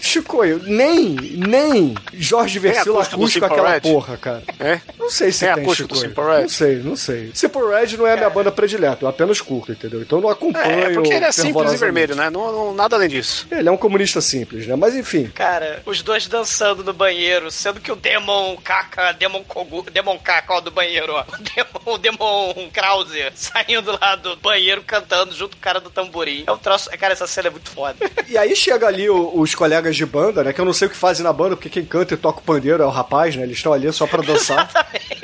[0.00, 3.80] Chicoio, nem, nem Jorge Versilo acústico aquela Red?
[3.80, 4.42] porra, cara.
[4.58, 4.80] É?
[4.98, 6.08] Não sei se Tem tem, acústico do Chicoio.
[6.10, 6.42] Simple Red?
[6.42, 7.30] Não sei, não sei.
[7.34, 10.00] Simple Red não é a minha banda predileta, eu apenas curto, entendeu?
[10.02, 10.66] Então eu não acompanho.
[10.66, 12.30] É, porque ele é simples e vermelho, né?
[12.30, 13.46] Não, não- nada além disso.
[13.50, 14.76] Ele é um comunista simples, né?
[14.76, 15.30] Mas enfim.
[15.34, 20.54] Cara, os dois dançando no banheiro, sendo que o Demon Caca, Demon Kogu, Demon Caca,
[20.54, 21.24] ó, do banheiro, ó.
[21.24, 25.90] O Demon, o Demon Krause saindo lá do banheiro cantando junto com o cara do
[25.90, 26.44] tamborim.
[26.46, 26.90] É um troço.
[26.98, 27.96] Cara, essa cena é muito foda.
[28.28, 30.52] E aí chega ali o- os colegas de banda, né?
[30.52, 32.42] Que eu não sei o que fazem na banda, porque quem canta e toca o
[32.42, 33.42] pandeiro é o rapaz, né?
[33.42, 34.68] Eles estão ali só pra dançar.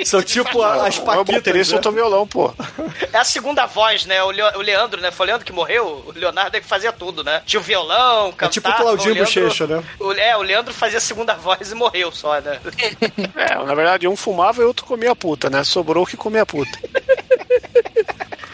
[0.05, 1.35] São tipo a- as O meu paquitas.
[1.37, 1.91] baterista né?
[1.95, 2.53] violão, pô.
[3.13, 4.23] É a segunda voz, né?
[4.23, 5.11] O, Leo- o Leandro, né?
[5.11, 6.05] Foi o Leandro que morreu?
[6.07, 7.43] O Leonardo é que fazia tudo, né?
[7.47, 8.53] Tinha o violão, cantava.
[8.53, 9.83] tipo o Claudinho Bochecha, né?
[9.99, 12.59] O, é, o Leandro fazia a segunda voz e morreu só, né?
[13.37, 15.63] É, na verdade, um fumava e outro comia puta, né?
[15.65, 16.79] Sobrou o que comia puta.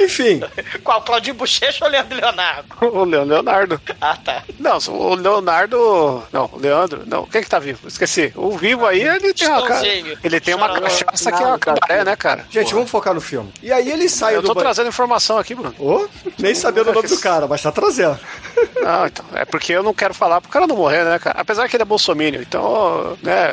[0.01, 0.41] Enfim,
[0.83, 1.03] Qual?
[1.03, 2.69] Claudinho Bochecha ou Leandro Leonardo?
[2.81, 3.81] O Leon- Leonardo.
[4.01, 4.43] Ah, tá.
[4.59, 6.23] Não, o Leonardo.
[6.33, 7.03] Não, o Leandro.
[7.07, 7.87] Não, quem que tá vivo?
[7.87, 8.33] Esqueci.
[8.35, 9.63] O vivo aí, ele tem uma.
[9.67, 10.19] ca- Chitãozinho.
[10.25, 12.47] Ele tem uma cachaça que é uma cabaré, né, cara?
[12.51, 13.53] gente, vamos focar no filme.
[13.63, 14.75] E aí ele sai Eu do tô banheiro.
[14.75, 15.75] trazendo informação aqui, Bruno.
[15.79, 16.07] Ô,
[16.39, 18.19] nem sabendo o nome do cara, mas tá trazendo.
[18.81, 19.25] Não, então.
[19.35, 21.39] É porque eu não quero falar pro cara não morrer, né, cara?
[21.39, 22.41] Apesar que ele é bolsomínio.
[22.41, 23.51] Então, né,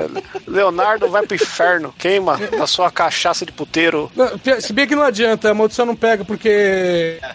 [0.48, 4.10] Leonardo vai pro inferno, queima na sua cachaça de puteiro.
[4.16, 4.30] Não,
[4.62, 6.37] Se bem que não adianta, a maldição não pega, porque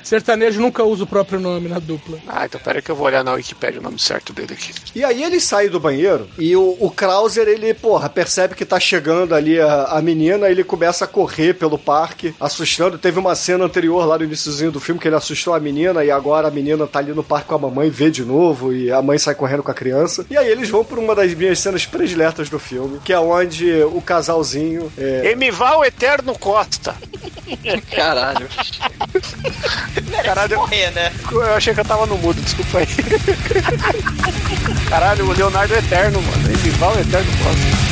[0.03, 2.18] sertanejo nunca usa o próprio nome na dupla.
[2.26, 4.72] Ah, então pera aí que eu vou olhar na Wikipedia o nome certo dele aqui.
[4.94, 8.78] E aí ele sai do banheiro e o, o Krauser, ele, porra, percebe que tá
[8.78, 12.98] chegando ali a, a menina, ele começa a correr pelo parque, assustando.
[12.98, 16.10] Teve uma cena anterior lá no iníciozinho do filme que ele assustou a menina e
[16.10, 19.02] agora a menina tá ali no parque com a mamãe, vê de novo e a
[19.02, 20.26] mãe sai correndo com a criança.
[20.31, 23.82] E aí eles vão por uma das minhas cenas prediletas do filme, que é onde
[23.85, 26.94] o casalzinho é, Emival Eterno Costa.
[27.94, 28.48] Caralho.
[30.24, 31.12] Caralho, Morrer, né?
[31.31, 32.86] eu achei que eu tava no mudo, desculpa aí.
[34.89, 36.52] Caralho, o Leonardo é Eterno, mano.
[36.52, 37.91] Emival Eterno Costa.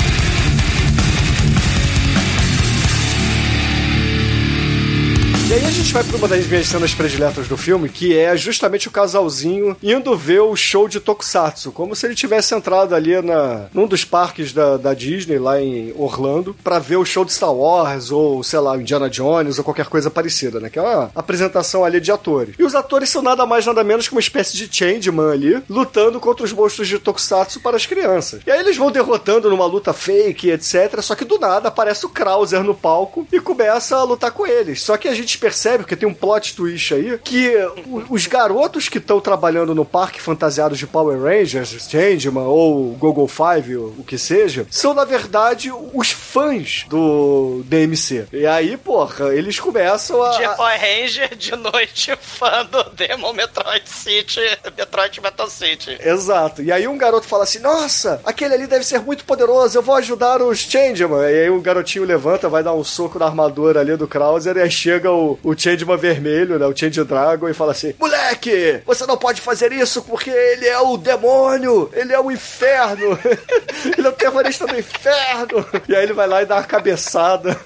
[5.51, 8.37] E aí a gente vai pra uma das minhas cenas prediletas do filme, que é
[8.37, 13.21] justamente o casalzinho indo ver o show de Tokusatsu, como se ele tivesse entrado ali
[13.21, 17.33] na, num dos parques da, da Disney, lá em Orlando, pra ver o show de
[17.33, 20.71] Star Wars, ou, sei lá, Indiana Jones, ou qualquer coisa parecida, né?
[20.71, 22.55] Que é uma apresentação ali de atores.
[22.57, 26.21] E os atores são nada mais, nada menos que uma espécie de Changeman ali, lutando
[26.21, 28.41] contra os monstros de Tokusatsu para as crianças.
[28.47, 31.01] E aí eles vão derrotando numa luta fake, etc.
[31.03, 34.81] Só que do nada aparece o Krauser no palco e começa a lutar com eles.
[34.81, 37.55] Só que a gente percebe, porque tem um plot twist aí, que
[37.87, 43.29] o- os garotos que estão trabalhando no parque fantasiados de Power Rangers, Changeman ou Google
[43.29, 48.27] Five, o o que seja, são na verdade os fãs do DMC.
[48.33, 50.31] E aí, porra, eles começam a.
[50.37, 54.41] Dia Power Ranger, de noite, fã do Demon Metroid City,
[54.77, 55.99] Metroid Metal City.
[56.03, 56.63] Exato.
[56.63, 59.95] E aí um garoto fala assim: Nossa, aquele ali deve ser muito poderoso, eu vou
[59.97, 61.23] ajudar os Changeman.
[61.23, 64.63] E aí um garotinho levanta, vai dar um soco na armadura ali do Krauser, e
[64.63, 66.67] aí chega o, o Changeman vermelho, né?
[66.67, 70.79] O Change Dragon, e fala assim: Moleque, você não pode fazer isso porque ele é
[70.79, 73.19] o demônio, ele é o inferno,
[73.97, 75.67] ele é o terrorista do inferno.
[75.89, 77.59] E aí ele vai lá e dá uma cabeçada.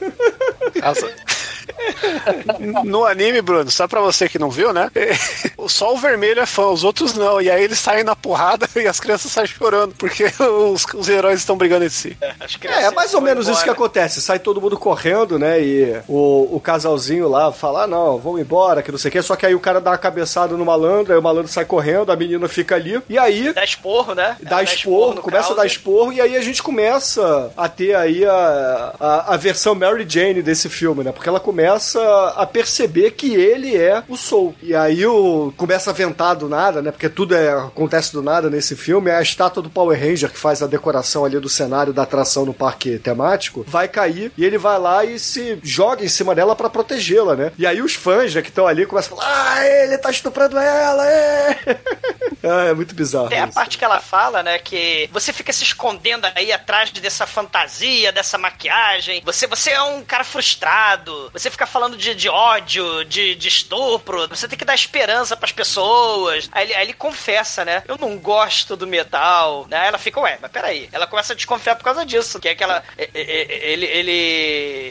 [0.83, 1.34] Nossa.
[2.85, 4.91] No anime, Bruno, só pra você que não viu, né?
[5.67, 7.41] Só o vermelho é fã, os outros não.
[7.41, 10.25] E aí eles saem na porrada e as crianças saem chorando, porque
[10.71, 12.17] os, os heróis estão brigando entre si.
[12.39, 14.21] As É, crianças é mais ou menos isso que acontece.
[14.21, 15.61] Sai todo mundo correndo, né?
[15.63, 19.23] E o, o casalzinho lá fala: ah, não, vamos embora, que não sei o quê.
[19.23, 22.13] Só que aí o cara dá uma cabeçada no malandro, aí o malandro sai correndo,
[22.13, 23.01] a menina fica ali.
[23.09, 23.53] E aí.
[23.55, 24.37] Dá esporro, né?
[24.43, 25.71] Dá esporro, no começa a dar Krauser.
[25.79, 30.43] esporro, e aí a gente começa a ter aí a, a, a versão Mary Jane
[30.43, 31.11] desse filme, né?
[31.11, 34.55] Porque ela começa a perceber que ele é o Soul.
[34.63, 36.91] E aí o, começa a ventar do nada, né?
[36.91, 39.11] Porque tudo é, acontece do nada nesse filme.
[39.11, 42.45] É a estátua do Power Ranger, que faz a decoração ali do cenário da atração
[42.45, 46.57] no parque temático, vai cair e ele vai lá e se joga em cima dela
[46.57, 47.53] pra protegê-la, né?
[47.59, 50.59] E aí os fãs né, que estão ali começam a falar: Ah, ele tá estuprando
[50.59, 51.61] ela, é!
[52.43, 53.29] é, é muito bizarro.
[53.29, 57.27] Tem a parte que ela fala, né, que você fica se escondendo aí atrás dessa
[57.27, 59.23] fantasia, dessa maquiagem.
[59.25, 61.31] Você, você é um cara frustrado.
[61.33, 64.29] Você fica falando de, de ódio, de, de estupro.
[64.29, 66.49] Você tem que dar esperança pras pessoas.
[66.53, 67.83] Aí ele, aí ele confessa, né?
[67.89, 69.67] Eu não gosto do metal.
[69.71, 69.79] Né?
[69.79, 70.89] Aí ela fica, ué, mas peraí.
[70.93, 72.39] Ela começa a desconfiar por causa disso.
[72.39, 72.83] Que é aquela.
[72.99, 74.13] Ele, ele,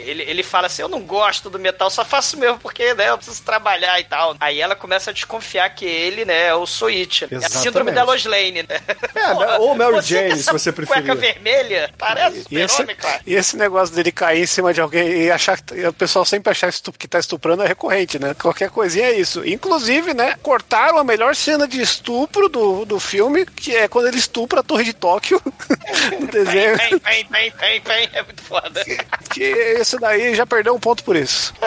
[0.06, 3.16] ele, ele fala assim: eu não gosto do metal, só faço mesmo porque, né, eu
[3.18, 4.36] preciso trabalhar e tal.
[4.40, 7.28] Aí ela começa a desconfiar que ele, né, é o Soichi.
[7.30, 8.80] É a síndrome da Lois Lane, né?
[9.14, 11.04] É, ou Mary Jane, se você preferir.
[11.04, 13.20] Cueca vermelha, parece E esse, super-homem, cara.
[13.26, 16.24] e esse negócio dele cair em cima de alguém e achar que e o pessoal
[16.24, 18.34] sempre achar que tá estuprando é recorrente, né?
[18.40, 19.46] Qualquer coisinha é isso.
[19.46, 24.18] Inclusive, né, cortaram a melhor cena de estupro do, do filme, que é quando ele
[24.18, 25.40] estupra a Torre de Tóquio
[26.20, 26.76] no desenho.
[26.76, 28.82] Vem, vem, vem, vem, vem, é muito foda.
[29.30, 31.52] Que esse daí já perdeu um ponto por isso.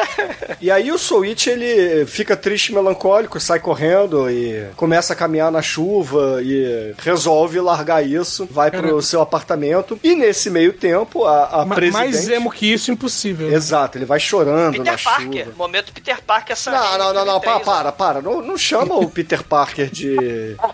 [0.60, 5.52] E aí o Switch ele fica triste e melancólico, sai correndo e começa a caminhar
[5.52, 10.00] na chuva e resolve largar isso, vai pro seu apartamento.
[10.04, 11.94] E nesse meio tempo, a, a Ma- presidente...
[11.94, 13.50] Mais emo que isso, impossível.
[13.50, 13.56] né?
[13.56, 15.56] Exato, ele vai chorando na Peter Parker, chuva.
[15.58, 18.22] momento Peter Parker essa Não, não, não, não, para, para, para.
[18.22, 20.56] Não, não chama o Peter Parker de.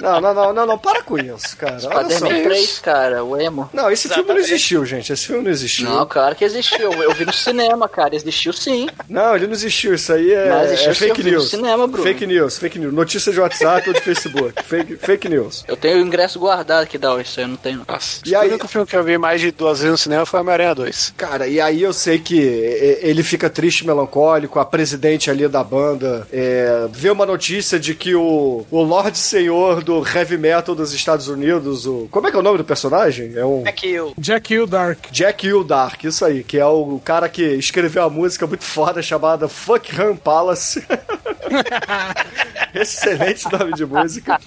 [0.00, 1.78] Não, não, não, não, não, para com isso, cara.
[1.78, 3.68] Spider-Man 3, cara, o emo.
[3.72, 5.12] Não, esse filme não existiu, gente.
[5.12, 5.88] Esse filme não existiu.
[5.88, 6.92] Não, claro que existiu.
[6.92, 8.14] Eu vi no cinema, cara.
[8.14, 8.88] Existiu sim.
[9.08, 9.94] Não, ele não existiu.
[9.94, 11.50] Isso aí é, Não, existiu é fake news.
[11.50, 12.02] cinema, Bruno.
[12.04, 12.92] Fake news, fake news.
[12.94, 14.54] Notícia de WhatsApp ou de Facebook.
[14.64, 15.64] Fake, fake news.
[15.66, 17.82] Eu tenho o ingresso guardado aqui da isso aí eu não tenho.
[17.86, 20.24] Nossa, E aí- o único filme que eu vi mais de duas vezes no cinema
[20.24, 21.14] foi Homem-Aranha 2.
[21.16, 26.26] Cara, e aí eu sei que ele fica triste, melancólico, a presidente ali da banda
[26.32, 31.28] é, vê uma notícia de que o, o Lorde Senhor do Heavy Metal dos Estados
[31.28, 32.08] Unidos, o...
[32.10, 33.32] Como é que é o nome do personagem?
[33.34, 33.64] É um...
[33.74, 34.12] Que eu.
[34.18, 34.98] Jack Hill Dark.
[35.10, 39.00] Jack Hill Dark, isso aí, que é o cara que escreveu a música muito foda
[39.00, 40.84] chamada Fuck Ram Palace.
[42.74, 44.38] Excelente nome de música.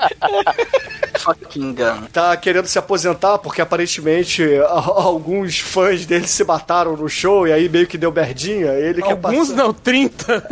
[1.20, 2.08] Fucking gun.
[2.12, 7.70] Tá querendo se aposentar porque aparentemente alguns fãs dele se mataram no show e aí
[7.70, 8.53] meio que deu merdinha.
[8.56, 10.48] Ele quer Alguns passar- não, 30.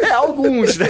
[0.00, 0.86] É, alguns, né?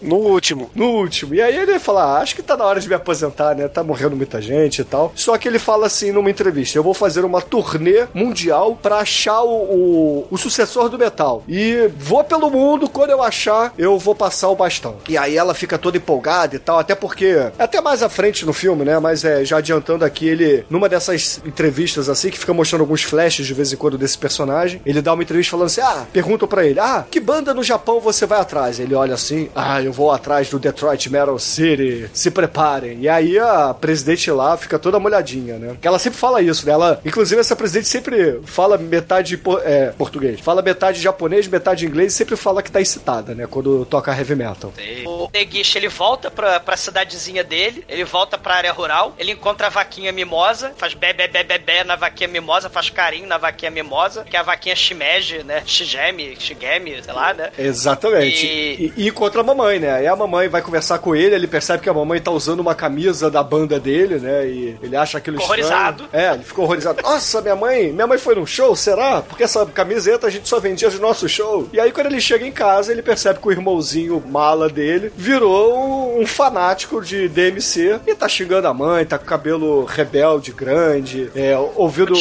[0.00, 0.70] No último.
[0.74, 1.34] No último.
[1.34, 3.68] E aí ele fala: ah, acho que tá na hora de me aposentar, né?
[3.68, 5.12] Tá morrendo muita gente e tal.
[5.14, 9.42] Só que ele fala assim numa entrevista: eu vou fazer uma turnê mundial pra achar
[9.42, 11.42] o, o, o sucessor do metal.
[11.48, 14.96] E vou pelo mundo, quando eu achar, eu vou passar o bastão.
[15.08, 17.26] E aí ela fica toda empolgada e tal, até porque.
[17.26, 18.98] é Até mais à frente no filme, né?
[18.98, 23.46] Mas é, já adiantando aqui, ele, numa dessas entrevistas assim, que fica mostrando alguns flashes
[23.46, 26.66] de vez em quando desse personagem, ele dá uma entrevista falando assim: ah, perguntam pra
[26.66, 28.78] ele, ah, que banda no Japão você vai atrás?
[28.78, 33.00] Ele olha assim, ah, eu vou atrás do Detroit Metal City, se preparem.
[33.00, 35.76] E aí a presidente lá fica toda molhadinha, né?
[35.82, 36.72] Ela sempre fala isso, né?
[36.72, 42.16] Ela, inclusive, essa presidente sempre fala metade é, português, fala metade japonês, metade inglês, e
[42.16, 43.46] sempre fala que tá excitada, né?
[43.46, 44.72] Quando toca heavy metal.
[45.06, 49.68] O Neguiche, ele volta pra, pra cidadezinha dele, ele volta pra área rural, ele encontra
[49.68, 54.24] a vaquinha mimosa, faz bé, bé, bé na vaquinha mimosa, faz carinho na vaquinha mimosa,
[54.24, 55.62] que é a vaquinha shimeji, né?
[55.66, 57.50] Shigemi, shigemi, sei lá, né?
[57.58, 58.46] Exatamente.
[58.46, 59.92] E- E, e encontra a mamãe, né?
[59.92, 62.74] Aí a mamãe vai conversar com ele, ele percebe que a mamãe tá usando uma
[62.74, 64.46] camisa da banda dele, né?
[64.46, 65.72] E ele acha aquilo Ficou estranho.
[65.80, 66.08] horrorizado.
[66.12, 67.00] É, ele ficou horrorizado.
[67.04, 69.22] Nossa, minha mãe, minha mãe foi num show, será?
[69.22, 71.68] Porque essa camiseta a gente só vendia no nosso show.
[71.72, 76.18] E aí quando ele chega em casa, ele percebe que o irmãozinho mala dele virou
[76.20, 81.30] um fanático de DMC e tá xingando a mãe, tá com o cabelo rebelde, grande,
[81.34, 82.14] é, ouvindo...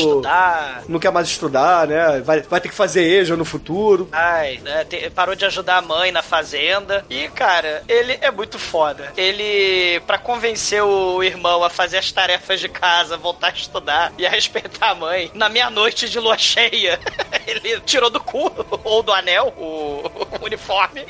[0.87, 2.21] Não quer mais estudar, né?
[2.25, 4.07] Vai, vai ter que fazer EJA no futuro.
[4.11, 7.05] Ai, né, te- parou de ajudar a mãe na fazenda.
[7.09, 9.11] E, cara, ele é muito foda.
[9.17, 14.25] Ele, pra convencer o irmão a fazer as tarefas de casa, voltar a estudar e
[14.25, 16.99] a respeitar a mãe, na meia-noite de lua cheia,
[17.47, 18.51] ele tirou do cu,
[18.83, 20.09] ou do anel, o,
[20.41, 21.05] o uniforme.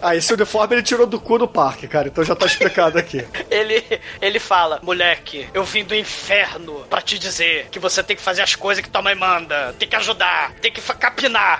[0.00, 2.08] Ah, esse uniforme ele tirou do cu do parque, cara.
[2.08, 3.24] Então já tá explicado aqui.
[3.50, 3.84] Ele,
[4.20, 8.42] ele fala: Moleque, eu vim do inferno pra te dizer que você tem que fazer
[8.42, 10.94] as coisas que tua mãe manda, tem que ajudar, tem que fa-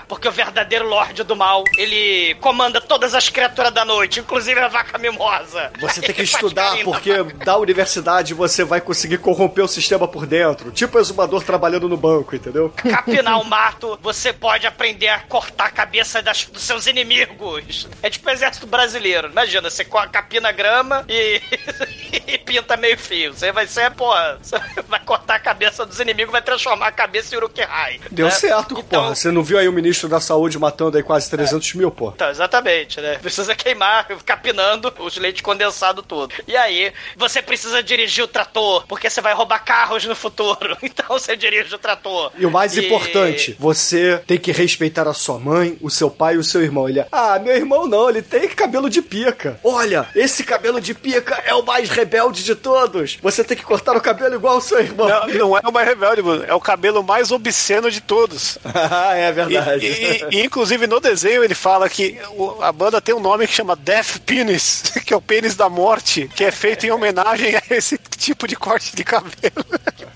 [0.07, 4.67] porque o verdadeiro Lorde do Mal ele comanda todas as criaturas da noite, inclusive a
[4.67, 5.71] vaca mimosa.
[5.79, 10.71] Você tem que estudar, porque da universidade você vai conseguir corromper o sistema por dentro.
[10.71, 12.69] Tipo exumador trabalhando no banco, entendeu?
[12.69, 17.87] capinar o mato, você pode aprender a cortar a cabeça das- dos seus inimigos.
[18.01, 19.29] É tipo o exército brasileiro.
[19.29, 21.41] Imagina, você capina grama e,
[22.27, 23.33] e pinta meio fio.
[23.33, 27.33] Você vai ser, pô, você vai cortar a cabeça dos inimigos, vai transformar a cabeça
[27.33, 27.99] em Uruk-hai.
[28.11, 28.31] Deu né?
[28.31, 29.15] certo, Então, porra.
[29.15, 32.11] Você não viu aí o ministro da saúde matando aí quase 300 mil, pô?
[32.15, 33.17] Então, exatamente, né?
[33.17, 36.33] Precisa queimar, capinando os leite condensado todo.
[36.47, 40.77] E aí, você precisa dirigir o trator, porque você vai roubar carros no futuro.
[40.93, 42.31] Então você dirige o trator.
[42.37, 46.37] E o mais importante, você tem que respeitar a sua mãe, o seu pai e
[46.37, 46.87] o seu irmão.
[46.87, 49.59] Ele, ah, meu irmão não, ele tem cabelo de pica.
[49.63, 53.17] Olha, esse cabelo de pica é o mais rebelde de todos.
[53.21, 55.07] Você tem que cortar o cabelo igual o seu irmão.
[55.07, 56.43] Não, não é o mais rebelde, Bruno.
[56.45, 58.59] É o cabelo mais obsceno de todos.
[58.65, 59.85] ah, é E, verdade.
[59.85, 62.17] e- e, inclusive no desenho ele fala que
[62.61, 66.29] a banda tem um nome que chama Death Penis, que é o pênis da morte,
[66.35, 69.65] que é feito em homenagem a esse tipo de corte de cabelo.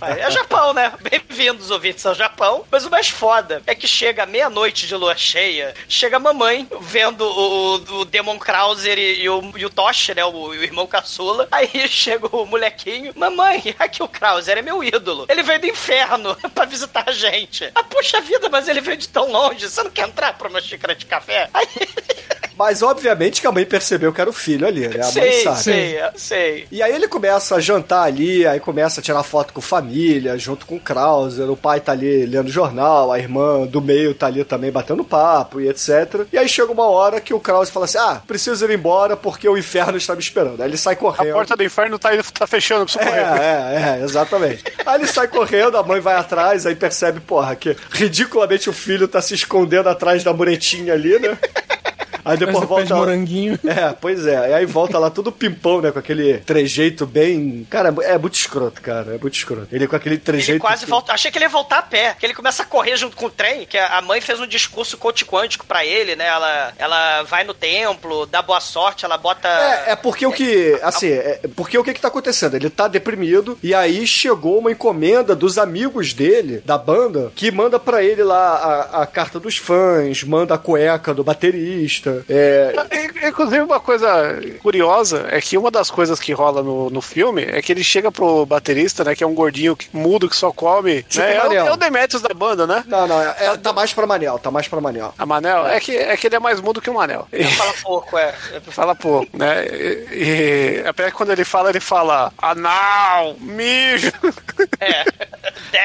[0.01, 0.93] É Japão, né?
[1.01, 2.63] Bem-vindos, ouvintes ao Japão.
[2.69, 7.21] Mas o mais foda é que chega meia-noite de lua cheia, chega a mamãe vendo
[7.21, 10.23] o, o Demon Krauser e, e o, e o Toshi, né?
[10.23, 11.47] O, o irmão caçula.
[11.51, 13.11] Aí chega o molequinho.
[13.15, 15.25] Mamãe, aqui o Krauser é meu ídolo.
[15.29, 17.71] Ele veio do inferno pra visitar a gente.
[17.73, 19.67] Ah, puxa vida, mas ele veio de tão longe.
[19.67, 21.49] Você não quer entrar pra uma xícara de café?
[21.53, 21.67] Aí,
[22.57, 24.95] Mas obviamente que a mãe percebeu que era o filho ali, né?
[24.95, 25.59] A mãe sei, sabe.
[25.59, 26.67] sei, sei.
[26.71, 30.65] E aí ele começa a jantar ali, aí começa a tirar foto com família, junto
[30.65, 34.43] com o Krauser, o pai tá ali lendo jornal, a irmã do meio tá ali
[34.43, 36.25] também batendo papo e etc.
[36.33, 39.47] E aí chega uma hora que o Krauser fala assim, ah, preciso ir embora porque
[39.47, 40.61] o inferno está me esperando.
[40.61, 41.33] Aí ele sai A correndo.
[41.33, 43.21] porta do inferno tá, tá fechando, preciso correr.
[43.21, 44.63] É, é, é, exatamente.
[44.85, 49.07] Aí ele sai correndo, a mãe vai atrás, aí percebe, porra, que ridiculamente o filho
[49.07, 51.37] tá se escondendo atrás da muretinha ali, né?
[52.31, 52.95] Aí depois de volta.
[52.95, 53.59] moranguinho.
[53.67, 54.51] É, pois é.
[54.51, 55.91] E aí volta lá todo pimpão, né?
[55.91, 57.67] Com aquele trejeito bem.
[57.69, 59.15] Cara, é muito escroto, cara.
[59.15, 59.67] É muito escroto.
[59.71, 60.61] Ele com aquele Ele trejeito.
[60.61, 61.11] quase que- volta.
[61.13, 62.15] Achei que ele ia voltar a pé.
[62.19, 63.65] Que ele começa a correr junto com o trem.
[63.65, 66.27] Que a a mãe fez um discurso coach quântico pra ele, né?
[66.27, 69.47] Ela, ela vai no templo, dá boa sorte, ela bota.
[69.47, 70.77] É, é porque o que.
[70.83, 72.55] Assim, é porque o que que tá acontecendo?
[72.55, 77.79] Ele tá deprimido e aí chegou uma encomenda dos amigos dele, da banda, que manda
[77.79, 78.55] pra ele lá
[78.91, 82.16] a, a carta dos fãs, manda a cueca do baterista.
[82.29, 82.73] É.
[82.91, 87.43] In- Inclusive, uma coisa curiosa é que uma das coisas que rola no, no filme
[87.43, 89.15] é que ele chega pro baterista, né?
[89.15, 91.03] Que é um gordinho que- mudo que só come.
[91.03, 91.67] Tipo né, é, o, Manel.
[91.67, 92.83] é o Demetrius da banda, né?
[92.87, 95.13] Não, não, é, é- tá mais pra Manel, tá mais pra Manel.
[95.17, 95.65] A Manel?
[95.67, 97.27] É que, é que ele é mais mudo que o Manel.
[97.57, 98.33] Fala pouco, é.
[98.69, 99.65] Fala pouco, né?
[99.65, 100.07] E,
[100.83, 104.11] e até quando ele fala, ele fala anal, mijo.
[104.79, 105.03] É.
[105.03, 105.27] Def.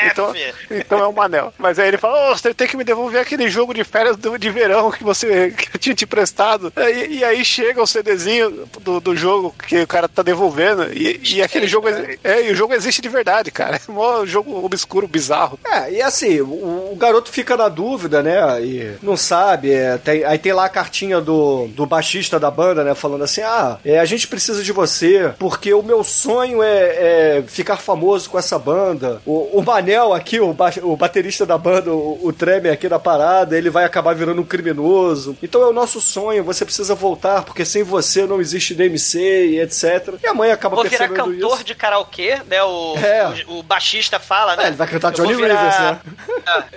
[0.12, 0.32] Então,
[0.70, 1.52] então é o Manel.
[1.58, 4.38] Mas aí ele fala: Ô, você tem que me devolver aquele jogo de férias do-
[4.38, 6.72] de verão que você que eu tinha te prestado.
[6.76, 10.84] E, e aí chega o CDzinho do, do jogo que o cara tá devolvendo.
[10.92, 11.88] E, e aquele jogo.
[12.22, 13.80] É, e o jogo existe de verdade, cara.
[13.88, 15.58] É um jogo obscuro, bizarro.
[15.66, 18.62] É, e assim, o, o garoto fica na dúvida, né?
[18.62, 19.72] E não sabe.
[19.72, 22.94] é, tem- aí tem lá a cartinha do, do baixista da banda, né?
[22.94, 27.44] Falando assim: ah, é, a gente precisa de você, porque o meu sonho é, é
[27.46, 29.20] ficar famoso com essa banda.
[29.26, 32.98] O, o Manel aqui, o, ba- o baterista da banda, o, o Treme aqui da
[32.98, 35.36] parada, ele vai acabar virando um criminoso.
[35.42, 39.18] Então é o nosso sonho, você precisa voltar, porque sem você não existe DMC
[39.48, 40.14] e etc.
[40.22, 41.64] E a mãe acaba Vou virar percebendo cantor isso.
[41.64, 42.62] de karaokê, né?
[42.62, 43.44] O, É.
[43.48, 44.64] o, o baixista fala, né?
[44.64, 46.00] É, ele vai cantar Johnny vou virar- Rivers, né?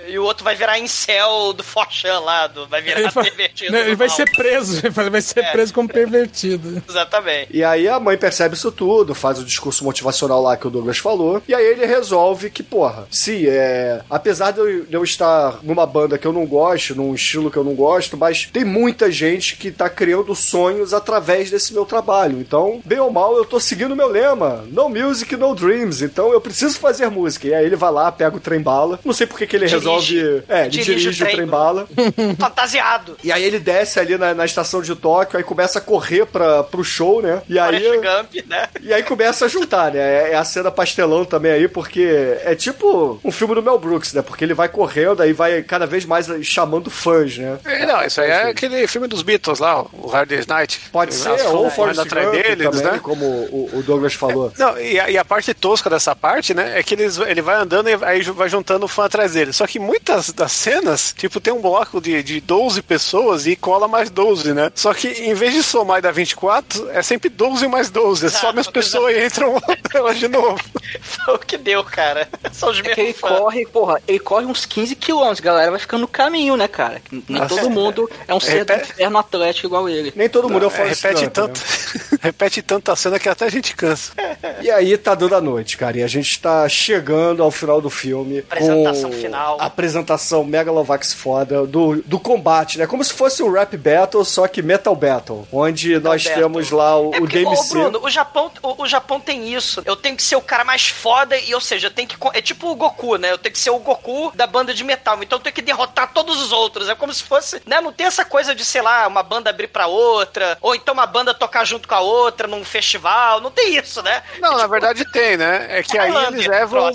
[0.06, 3.72] É, e o outro vai virar incel do Forchan lá, do, vai virar Ele, pervertido.
[3.72, 4.16] né, ele vai mal.
[4.16, 5.52] ser preso, ele vai ser É.
[5.52, 6.82] preso como pervertido.
[6.88, 7.48] Exatamente.
[7.56, 10.98] E aí a mãe percebe isso tudo, faz o discurso motivacional lá que o Douglas
[10.98, 14.00] falou, e aí ele resolve que, porra, se é.
[14.08, 17.56] Apesar de eu, de eu estar numa banda que eu não gosto, num estilo que
[17.56, 22.38] eu não gosto, mas tem muita gente que tá criando sonhos através desse meu trabalho.
[22.40, 26.02] Então, bem ou mal, eu tô seguindo o meu lema: No music, no dreams.
[26.02, 27.48] Então eu preciso fazer música.
[27.48, 29.00] E aí ele vai lá, pega o trem bala.
[29.04, 29.84] Não sei por que que ele Dirige.
[29.86, 30.42] resolve.
[30.48, 31.36] É, ele Dirige dirige, o o trem.
[31.36, 31.88] trem bala.
[32.38, 33.16] Fantasiado.
[33.24, 36.62] E aí ele desce ali na, na estação de Tóquio, aí começa a correr pra,
[36.62, 37.42] pro show, né?
[37.48, 37.76] E aí.
[37.96, 38.68] Gump, né?
[38.82, 39.98] E aí começa a juntar, né?
[39.98, 44.12] É é a cena pastelão também aí, porque é tipo um filme do Mel Brooks,
[44.12, 44.22] né?
[44.22, 47.58] Porque ele vai correndo, aí vai cada vez mais chamando fãs, né?
[47.64, 50.80] É, não, isso aí é aquele filme dos Beatles lá, o Hard Day's Night.
[50.92, 53.00] Pode ser, As fãs ou Forrest atrás Gump deles, também, né?
[53.02, 54.52] como o, o Douglas falou.
[54.58, 57.56] Não, e a, e a parte tosca dessa parte, né, é que eles, ele vai
[57.56, 59.52] andando e aí vai juntando o fã atrás dele.
[59.52, 63.86] Só que muitas das cenas, tipo, tem um bloco de, de 12 pessoas e cola
[63.88, 64.70] mais 12, né?
[64.74, 68.26] Só que em vez de somar e dar 24, é sempre 12 mais 12.
[68.26, 69.60] É só as pessoas e entram
[69.94, 70.58] elas de novo.
[71.00, 72.28] Foi o que deu, cara.
[72.52, 73.38] São os É que ele mesmos fãs.
[73.38, 77.02] corre, porra, ele corre uns 15 quilômetros, galera vai ficando no caminho, né, cara?
[77.10, 77.54] Nem Nossa.
[77.54, 80.12] todo mundo é um ser do Repete- inferno atlético igual ele.
[80.16, 81.60] Nem todo mundo é o É, Forrest repete, Gump, tanto,
[82.22, 84.12] repete tanta cena que até a gente cansa.
[84.16, 84.36] né?
[84.62, 87.90] E aí tá dando a noite, cara, e a gente tá chegando ao final do
[87.90, 88.38] filme.
[88.40, 89.60] Apresentação com final.
[89.60, 92.86] a Apresentação Megalovax foda do, do combate, né?
[92.86, 95.46] Como se fosse um rap battle, só que metal battle.
[95.52, 96.42] Onde nós Battle.
[96.42, 97.68] temos lá o, É o porque, ô, DMC.
[97.74, 99.82] Bruno, o Japão, o, o Japão tem isso.
[99.84, 102.16] Eu tenho que ser o cara mais foda e, ou seja, eu tenho que.
[102.32, 103.30] É tipo o Goku, né?
[103.32, 105.22] Eu tenho que ser o Goku da banda de metal.
[105.22, 106.88] Então eu tenho que derrotar todos os outros.
[106.88, 107.60] É como se fosse.
[107.66, 107.80] Né?
[107.80, 110.56] Não tem essa coisa de, sei lá, uma banda abrir pra outra.
[110.60, 113.40] Ou então uma banda tocar junto com a outra num festival.
[113.40, 114.22] Não tem isso, né?
[114.40, 115.66] Não, na verdade tem, né?
[115.70, 116.90] É que aí eles levam.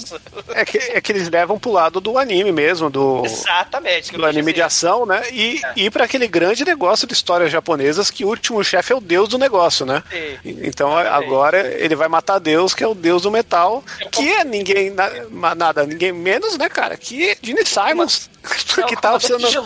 [0.50, 3.24] É que, é que eles levam pro lado do anime mesmo, do.
[3.26, 4.12] Exatamente.
[4.14, 4.64] do anime de dizer.
[4.64, 5.22] ação, né?
[5.32, 5.74] E É.
[5.76, 9.30] ir para aquele grande negócio de histórias japonesas que o último chefe é o deus
[9.30, 10.02] do negócio, né?
[10.10, 10.38] Sim.
[10.64, 14.90] Então agora ele vai matar Deus, que é o deus do metal, que é ninguém
[14.90, 16.96] na- nada, ninguém menos, né, cara?
[16.98, 18.30] Que Gene Simons,
[18.78, 19.58] É que tava sendo de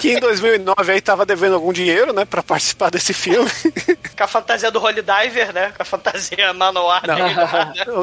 [0.00, 3.50] que em 2009 aí tava devendo algum dinheiro, né, para participar desse filme.
[4.16, 5.72] Com a fantasia do Holy Diver, né?
[5.76, 7.16] Com a fantasia Manowar Não.
[7.16, 7.34] né?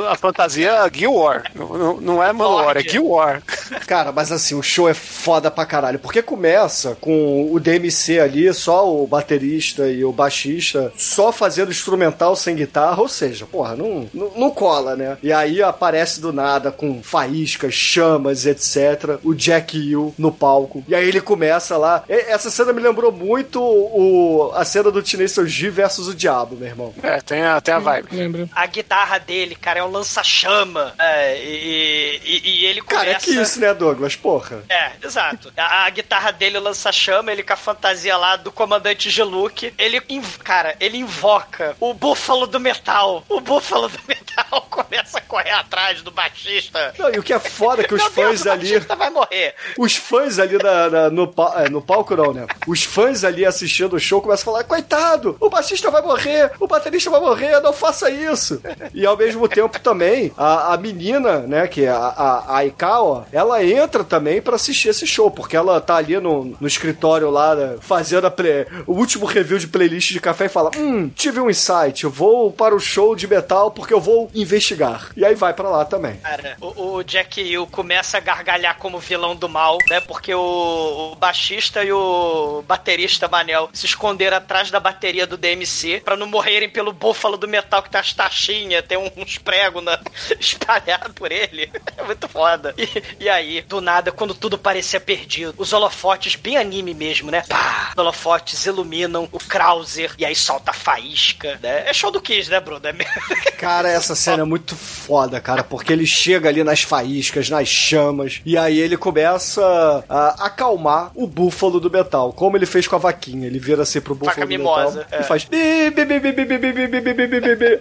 [0.09, 2.81] A fantasia Guild War, não, não- é Manowar, é.
[2.83, 3.41] Guild War.
[3.85, 5.99] Cara, mas assim, o show é foda pra caralho.
[5.99, 12.35] Porque começa com o DMC ali, só o baterista e o baixista, só fazendo instrumental
[12.35, 15.17] sem guitarra, ou seja, porra, não, não, não cola, né?
[15.21, 19.19] E aí aparece do nada com faíscas, chamas, etc.
[19.23, 20.83] O Jack Hill no palco.
[20.87, 22.03] E aí ele começa lá.
[22.09, 26.67] Essa cena me lembrou muito o, a cena do Tenacious G versus o Diabo, meu
[26.67, 26.93] irmão.
[27.03, 28.07] É, tem a, tem a vibe.
[28.15, 28.49] Lembra?
[28.55, 30.93] A guitarra dele, cara, é um lança-chama.
[30.99, 33.05] É, e, e- e ele começa...
[33.05, 34.15] Cara, é que isso, né, Douglas?
[34.15, 34.63] Porra.
[34.69, 35.51] É, exato.
[35.57, 39.73] A, a guitarra dele, o lança-chama, ele com a fantasia lá do comandante Geluk.
[39.77, 43.23] Ele, inv- cara, ele invoca o búfalo do metal.
[43.29, 44.61] O búfalo do metal.
[44.69, 46.93] começa a correr atrás do baixista.
[46.97, 48.69] Não, e o que é foda é que os Deus, fãs o ali.
[48.69, 49.55] baixista vai morrer.
[49.77, 52.45] Os fãs ali na, na- no, pa- é, no palco, não, né?
[52.67, 56.67] Os fãs ali assistindo o show começam a falar: coitado, o baixista vai morrer, o
[56.67, 58.61] baterista vai morrer, não faça isso.
[58.93, 63.27] E ao mesmo tempo também, a, a menina, né, que é a, a, a Aikawa,
[63.31, 67.55] ela entra também pra assistir esse show, porque ela tá ali no, no escritório lá,
[67.55, 71.49] né, fazendo play- o último review de playlist de café e fala: Hum, tive um
[71.49, 75.09] insight, eu vou para o show de metal porque eu vou investigar.
[75.15, 76.15] E aí vai pra lá também.
[76.17, 79.99] Cara, o, o Jack Hill começa a gargalhar como vilão do mal, né?
[80.01, 86.01] Porque o, o baixista e o baterista Manel se esconderam atrás da bateria do DMC
[86.03, 89.99] pra não morrerem pelo búfalo do metal que tem as taxinhas, tem uns pregos na,
[90.39, 91.71] espalhados por ele.
[91.95, 92.73] É muito foda.
[92.77, 97.43] E, e aí, do nada, quando tudo parecia perdido, os holofotes, bem anime mesmo, né?
[97.47, 97.91] Pá!
[97.93, 101.87] Os holofotes iluminam o Krauser e aí solta a faísca, né?
[101.87, 102.81] É show do Kiss, né, Bruno?
[102.85, 102.93] É.
[103.57, 108.41] Cara, essa cena é muito foda, cara, porque ele chega ali nas faíscas, nas chamas,
[108.45, 112.96] e aí ele começa a acalmar o búfalo do metal, como ele fez com a
[112.97, 113.47] a vaquinha.
[113.47, 115.47] Ele vira assim pro Buffalo Vaca mimosa, e faz.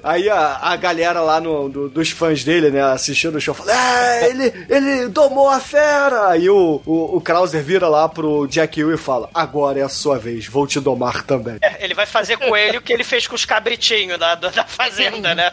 [0.02, 4.66] Aí a, galera lá no, dos fãs dele, né, assistindo o show, fala: É, ele,
[4.68, 6.28] ele domou a fera!
[6.28, 10.18] Aí o, o, Krauser vira lá pro Jack Hill e fala: Agora é a sua
[10.18, 11.58] vez, vou te domar também.
[11.80, 15.34] Ele vai fazer com ele o que ele fez com os cabritinhos da, da fazenda,
[15.34, 15.50] né?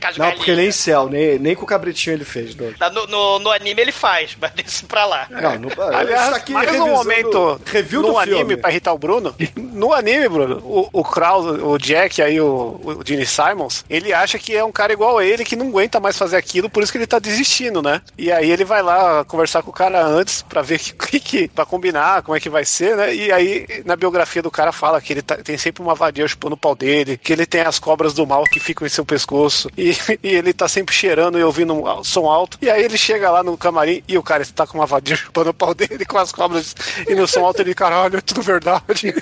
[0.00, 0.58] Com as Não, porque galinhas.
[0.58, 2.76] nem céu, nem, nem com o cabritinho ele fez, doido.
[2.92, 5.26] No, no, no anime ele faz, mas desse pra lá.
[5.30, 8.56] Não, não, Aliás, isso aqui mais um momento review no do anime filme.
[8.56, 9.34] pra irritar o Bruno.
[9.56, 14.38] No anime, Bruno, o, o Kraus, o Jack aí, o, o Gene Simons, ele acha
[14.38, 16.90] que é um cara igual a ele que não aguenta mais fazer aquilo, por isso
[16.92, 18.00] que ele tá desistindo, né?
[18.16, 21.48] E aí ele vai lá conversar com o cara antes pra ver que, que, que
[21.48, 23.14] pra combinar como é que vai ser, né?
[23.14, 26.54] E aí na biografia do cara fala que ele tá- tem sempre uma vadia chupando
[26.54, 29.68] o pau dele, que ele tem as cobras do mal que ficam em seu pescoço
[29.76, 29.89] e,
[30.22, 32.58] e ele tá sempre cheirando e ouvindo um som alto.
[32.62, 35.50] E aí ele chega lá no camarim e o cara está com uma vadia chupando
[35.50, 36.74] o pau dele com as cobras
[37.08, 39.14] e no som alto ele, caralho, é tudo verdade.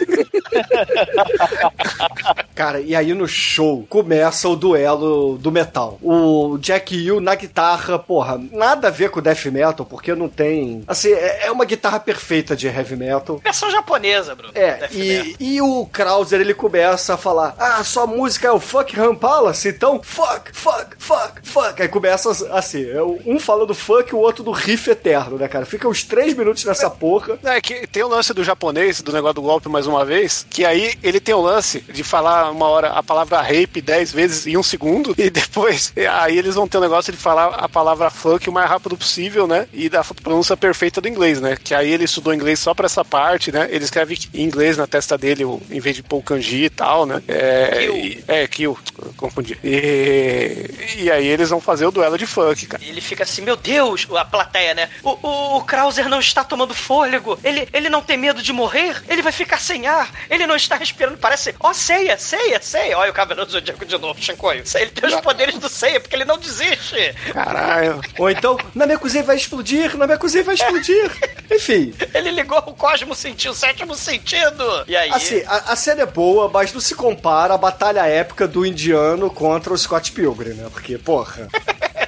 [2.54, 5.98] Cara, e aí no show começa o duelo do metal.
[6.02, 10.82] O Jack Hill na guitarra, porra, nada a ver com death metal, porque não tem.
[10.86, 13.40] Assim, é é uma guitarra perfeita de heavy metal.
[13.42, 14.52] Versão japonesa, Bruno.
[14.54, 15.26] É, Death metal.
[15.40, 19.14] e, e o Krauser ele começa a falar: Ah, sua música é o Fuck Ram
[19.14, 21.80] Palace, então fuck, fuck, fuck, fuck.
[21.82, 25.48] Aí começa assim: é um fala do fuck e o outro do riff eterno, né,
[25.48, 25.64] cara?
[25.64, 27.38] Fica uns três minutos nessa porra.
[27.44, 30.64] É que tem o lance do japonês, do negócio do golpe mais uma vez, que
[30.64, 34.56] aí ele tem o lance de falar uma hora a palavra rape 10 vezes em
[34.56, 38.48] um segundo, e depois aí eles vão ter o negócio de falar a palavra fuck
[38.48, 39.68] o mais rápido possível, né?
[39.72, 41.56] E da pronúncia perfeita do inglês, né?
[41.62, 43.68] Que aí ele estudou inglês só pra essa parte, né?
[43.70, 47.06] Ele escreve em inglês na testa dele, em vez de pôr o kanji e tal,
[47.06, 47.22] né?
[47.28, 48.24] É, Kill.
[48.26, 48.78] é, kill,
[49.16, 49.58] confundi.
[49.62, 50.47] E,
[50.96, 52.82] e aí eles vão fazer o duelo de funk, cara.
[52.84, 54.90] Ele fica assim, meu Deus, a plateia, né?
[55.02, 57.38] O, o, o Krauser não está tomando fôlego.
[57.42, 59.02] Ele, ele não tem medo de morrer.
[59.08, 60.10] Ele vai ficar sem ar.
[60.30, 61.18] Ele não está respirando.
[61.18, 62.98] Parece, ó, ceia, ceia, ceia.
[62.98, 64.64] Olha o Cavaleiro do Zodíaco de novo, Shinkoio.
[64.74, 67.14] Ele tem os poderes do ceia, porque ele não desiste.
[67.32, 68.00] Caralho.
[68.18, 71.10] Ou então, na minha cozinha vai explodir, na minha cozinha vai explodir.
[71.50, 74.84] Enfim, Ele ligou o cosmo sentido, o sétimo sentido.
[74.86, 75.10] E aí?
[75.10, 79.30] Assim, a, a cena é boa, mas não se compara à batalha épica do indiano
[79.30, 80.68] contra o Scott Pilgrim, né?
[80.72, 81.48] Porque, porra.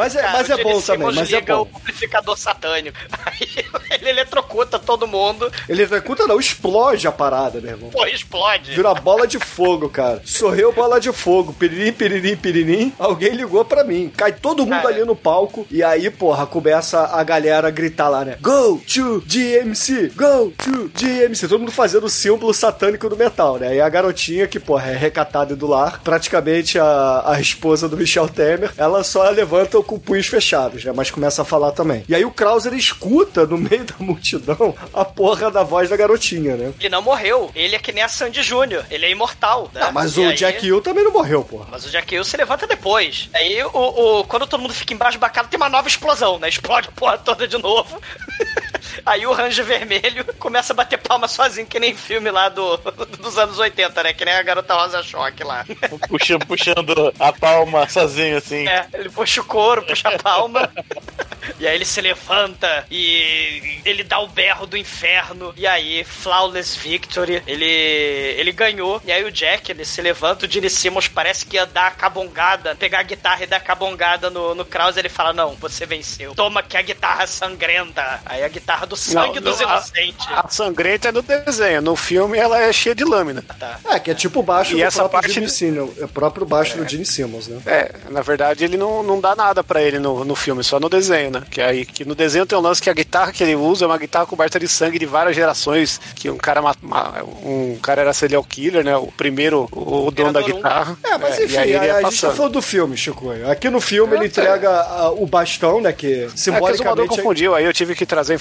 [0.00, 1.68] Mas é, Cara, mas o é bom também, mas é bom.
[1.70, 2.96] o amplificador satânico.
[3.26, 5.52] Aí ele eletrocuta todo mundo.
[5.68, 7.90] Ele executa não, explode a parada, meu irmão.
[7.90, 8.74] Pô, explode.
[8.74, 10.22] Vira bola de fogo, cara.
[10.24, 11.52] Sorreu bola de fogo.
[11.52, 12.92] Piririm, piririm, piririm.
[12.98, 14.10] Alguém ligou pra mim.
[14.16, 14.88] Cai todo mundo Cara.
[14.88, 15.66] ali no palco.
[15.70, 18.38] E aí, porra, começa a galera a gritar lá, né?
[18.40, 20.12] Go to GMC!
[20.16, 21.46] Go to GMC!
[21.46, 23.76] Todo mundo fazendo o símbolo satânico do metal, né?
[23.76, 28.28] E a garotinha, que, porra, é recatada do lar, praticamente a, a esposa do Michel
[28.28, 30.92] Temer, ela só levanta com punhos fechados, né?
[30.94, 32.04] Mas começa a falar também.
[32.08, 36.54] E aí o Krauser escuta no meio da multidão a porra da voz da garotinha,
[36.56, 36.72] né?
[36.78, 37.50] Ele não morreu.
[37.56, 38.84] Ele é que nem a Sandy Júnior.
[38.88, 39.68] Ele é imortal.
[39.74, 39.80] Né?
[39.82, 41.66] Ah, mas E o aí- Jack Hill também não morreu, porra.
[41.72, 43.28] Mas o Jack Hill se levanta depois.
[43.34, 43.68] Aí, o,
[44.20, 46.48] o- quando todo mundo fica embaixo bacana, tem uma nova explosão, né?
[46.48, 48.00] Explode a porra toda de novo.
[49.04, 52.76] Aí o Ranger Vermelho começa a bater palma sozinho, que nem filme lá do,
[53.20, 54.12] dos anos 80, né?
[54.12, 55.64] Que nem a garota Rosa Choque lá.
[56.08, 58.68] Puxando, puxando a palma sozinho, assim.
[58.68, 60.70] É, ele puxa o couro, puxa a palma.
[61.58, 65.52] E aí ele se levanta e ele dá o berro do inferno.
[65.56, 69.00] E aí, flawless victory, ele, ele ganhou.
[69.04, 71.90] E aí o Jack, ele se levanta, o Gene Simmons parece que ia dar a
[71.90, 74.98] cabongada, pegar a guitarra e dar a cabongada no, no Krause.
[74.98, 76.34] Ele fala: Não, você venceu.
[76.34, 78.20] Toma que a guitarra sangrenta.
[78.24, 80.26] Aí a guitarra do sangue Não, dos não, inocentes.
[80.30, 81.80] A sangrenta é no desenho.
[81.80, 83.42] No filme ela é cheia de lâmina.
[83.88, 85.90] É, que é tipo o baixo E do essa próprio parte Gene Simmons.
[85.98, 87.60] É o próprio baixo do Gene Simmons, né?
[87.66, 90.88] É, na verdade ele não, não dá nada pra ele no, no filme, só no
[90.88, 91.42] desenho, né?
[91.50, 93.88] Que aí que no desenho tem um lance que a guitarra que ele usa é
[93.88, 96.60] uma guitarra coberta de sangue de várias gerações, que um cara
[97.44, 98.96] um cara era serial killer, né?
[98.96, 100.56] O primeiro, o, o dono da Imperador um.
[100.56, 100.98] guitarra.
[101.04, 102.36] É, mas É, enfim, e aí ele a, a gente tá passando.
[102.36, 103.30] falando do filme, Chico.
[103.50, 105.92] Aqui no filme ele entrega a- o bastão, né?
[105.92, 107.08] Que É que o simbolicamente.
[107.08, 108.36] confundiu, aí eu tive que trazer a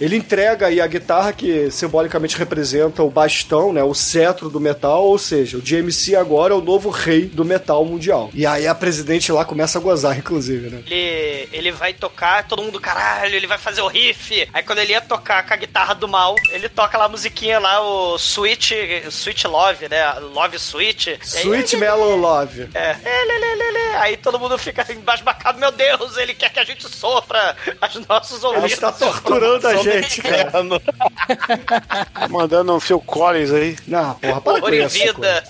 [0.00, 3.82] Ele entrega aí a guitarra que simbolicamente representa o bastão, né?
[3.82, 7.84] O cetro do metal, ou seja, o GMC agora é o novo rei do metal
[7.84, 8.30] mundial.
[8.34, 10.82] E aí a presidente lá começa a gozar, inclusive, né?
[10.86, 14.48] Ele, ele vai tocar, todo mundo, caralho, ele vai fazer o riff.
[14.52, 17.58] Aí quando ele ia tocar com a guitarra do mal, ele toca lá a musiquinha
[17.58, 18.74] lá, o Sweet,
[19.08, 20.12] Sweet Love, né?
[20.34, 21.10] Love Sweet.
[21.10, 22.68] E aí, Sweet Mellow Love.
[22.74, 22.96] É.
[23.04, 23.96] É.
[23.98, 27.56] Aí todo mundo fica embasbacado, meu Deus, ele quer que a gente sofra
[27.94, 28.72] os nossos Ele ouvidos.
[28.72, 30.52] está torturando a gente, cara.
[32.28, 33.76] Mandando um Phil Collins aí.
[33.86, 34.98] Não, porra, para com isso.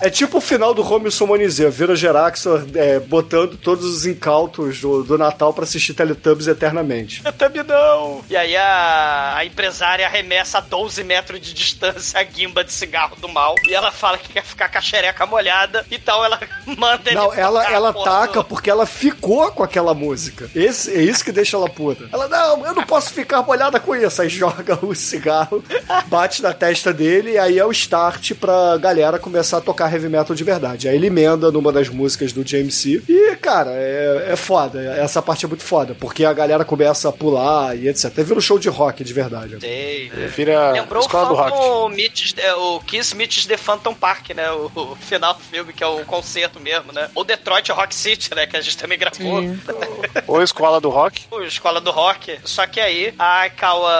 [0.01, 5.03] É tipo o final do Romeo Sumonizê, vira Geraxor é, botando todos os incautos do,
[5.03, 7.21] do Natal pra assistir Teletubbies eternamente.
[7.37, 8.21] Também não.
[8.29, 13.15] E aí a, a empresária arremessa a 12 metros de distância a guimba de cigarro
[13.17, 13.55] do mal.
[13.67, 15.85] E ela fala que quer ficar com a xereca molhada.
[15.91, 16.39] Então ela
[16.77, 20.49] manda ele Não, ela, ela taca do- porque ela ficou com aquela música.
[20.55, 22.07] Esse, é isso que deixa ela puta.
[22.11, 24.12] Ela, não, eu não posso ficar molhada com isso.
[24.21, 25.63] Aí joga o cigarro,
[26.07, 30.09] bate na testa dele, e aí é o start pra galera começar a tocar heavy
[30.09, 30.87] metal de verdade.
[30.87, 33.01] Aí ele emenda numa das músicas do James C.
[33.07, 34.81] E, cara, é, é foda.
[34.81, 38.05] Essa parte é muito foda, porque a galera começa a pular e etc.
[38.05, 39.57] Até vira um show de rock de verdade.
[39.59, 40.09] Sei.
[40.09, 41.51] Vira Lembrou o escola do rock.
[41.51, 44.51] Phantom Meets, é, o Kiss Meets the Phantom Park, né?
[44.51, 47.09] O, o final do filme, que é o concerto mesmo, né?
[47.15, 48.45] Ou Detroit Rock City, né?
[48.45, 49.41] Que a gente também gravou.
[50.27, 51.25] Ou escola do rock.
[51.31, 52.39] O Escola do Rock.
[52.43, 53.91] Só que aí a Kawa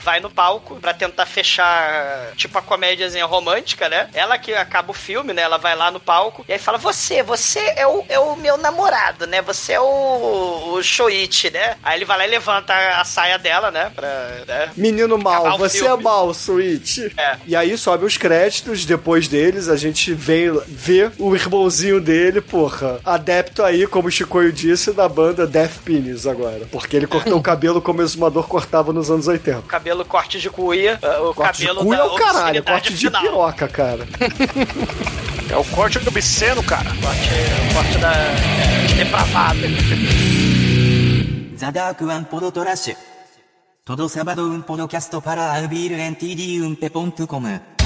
[0.00, 4.08] vai no palco pra tentar fechar, tipo, a comédiazinha romântica, né?
[4.12, 5.42] Ela que acaba o filme, né?
[5.42, 8.56] Ela vai lá no palco e aí fala: Você, você é o, é o meu
[8.56, 9.42] namorado, né?
[9.42, 11.76] Você é o, o Shoichi, né?
[11.82, 13.90] Aí ele vai lá e levanta a saia dela, né?
[13.94, 14.08] Pra,
[14.46, 14.70] né?
[14.76, 16.00] Menino mal, você filme.
[16.00, 16.98] é mal, Switch.
[17.16, 17.36] É.
[17.46, 23.00] E aí sobe os créditos, depois deles a gente vem ver o irmãozinho dele, porra,
[23.04, 26.66] adepto aí, como o Chicoio disse, da banda Death Penis agora.
[26.70, 29.62] Porque ele cortou o cabelo como o exumador cortava nos anos 80 termo.
[29.62, 32.92] Cabelo corte de cuia, eh, o corte cabelo de cuia da é o caralho, corte
[32.92, 33.22] final.
[33.22, 34.06] de piroca, cara.
[35.50, 36.90] é o corte do obsceno, cara.
[36.90, 37.30] Corte,
[37.70, 39.66] o corte da eh, é, depravada.
[41.58, 42.96] Zadark One Podotorash.
[43.84, 47.79] Todo sábado um podcast para abrir em td1p.com.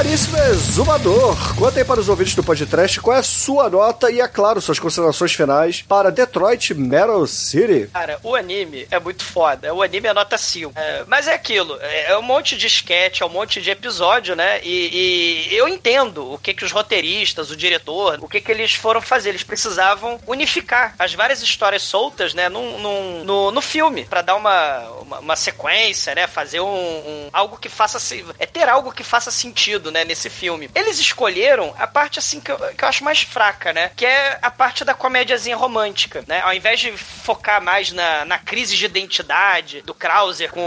[0.00, 4.18] caríssimo exumador, conta aí para os ouvintes do podcast qual é a sua nota e,
[4.18, 7.86] é claro, suas considerações finais para Detroit Metal City.
[7.92, 9.74] Cara, o anime é muito foda.
[9.74, 10.72] O anime é nota 5.
[10.74, 11.76] É, mas é aquilo.
[11.82, 14.60] É, é um monte de sketch, é um monte de episódio, né?
[14.62, 18.72] E, e eu entendo o que que os roteiristas, o diretor, o que que eles
[18.74, 19.28] foram fazer.
[19.28, 22.48] Eles precisavam unificar as várias histórias soltas, né?
[22.48, 24.06] Num, num- no, no filme.
[24.06, 26.26] para dar uma, uma, uma sequência, né?
[26.26, 27.98] Fazer um, um- algo que faça...
[28.38, 30.04] É ter algo que faça sentido, né?
[30.04, 30.70] Nesse filme.
[30.74, 33.90] Eles escolheram a parte, assim, que eu, que eu acho mais fraca, né?
[33.96, 36.40] Que é a parte da comédiazinha romântica, né?
[36.42, 40.60] Ao invés de focar mais na, na crise de identidade do Krauser com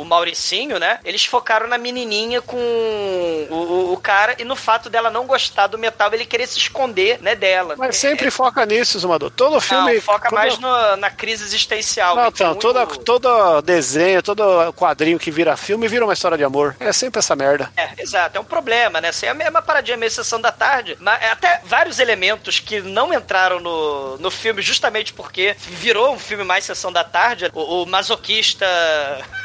[0.00, 0.98] o Mauricinho, né?
[1.04, 5.66] Eles focaram na menininha com o, o- o cara e no fato dela não gostar
[5.66, 7.74] do metal, ele querer se esconder, né, dela.
[7.76, 9.30] Mas sempre foca nisso, Zumador.
[9.30, 9.94] Todo filme.
[9.94, 12.16] Não, foca quando- mais no- na crise existencial.
[12.16, 16.44] Não, então, muito- toda, todo desenho, todo quadrinho que vira filme vira uma história de
[16.44, 16.76] amor.
[16.80, 17.70] É sempre essa merda.
[17.76, 19.08] É, exato, é um problema, né?
[19.08, 22.80] Assim, é a mesma paradinha meio sessão da tarde, mas é até vários elementos que
[22.80, 27.50] não entraram no, no filme justamente porque virou um filme mais sessão da tarde.
[27.54, 28.66] O, o masoquista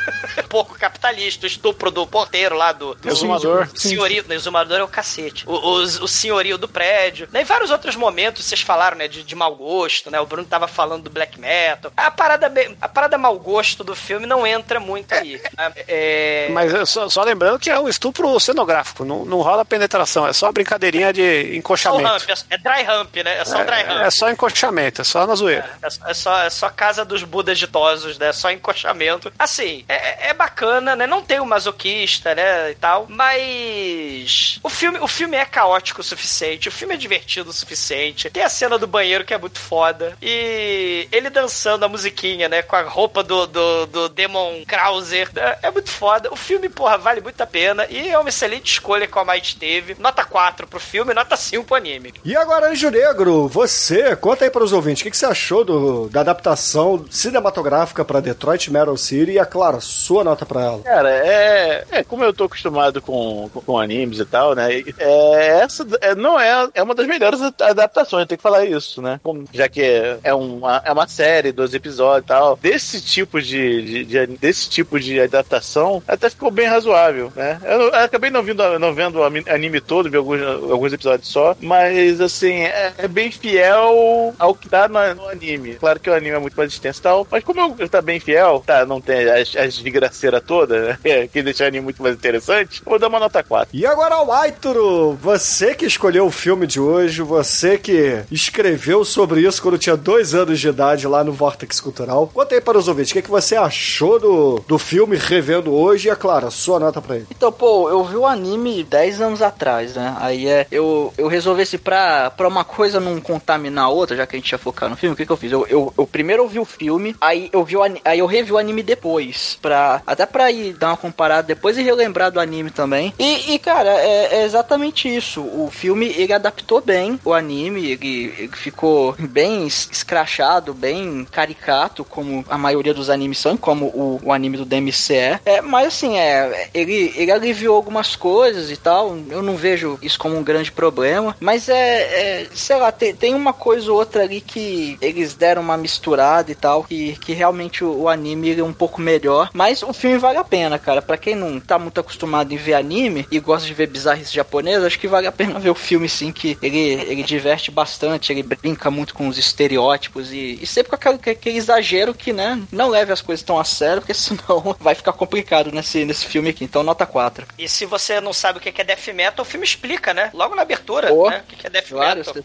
[0.49, 3.69] pouco capitalista, o estupro do porteiro lá do, do Exumador.
[3.73, 5.43] O senhorio, exumador é o cacete.
[5.47, 7.27] O, o, o senhorio do prédio.
[7.31, 7.41] Né?
[7.41, 10.19] E vários outros momentos, vocês falaram, né, de, de mau gosto, né?
[10.19, 11.91] O Bruno tava falando do black metal.
[11.95, 12.51] A parada,
[12.81, 15.41] a parada mau gosto do filme não entra muito aí.
[15.57, 15.73] né?
[15.87, 16.49] É...
[16.51, 20.33] Mas eu só, só lembrando que é um estupro cenográfico, não, não rola penetração, é
[20.33, 22.25] só brincadeirinha de o encoxamento.
[22.29, 23.39] é- é dry ramp, né?
[23.39, 24.03] É só dry ramp.
[24.03, 25.69] É, é só encoxamento, é só na zoeira.
[25.81, 28.29] É, é só, é só casa dos budas ditosos, né?
[28.29, 29.31] É só encoxamento.
[29.37, 31.05] Assim, é, é bacana, né?
[31.07, 32.71] Não tem o masoquista, né?
[32.71, 33.05] E tal.
[33.09, 34.59] Mas.
[34.63, 36.69] O filme, o filme é caótico o suficiente.
[36.69, 38.29] O filme é divertido o suficiente.
[38.29, 40.17] Tem a cena do banheiro que é muito foda.
[40.21, 42.61] E ele dançando a musiquinha, né?
[42.61, 45.29] Com a roupa do, do, do Demon Krauser.
[45.35, 46.31] É, é muito foda.
[46.31, 47.85] O filme, porra, vale muito a pena.
[47.89, 49.95] E é uma excelente escolha que a Might teve.
[49.99, 52.13] Nota 4 pro filme, nota 5 pro anime.
[52.23, 55.63] E agora, Anjo Negro, você, conta aí para os ouvintes, o que, que você achou
[55.63, 60.79] do, da adaptação cinematográfica para Detroit Metal City e, é claro, sua nota para ela?
[60.79, 64.69] Cara, é, é como eu tô acostumado com, com, com animes e tal, né?
[64.97, 69.19] É, essa é, não é, é uma das melhores adaptações, tem que falar isso, né?
[69.21, 72.55] Como, já que é, é, uma, é uma série, 12 episódios e tal.
[72.55, 77.59] Desse tipo de, de, de, desse tipo de adaptação, até ficou bem razoável, né?
[77.63, 81.55] Eu, eu acabei não, vindo, não vendo o anime todo, vi alguns, alguns episódios só,
[81.61, 85.75] mas assim, é, é bem fiel ao que tá no, no, anime.
[85.75, 88.19] Claro que o anime é muito mais extenso e tal, mas como eu, tá bem
[88.19, 91.27] fiel, tá, não tem as, as desgraceiras todas, né?
[91.29, 93.75] Que deixa o anime muito mais interessante, vou dar uma nota 4.
[93.75, 99.41] E agora, o Aituro, você que escolheu o filme de hoje, você que escreveu sobre
[99.41, 102.87] isso quando tinha dois anos de idade lá no Vortex Cultural, conta aí para os
[102.87, 106.47] ouvintes, o que, é que você achou do, do filme revendo hoje e, é claro,
[106.47, 107.27] a sua nota para ele.
[107.29, 108.48] Então, pô, eu vi o anime
[108.83, 110.15] 10 anos atrás, né?
[110.19, 114.25] Aí é, eu, eu resolvi se pra, pra uma coisa não contaminar a outra, já
[114.25, 115.51] que a gente ia focar no filme, o que, que eu fiz?
[115.51, 118.57] Eu, eu, eu primeiro ouvi o filme, aí eu vi o aí eu revi o
[118.57, 123.13] anime depois, pra, até pra ir dar uma comparada depois e relembrar do anime também.
[123.17, 125.41] E, e cara, é, é, exatamente isso.
[125.41, 132.45] O filme, ele adaptou bem o anime, ele, ele ficou bem escrachado, bem caricato, como
[132.49, 135.39] a maioria dos animes são, como o, o anime do DMC é.
[135.45, 135.61] é.
[135.61, 139.17] Mas assim, é, ele, ele aliviou algumas coisas e tal.
[139.29, 141.35] Eu não vejo isso como um grande problema.
[141.39, 145.61] Mas é, é sei lá, tem, tem uma coisa ou outra ali que eles deram
[145.61, 149.49] uma misturada e tal, que, que realmente o, o anime é um pouco melhor.
[149.53, 151.01] Mas o filme vale a pena, cara.
[151.01, 154.87] Pra quem não tá muito acostumado em ver anime e gosta de ver bizarrice japonesa,
[154.87, 158.43] acho que vale a pena ver o filme sim, que ele, ele diverte bastante, ele
[158.43, 162.89] brinca muito com os estereótipos e, e sempre com aquele, aquele exagero que, né, não
[162.89, 166.63] leve as coisas tão a sério, porque senão vai ficar complicado nesse, nesse filme aqui.
[166.63, 167.45] Então, nota 4.
[167.57, 170.29] E se você não sabe o que é death metal, o filme explica, né?
[170.33, 171.43] Logo na abertura, oh, né?
[171.51, 172.35] O que é death claro, metal.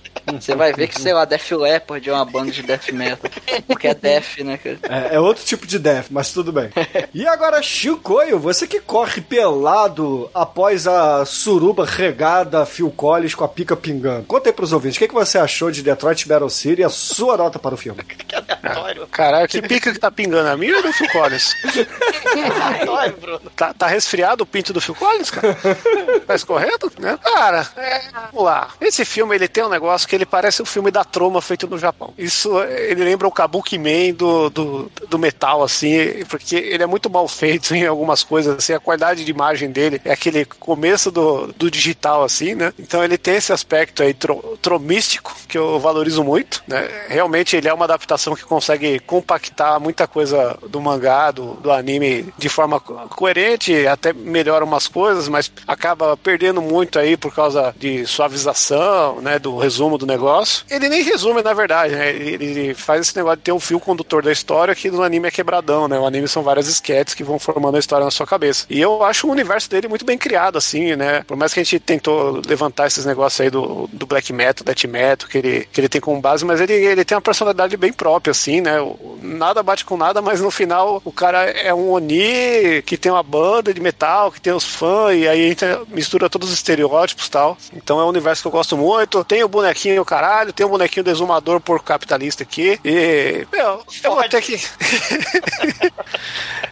[0.40, 3.30] Você vai ver que, sei lá, Death Leopard é uma banda de death metal.
[3.66, 4.78] Porque é death, né, cara?
[4.82, 6.70] É, é outro tipo de death, mas tudo bem.
[7.12, 13.48] E agora, Chicoio, você que corre pelado após a suruba regada Phil Collins com a
[13.48, 14.24] pica pingando.
[14.24, 16.84] Conta aí pros ouvintes, o que, é que você achou de Detroit Battle City e
[16.84, 18.02] a sua nota para o filme?
[18.04, 19.06] que aleatório.
[19.08, 21.54] Caralho, que pica que tá pingando a minha ou do Phil Collins?
[22.62, 23.52] aleatório, Bruno.
[23.56, 25.56] Tá, tá, resfriado o pinto do Phil Collins, cara?
[26.26, 26.90] Tá correto?
[26.98, 27.18] Né?
[27.22, 28.02] Cara, é,
[28.32, 28.70] vamos lá.
[28.80, 31.78] Esse filme, ele tem um negócio que ele parece um filme da Troma feito no
[31.78, 32.14] Japão.
[32.16, 37.10] Isso, ele lembra o Kabuki Man do, do, do metal, assim, porque ele é muito
[37.10, 41.48] mal feito em algumas coisas, assim, a qualidade de imagem dele é aquele começo do,
[41.52, 42.72] do digital, assim, né?
[42.78, 46.88] Então ele tem esse aspecto aí tro, tromístico, que eu valorizo muito, né?
[47.08, 52.32] Realmente ele é uma adaptação que consegue compactar muita coisa do mangá, do, do anime
[52.38, 58.06] de forma coerente, até melhora umas coisas, mas acaba perdendo muito aí por causa de
[58.06, 60.64] suavização, né, do resumo do negócio.
[60.70, 62.10] Ele nem resume, na verdade, né?
[62.10, 65.30] Ele faz esse negócio de ter um fio condutor da história que no anime é
[65.30, 65.98] quebradão, né?
[65.98, 68.66] O anime são várias esquetes que vão formando a história na sua cabeça.
[68.68, 71.22] E eu acho o universo dele muito bem criado, assim, né?
[71.26, 74.84] Por mais que a gente tentou levantar esses negócios aí do, do black metal, death
[74.84, 77.92] metal, que ele, que ele tem como base, mas ele, ele tem uma personalidade bem
[77.92, 78.76] própria, assim, né?
[79.22, 83.22] Nada bate com nada, mas no final o cara é um Oni que tem uma
[83.22, 85.53] banda de metal, que tem os fãs, e aí
[85.88, 87.56] mistura todos os estereótipos tal.
[87.72, 89.24] Então é um universo que eu gosto muito.
[89.24, 92.78] Tem o bonequinho, caralho, tem o bonequinho do exumador por capitalista aqui.
[92.84, 94.54] E, meu, eu vou ter que.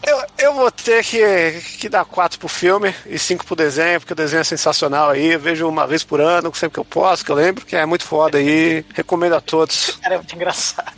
[0.06, 4.12] eu, eu vou ter que, que dar quatro pro filme e cinco pro desenho, porque
[4.12, 5.32] o desenho é sensacional aí.
[5.32, 7.86] Eu vejo uma vez por ano, sempre que eu posso, que eu lembro, que é
[7.86, 8.84] muito foda aí.
[8.94, 9.98] Recomendo a todos.
[10.02, 10.92] Cara, é muito engraçado.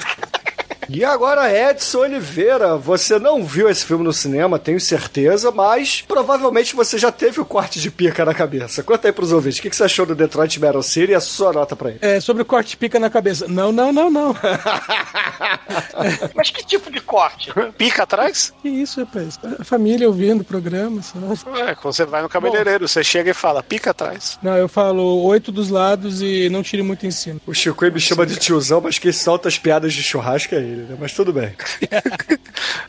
[0.89, 6.74] E agora, Edson Oliveira, você não viu esse filme no cinema, tenho certeza, mas provavelmente
[6.74, 8.82] você já teve o corte de pica na cabeça.
[8.82, 11.52] Conta aí pros ouvintes, o que você achou do Detroit Metal City e a sua
[11.52, 11.98] nota pra ele?
[12.02, 13.47] É, sobre o corte de pica na cabeça.
[13.48, 14.35] Não, não, não, não.
[16.35, 17.52] mas que tipo de corte?
[17.77, 18.52] Pica atrás?
[18.62, 19.39] Que isso, rapaz.
[19.59, 21.02] A família ouvindo o programa.
[21.02, 21.61] Sabe?
[21.61, 24.39] É, quando você vai no cabeleireiro, Bom, você chega e fala, pica atrás.
[24.43, 27.40] Não, eu falo oito dos lados e não tire muito em cima.
[27.47, 30.74] O Chico me chama de tiozão, mas quem solta as piadas de churrasco é ele
[30.75, 30.97] dele, né?
[31.01, 31.53] Mas tudo bem.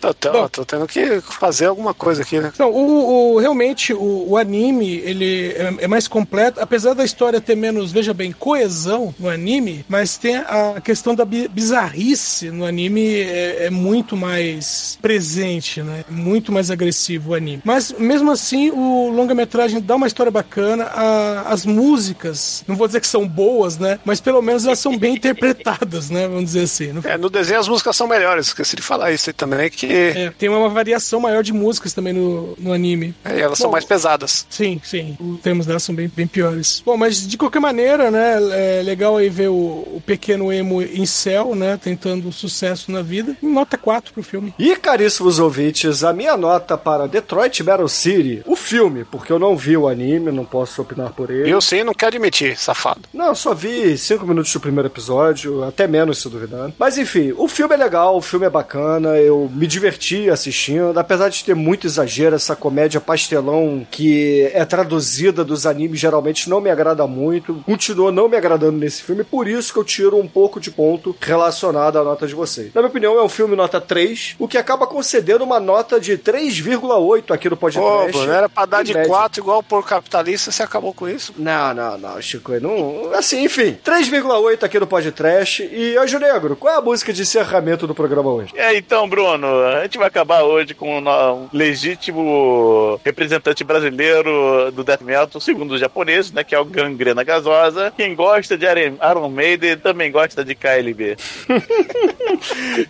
[0.01, 2.51] Tô, tô, tô tendo que fazer alguma coisa aqui, né?
[2.59, 7.41] Não, o, o- realmente o, o anime ele é, é mais completo, apesar da história
[7.41, 12.65] ter menos, veja bem, coesão no anime, mas tem a questão da bi- bizarrice no
[12.65, 16.05] anime é, é muito mais presente, né?
[16.09, 17.61] Muito mais agressivo o anime.
[17.65, 22.99] Mas mesmo assim, o longa-metragem dá uma história bacana, a- as músicas, não vou dizer
[23.01, 23.99] que são boas, né?
[24.05, 26.27] Mas pelo menos elas são bem interpretadas, né?
[26.27, 26.93] Vamos dizer assim.
[27.05, 30.31] É, no desenho as músicas são melhores, esqueci de falar isso aí também, que é,
[30.37, 33.13] tem uma variação maior de músicas também no, no anime.
[33.23, 34.45] é, elas são Bom, mais pesadas.
[34.49, 35.17] Sim, sim.
[35.19, 36.81] Os termos delas são bem, bem piores.
[36.85, 38.37] Bom, mas de qualquer maneira, né?
[38.79, 41.77] É legal aí ver o, o pequeno emo em céu, né?
[41.81, 43.35] Tentando sucesso na vida.
[43.41, 44.53] Nota 4 pro filme.
[44.57, 49.57] E caríssimos ouvintes, a minha nota para Detroit Battle City, o filme, porque eu não
[49.57, 51.49] vi o anime, não posso opinar por ele.
[51.49, 53.01] Eu sim, não quero admitir, safado.
[53.13, 56.73] Não, eu só vi cinco minutos do primeiro episódio, até menos se duvidando.
[56.79, 61.29] Mas enfim, o filme é legal, o filme é bacana, eu me diverti assistindo, apesar
[61.29, 66.69] de ter muito exagero, essa comédia pastelão que é traduzida dos animes geralmente não me
[66.69, 70.59] agrada muito, continua não me agradando nesse filme, por isso que eu tiro um pouco
[70.59, 72.73] de ponto relacionado à nota de vocês.
[72.73, 76.17] Na minha opinião, é um filme nota 3, o que acaba concedendo uma nota de
[76.17, 78.11] 3,8 aqui no podcast.
[78.11, 79.07] Bruno, era pra dar de média.
[79.07, 81.33] 4 igual por capitalista, você acabou com isso.
[81.37, 82.59] Não, não, não, Chico.
[82.59, 85.63] Não, assim, enfim, 3,8 aqui no podcast.
[85.63, 87.54] E, Anjo Negro, qual é a música de encerramento
[87.87, 88.53] do programa hoje?
[88.55, 94.83] É, então, Bruno, a gente vai acabar hoje com um um legítimo representante brasileiro do
[94.83, 97.93] Death Metal, segundo os japoneses, né, que é o Gangrena Gasosa.
[97.95, 101.17] Quem gosta de Iron Maiden também gosta de KLB.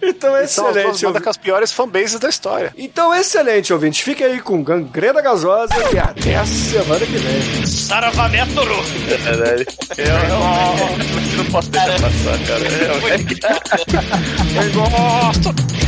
[0.01, 1.05] Então, as duas excelente.
[1.05, 2.73] bandas com as piores fanbases da história.
[2.77, 4.03] Então, excelente, ouvinte.
[4.03, 7.65] Fique aí com Gangrena Gasosa e até a semana que vem.
[7.65, 8.75] Saravametoro!
[9.23, 9.65] Caralho.
[9.97, 12.65] Eu, eu, eu não posso deixar passar, cara.
[12.65, 12.95] Eu,
[14.54, 15.53] eu gosto.
[15.53, 15.84] Cara,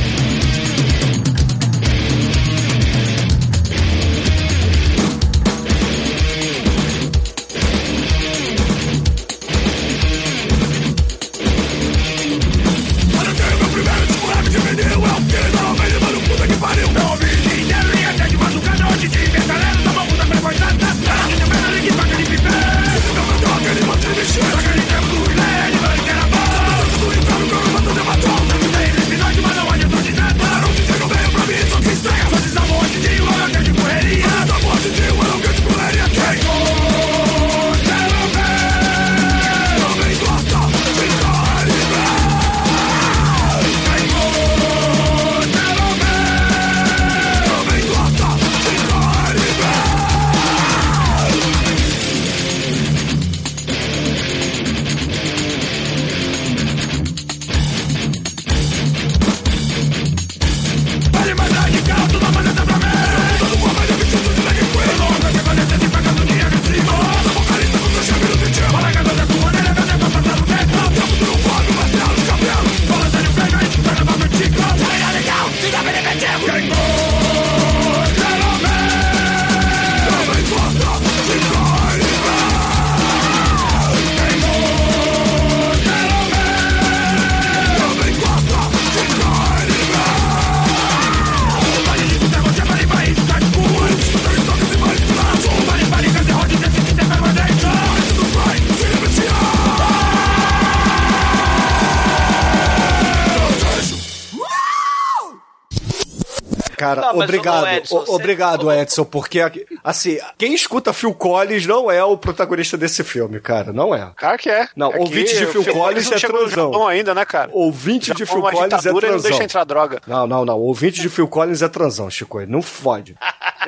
[107.24, 107.64] obrigado.
[107.64, 109.40] ô, Edson, o- obrigado, falou- Edson, porque,
[109.84, 113.72] assim, quem escuta Phil Collins não é o protagonista desse filme, cara.
[113.74, 114.12] Não é.
[114.16, 114.68] Claro que é.
[114.76, 116.88] Não, é ouvinte que de o Phil Collins não é transão.
[116.88, 117.50] Ainda, né, cara?
[117.54, 119.42] Ouvinte de Phil é uma Collins é e não deixa transão.
[119.42, 120.02] entrar droga.
[120.08, 120.58] Não, não, não.
[120.60, 122.40] Ouvinte de Phil Collins é transão, Chico.
[122.48, 123.16] Não fode.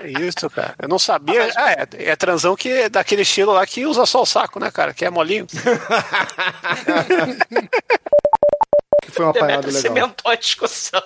[0.01, 0.73] É isso, cara.
[0.81, 1.51] Eu não sabia.
[1.55, 4.71] Ah, é, é transão que é daquele estilo lá que usa só o saco, né,
[4.71, 4.93] cara?
[4.93, 5.45] Que é molinho.
[9.01, 10.07] Que foi um apanhado Demetrio legal.
[10.07, 11.01] cimentou a discussão.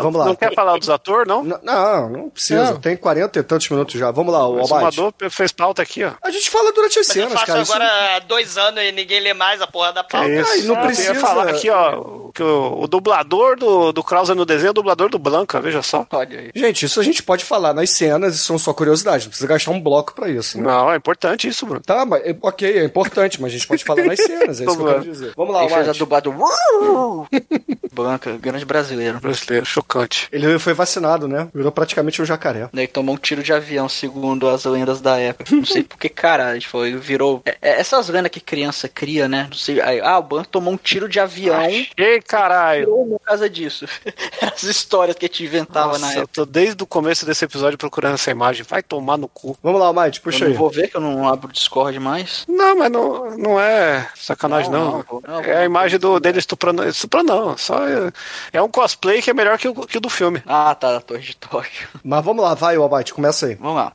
[0.00, 0.26] Vamos lá.
[0.26, 1.44] Não quer falar dos atores, não?
[1.44, 2.72] N- Não, não precisa.
[2.72, 2.80] Não.
[2.80, 4.10] Tem 40 e tantos minutos já.
[4.10, 4.96] Vamos lá, o O Albate.
[4.96, 6.12] Sumador fez pauta aqui, ó.
[6.22, 7.62] A gente fala durante as Mas eu cenas, faço cara.
[7.62, 10.28] Isso- agora há dois anos e ninguém lê mais a porra da pauta.
[10.28, 11.12] É Ai, não Eu precisa.
[11.14, 14.74] ia falar aqui, ó, que o, o dublador do, do Krauser no desenho é o
[14.74, 16.06] dublador do Blanca, veja só.
[16.12, 16.50] Olha aí.
[16.54, 19.26] Gente, isso a gente pode falar nas cenas, isso são só curiosidades.
[19.26, 20.64] Não precisa gastar um bloco pra isso, né?
[20.64, 21.80] Não, é importante isso, Bruno.
[21.80, 24.76] Tá, mas, é- ok, é importante, mas a gente pode falar nas cenas, é isso
[24.76, 25.32] que eu quero dizer.
[25.36, 25.98] Vamos lá, Ele fez a Albate.
[25.98, 26.54] dublada.
[27.92, 29.20] Branca, grande brasileiro.
[29.20, 29.64] Brasileiro.
[29.84, 30.28] Eu chocante.
[30.32, 31.48] Ele foi vacinado, né?
[31.54, 32.68] Virou praticamente um jacaré.
[32.72, 35.54] Ele tomou um tiro de avião, segundo as lendas da época.
[35.54, 37.42] Não sei porque, cara, foi, virou.
[37.44, 39.46] é- é essas lendas que criança cria, né?
[39.50, 39.80] Não sei.
[39.80, 41.62] aí, ah, o Ban tomou um tiro de avião.
[41.96, 42.86] Ei, caralho.
[42.86, 43.86] Virou por causa disso.
[44.40, 46.32] As histórias que a gente inventava na Nossa, eu época.
[46.34, 48.64] tô desde o começo desse episódio procurando essa imagem.
[48.68, 49.56] Vai tomar no cu.
[49.62, 50.56] Vamos lá, Mike, Eu puxa não aí.
[50.56, 52.44] vou ver que eu não abro o Discord mais.
[52.48, 55.04] Não, mas não, não é sacanagem, Não, não.
[55.10, 56.84] não, não, é a imagem do, dele estuprando.
[56.88, 57.56] Estuprando, não.
[57.58, 58.12] Só é,
[58.52, 60.42] é um cosplay que é melhor que o, que o do filme.
[60.46, 61.88] Ah, tá, da Torre de Tóquio.
[62.02, 63.54] Mas vamos lá, vai, Almighty, começa aí.
[63.56, 63.92] Vamos lá.